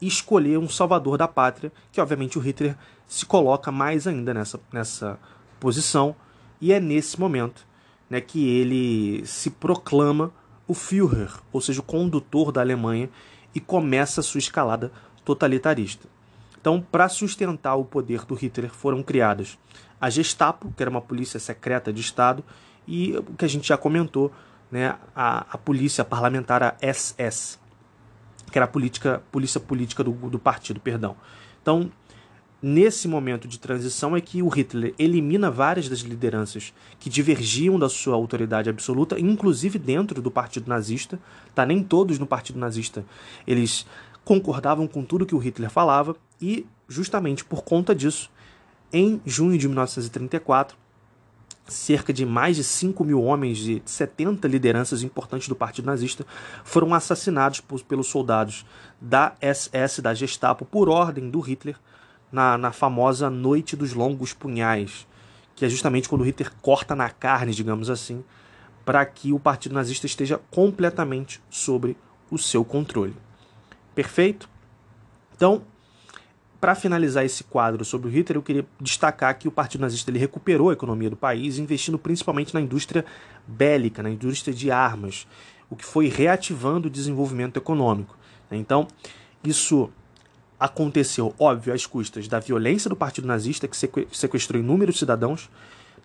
escolher 0.00 0.58
um 0.58 0.68
salvador 0.68 1.18
da 1.18 1.28
pátria, 1.28 1.72
que 1.92 2.00
obviamente 2.00 2.38
o 2.38 2.40
Hitler 2.40 2.76
se 3.06 3.26
coloca 3.26 3.70
mais 3.70 4.06
ainda 4.06 4.32
nessa, 4.32 4.60
nessa 4.72 5.18
posição, 5.60 6.16
e 6.60 6.72
é 6.72 6.80
nesse 6.80 7.20
momento 7.20 7.66
né, 8.08 8.20
que 8.20 8.48
ele 8.48 9.24
se 9.26 9.50
proclama 9.50 10.32
o 10.66 10.74
Führer, 10.74 11.30
ou 11.52 11.60
seja, 11.60 11.80
o 11.80 11.84
condutor 11.84 12.50
da 12.50 12.60
Alemanha, 12.60 13.08
e 13.54 13.60
começa 13.60 14.22
sua 14.22 14.38
escalada 14.38 14.90
totalitarista. 15.24 16.08
Então, 16.60 16.80
para 16.80 17.08
sustentar 17.08 17.74
o 17.76 17.84
poder 17.84 18.24
do 18.24 18.34
Hitler, 18.34 18.70
foram 18.70 19.02
criadas 19.02 19.58
a 20.00 20.10
Gestapo, 20.10 20.72
que 20.76 20.82
era 20.82 20.90
uma 20.90 21.00
polícia 21.00 21.38
secreta 21.38 21.92
de 21.92 22.00
Estado, 22.00 22.44
e 22.86 23.16
o 23.16 23.34
que 23.34 23.44
a 23.44 23.48
gente 23.48 23.68
já 23.68 23.76
comentou, 23.76 24.32
né, 24.70 24.96
a, 25.14 25.46
a 25.52 25.58
polícia 25.58 26.04
parlamentar, 26.04 26.62
a 26.62 26.74
SS, 26.80 27.58
que 28.50 28.58
era 28.58 28.64
a 28.64 28.68
política, 28.68 29.22
polícia 29.30 29.60
política 29.60 30.02
do, 30.02 30.12
do 30.12 30.38
partido, 30.38 30.80
perdão. 30.80 31.16
Então, 31.62 31.90
nesse 32.64 33.06
momento 33.06 33.46
de 33.46 33.58
transição 33.58 34.16
é 34.16 34.22
que 34.22 34.40
o 34.42 34.48
Hitler 34.48 34.94
elimina 34.98 35.50
várias 35.50 35.86
das 35.86 35.98
lideranças 35.98 36.72
que 36.98 37.10
divergiam 37.10 37.78
da 37.78 37.90
sua 37.90 38.14
autoridade 38.14 38.70
absoluta, 38.70 39.20
inclusive 39.20 39.78
dentro 39.78 40.22
do 40.22 40.30
partido 40.30 40.66
nazista, 40.66 41.20
tá? 41.54 41.66
Nem 41.66 41.82
todos 41.82 42.18
no 42.18 42.26
partido 42.26 42.58
nazista 42.58 43.04
eles 43.46 43.86
concordavam 44.24 44.86
com 44.86 45.04
tudo 45.04 45.26
que 45.26 45.34
o 45.34 45.38
Hitler 45.38 45.68
falava 45.68 46.16
e 46.40 46.66
justamente 46.88 47.44
por 47.44 47.62
conta 47.62 47.94
disso, 47.94 48.30
em 48.90 49.20
junho 49.26 49.58
de 49.58 49.68
1934, 49.68 50.74
cerca 51.66 52.14
de 52.14 52.24
mais 52.24 52.56
de 52.56 52.64
5 52.64 53.04
mil 53.04 53.22
homens 53.22 53.58
de 53.58 53.82
70 53.84 54.48
lideranças 54.48 55.02
importantes 55.02 55.48
do 55.48 55.54
Partido 55.54 55.84
Nazista 55.84 56.24
foram 56.64 56.94
assassinados 56.94 57.60
por, 57.60 57.82
pelos 57.82 58.06
soldados 58.06 58.64
da 58.98 59.34
SS, 59.42 60.00
da 60.00 60.14
Gestapo, 60.14 60.64
por 60.64 60.88
ordem 60.88 61.28
do 61.28 61.40
Hitler, 61.40 61.76
na, 62.34 62.58
na 62.58 62.72
famosa 62.72 63.30
Noite 63.30 63.76
dos 63.76 63.92
Longos 63.92 64.32
Punhais, 64.32 65.06
que 65.54 65.64
é 65.64 65.68
justamente 65.68 66.08
quando 66.08 66.24
Hitler 66.24 66.52
corta 66.60 66.96
na 66.96 67.08
carne, 67.08 67.54
digamos 67.54 67.88
assim, 67.88 68.24
para 68.84 69.06
que 69.06 69.32
o 69.32 69.38
Partido 69.38 69.76
Nazista 69.76 70.04
esteja 70.04 70.40
completamente 70.50 71.40
sobre 71.48 71.96
o 72.28 72.36
seu 72.36 72.64
controle. 72.64 73.14
Perfeito? 73.94 74.48
Então, 75.36 75.62
para 76.60 76.74
finalizar 76.74 77.24
esse 77.24 77.44
quadro 77.44 77.84
sobre 77.84 78.08
o 78.08 78.10
Hitler, 78.10 78.36
eu 78.36 78.42
queria 78.42 78.66
destacar 78.80 79.38
que 79.38 79.46
o 79.46 79.52
Partido 79.52 79.82
Nazista 79.82 80.10
ele 80.10 80.18
recuperou 80.18 80.70
a 80.70 80.72
economia 80.72 81.08
do 81.08 81.16
país, 81.16 81.56
investindo 81.58 81.98
principalmente 81.98 82.52
na 82.52 82.60
indústria 82.60 83.04
bélica, 83.46 84.02
na 84.02 84.10
indústria 84.10 84.52
de 84.52 84.72
armas, 84.72 85.24
o 85.70 85.76
que 85.76 85.84
foi 85.84 86.08
reativando 86.08 86.88
o 86.88 86.90
desenvolvimento 86.90 87.58
econômico. 87.58 88.18
Então, 88.50 88.88
isso 89.44 89.88
aconteceu, 90.64 91.34
óbvio, 91.38 91.74
às 91.74 91.84
custas 91.84 92.26
da 92.26 92.40
violência 92.40 92.88
do 92.88 92.96
partido 92.96 93.28
nazista, 93.28 93.68
que 93.68 93.76
sequestrou 93.76 94.58
inúmeros 94.58 94.98
cidadãos 94.98 95.50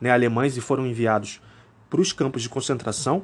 né, 0.02 0.12
alemães 0.12 0.58
e 0.58 0.62
foram 0.62 0.86
enviados 0.86 1.40
para 1.90 2.02
os 2.02 2.12
campos 2.12 2.42
de 2.42 2.50
concentração, 2.50 3.24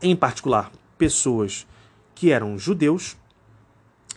em 0.00 0.16
particular 0.16 0.72
pessoas 0.96 1.66
que 2.14 2.32
eram 2.32 2.58
judeus, 2.58 3.18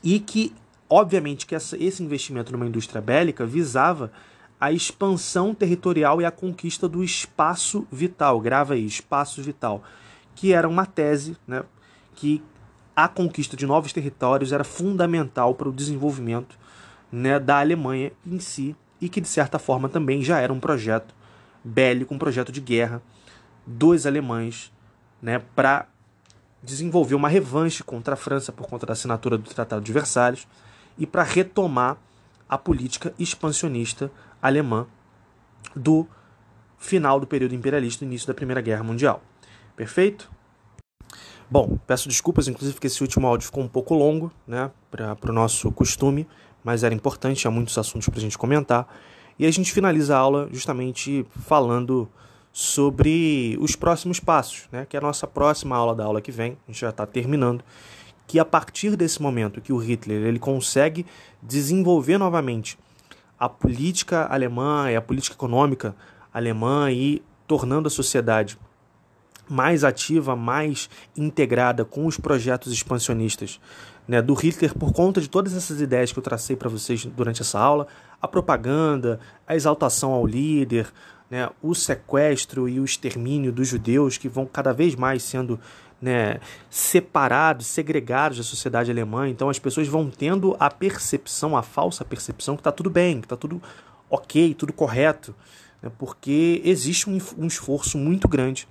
e 0.01 0.17
que, 0.17 0.53
obviamente, 0.89 1.45
que 1.45 1.53
essa, 1.53 1.75
esse 1.77 2.01
investimento 2.01 2.53
numa 2.53 2.65
indústria 2.65 3.01
bélica 3.01 3.45
visava 3.45 4.09
a 4.61 4.71
expansão 4.71 5.53
territorial 5.53 6.21
e 6.21 6.25
a 6.25 6.31
conquista 6.31 6.87
do 6.87 7.03
espaço 7.03 7.85
vital, 7.91 8.39
grava 8.39 8.75
aí, 8.75 8.85
espaço 8.85 9.43
vital, 9.43 9.83
que 10.35 10.53
era 10.53 10.69
uma 10.69 10.85
tese 10.85 11.35
né, 11.45 11.65
que 12.15 12.41
a 12.95 13.07
conquista 13.07 13.55
de 13.55 13.65
novos 13.65 13.93
territórios 13.93 14.51
era 14.51 14.63
fundamental 14.63 15.55
para 15.55 15.69
o 15.69 15.73
desenvolvimento 15.73 16.57
né, 17.11 17.39
da 17.39 17.59
Alemanha 17.59 18.11
em 18.25 18.39
si 18.39 18.75
e 19.01 19.07
que, 19.07 19.21
de 19.21 19.27
certa 19.27 19.57
forma, 19.57 19.87
também 19.87 20.21
já 20.21 20.39
era 20.39 20.51
um 20.51 20.59
projeto 20.59 21.13
bélico, 21.63 22.13
um 22.13 22.19
projeto 22.19 22.51
de 22.51 22.61
guerra 22.61 23.01
dos 23.65 24.05
alemães 24.05 24.71
né, 25.21 25.41
para 25.55 25.87
desenvolver 26.61 27.15
uma 27.15 27.29
revanche 27.29 27.83
contra 27.83 28.13
a 28.13 28.17
França 28.17 28.51
por 28.51 28.67
conta 28.67 28.85
da 28.85 28.93
assinatura 28.93 29.37
do 29.37 29.49
Tratado 29.49 29.81
de 29.81 29.93
Versalhes 29.93 30.47
e 30.97 31.05
para 31.05 31.23
retomar 31.23 31.97
a 32.47 32.57
política 32.57 33.13
expansionista 33.17 34.11
alemã 34.41 34.85
do 35.75 36.07
final 36.77 37.19
do 37.19 37.27
período 37.27 37.55
imperialista 37.55 38.03
início 38.03 38.27
da 38.27 38.33
Primeira 38.33 38.61
Guerra 38.61 38.83
Mundial. 38.83 39.21
Perfeito? 39.75 40.29
Bom, 41.51 41.79
peço 41.87 42.07
desculpas, 42.07 42.47
inclusive, 42.47 42.79
que 42.79 42.85
esse 42.85 43.01
último 43.01 43.25
áudio 43.25 43.47
ficou 43.47 43.63
um 43.63 43.67
pouco 43.67 43.95
longo, 43.95 44.31
né, 44.45 44.69
para 44.91 45.31
o 45.31 45.33
nosso 45.33 45.71
costume, 45.71 46.27
mas 46.63 46.83
era 46.83 46.93
importante, 46.93 47.47
há 47.47 47.51
muitos 47.51 47.75
assuntos 47.75 48.07
para 48.07 48.19
a 48.19 48.21
gente 48.21 48.37
comentar. 48.37 48.87
E 49.39 49.47
a 49.47 49.51
gente 49.51 49.71
finaliza 49.71 50.15
a 50.15 50.19
aula 50.19 50.47
justamente 50.51 51.25
falando 51.47 52.07
sobre 52.53 53.57
os 53.59 53.75
próximos 53.75 54.19
passos, 54.19 54.67
né, 54.71 54.85
que 54.87 54.95
é 54.95 54.99
a 54.99 55.01
nossa 55.01 55.25
próxima 55.25 55.75
aula 55.75 55.95
da 55.95 56.03
aula 56.03 56.21
que 56.21 56.31
vem, 56.31 56.55
a 56.67 56.71
gente 56.71 56.81
já 56.81 56.89
está 56.89 57.05
terminando, 57.07 57.63
que 58.27 58.37
a 58.37 58.45
partir 58.45 58.95
desse 58.95 59.19
momento 59.19 59.59
que 59.59 59.73
o 59.73 59.77
Hitler 59.77 60.27
ele 60.27 60.37
consegue 60.37 61.03
desenvolver 61.41 62.19
novamente 62.19 62.77
a 63.39 63.49
política 63.49 64.27
alemã 64.29 64.91
e 64.91 64.95
a 64.95 65.01
política 65.01 65.35
econômica 65.35 65.95
alemã 66.31 66.91
e 66.91 67.23
tornando 67.47 67.87
a 67.87 67.89
sociedade 67.89 68.55
mais 69.49 69.83
ativa, 69.83 70.35
mais 70.35 70.89
integrada 71.17 71.83
com 71.83 72.05
os 72.05 72.17
projetos 72.17 72.71
expansionistas 72.71 73.59
né, 74.09 74.23
do 74.23 74.33
Hitler 74.33 74.73
por 74.73 74.91
conta 74.91 75.21
de 75.21 75.29
todas 75.29 75.55
essas 75.55 75.79
ideias 75.79 76.11
que 76.11 76.17
eu 76.17 76.23
tracei 76.23 76.55
para 76.55 76.67
vocês 76.67 77.05
durante 77.05 77.43
essa 77.43 77.59
aula, 77.59 77.85
a 78.19 78.27
propaganda, 78.27 79.19
a 79.47 79.55
exaltação 79.55 80.11
ao 80.13 80.25
líder, 80.25 80.91
né, 81.29 81.47
o 81.61 81.75
sequestro 81.75 82.67
e 82.67 82.79
o 82.79 82.85
extermínio 82.85 83.51
dos 83.51 83.67
judeus 83.67 84.17
que 84.17 84.27
vão 84.27 84.47
cada 84.47 84.73
vez 84.73 84.95
mais 84.95 85.21
sendo 85.21 85.59
né, 86.01 86.39
separados, 86.71 87.67
segregados 87.67 88.39
da 88.39 88.43
sociedade 88.43 88.89
alemã. 88.89 89.29
Então 89.29 89.47
as 89.47 89.59
pessoas 89.59 89.87
vão 89.87 90.09
tendo 90.09 90.57
a 90.59 90.71
percepção, 90.71 91.55
a 91.55 91.61
falsa 91.61 92.03
percepção 92.03 92.55
que 92.55 92.61
está 92.61 92.71
tudo 92.71 92.89
bem, 92.89 93.19
que 93.19 93.27
está 93.27 93.37
tudo 93.37 93.61
ok, 94.09 94.55
tudo 94.55 94.73
correto, 94.73 95.35
né, 95.83 95.91
porque 95.99 96.63
existe 96.65 97.07
um, 97.07 97.19
um 97.37 97.45
esforço 97.45 97.95
muito 97.95 98.27
grande 98.27 98.67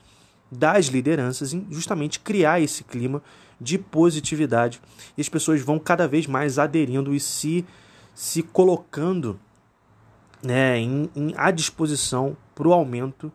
das 0.50 0.86
lideranças 0.86 1.52
em 1.52 1.66
justamente 1.70 2.20
criar 2.20 2.60
esse 2.60 2.82
clima 2.84 3.22
de 3.60 3.76
positividade 3.76 4.80
e 5.16 5.20
as 5.20 5.28
pessoas 5.28 5.60
vão 5.60 5.78
cada 5.78 6.06
vez 6.06 6.26
mais 6.26 6.58
aderindo 6.58 7.14
e 7.14 7.20
se, 7.20 7.64
se 8.14 8.42
colocando 8.42 9.38
né, 10.42 10.78
em, 10.78 11.10
em 11.14 11.34
à 11.36 11.50
disposição 11.50 12.36
para 12.54 12.68
o 12.68 12.72
aumento 12.72 13.32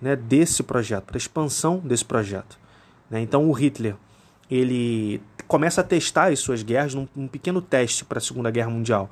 né, 0.00 0.14
desse 0.16 0.62
projeto, 0.62 1.04
para 1.04 1.16
a 1.16 1.18
expansão 1.18 1.78
desse 1.78 2.04
projeto. 2.04 2.58
Né? 3.10 3.20
Então 3.20 3.48
o 3.48 3.52
Hitler 3.52 3.96
ele 4.50 5.20
começa 5.46 5.80
a 5.80 5.84
testar 5.84 6.32
as 6.32 6.40
suas 6.40 6.62
guerras 6.62 6.94
num, 6.94 7.08
num 7.14 7.28
pequeno 7.28 7.60
teste 7.60 8.04
para 8.04 8.18
a 8.18 8.20
Segunda 8.20 8.50
Guerra 8.50 8.70
Mundial. 8.70 9.10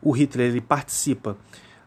O 0.00 0.10
Hitler 0.10 0.48
ele 0.48 0.60
participa 0.60 1.36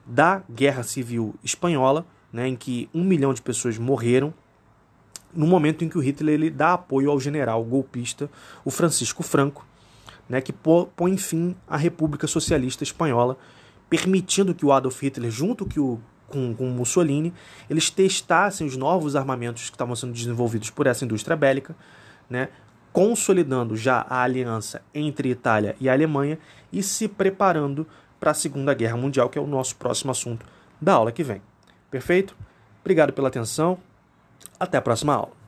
da 0.06 0.42
Guerra 0.50 0.84
Civil 0.84 1.36
Espanhola, 1.44 2.06
né, 2.32 2.48
em 2.48 2.56
que 2.56 2.90
um 2.94 3.04
milhão 3.04 3.34
de 3.34 3.42
pessoas 3.42 3.78
morreram 3.78 4.34
no 5.36 5.46
momento 5.46 5.84
em 5.84 5.90
que 5.90 5.98
o 5.98 6.02
Hitler 6.02 6.36
ele 6.36 6.50
dá 6.50 6.74
apoio 6.74 7.12
ao 7.12 7.20
general 7.20 7.64
golpista, 7.64 8.30
o 8.64 8.72
Francisco 8.72 9.22
Franco, 9.24 9.66
né, 10.28 10.42
que 10.42 10.54
põe 10.54 11.18
fim 11.18 11.56
à 11.68 11.78
República 11.78 12.28
Socialista 12.28 12.84
Espanhola, 12.84 13.38
permitindo 13.90 14.56
que 14.56 14.66
o 14.66 14.72
Adolf 14.72 15.02
Hitler, 15.02 15.30
junto 15.30 15.66
que 15.66 15.80
o, 15.80 16.00
com, 16.28 16.56
com 16.56 16.66
Mussolini, 16.68 17.34
eles 17.70 17.90
testassem 17.90 18.66
os 18.66 18.76
novos 18.76 19.16
armamentos 19.16 19.70
que 19.70 19.76
estavam 19.76 19.96
sendo 19.96 20.14
desenvolvidos 20.14 20.70
por 20.70 20.88
essa 20.88 21.06
indústria 21.06 21.36
bélica, 21.36 21.76
né, 22.30 22.50
consolidando 22.92 23.76
já 23.76 24.06
a 24.10 24.22
aliança 24.22 24.82
entre 24.94 25.30
Itália 25.30 25.76
e 25.80 25.90
Alemanha 25.90 26.40
e 26.72 26.82
se 26.82 27.08
preparando 27.08 27.86
para 28.20 28.32
a 28.32 28.34
Segunda 28.34 28.74
Guerra 28.74 28.98
Mundial, 28.98 29.30
que 29.30 29.38
é 29.38 29.42
o 29.42 29.46
nosso 29.46 29.76
próximo 29.76 30.12
assunto 30.12 30.46
da 30.82 30.94
aula 30.94 31.12
que 31.12 31.24
vem. 31.24 31.42
Perfeito? 31.92 32.36
Obrigado 32.82 33.14
pela 33.14 33.28
atenção. 33.28 33.78
Até 34.60 34.78
a 34.78 34.82
próxima 34.82 35.14
aula. 35.14 35.45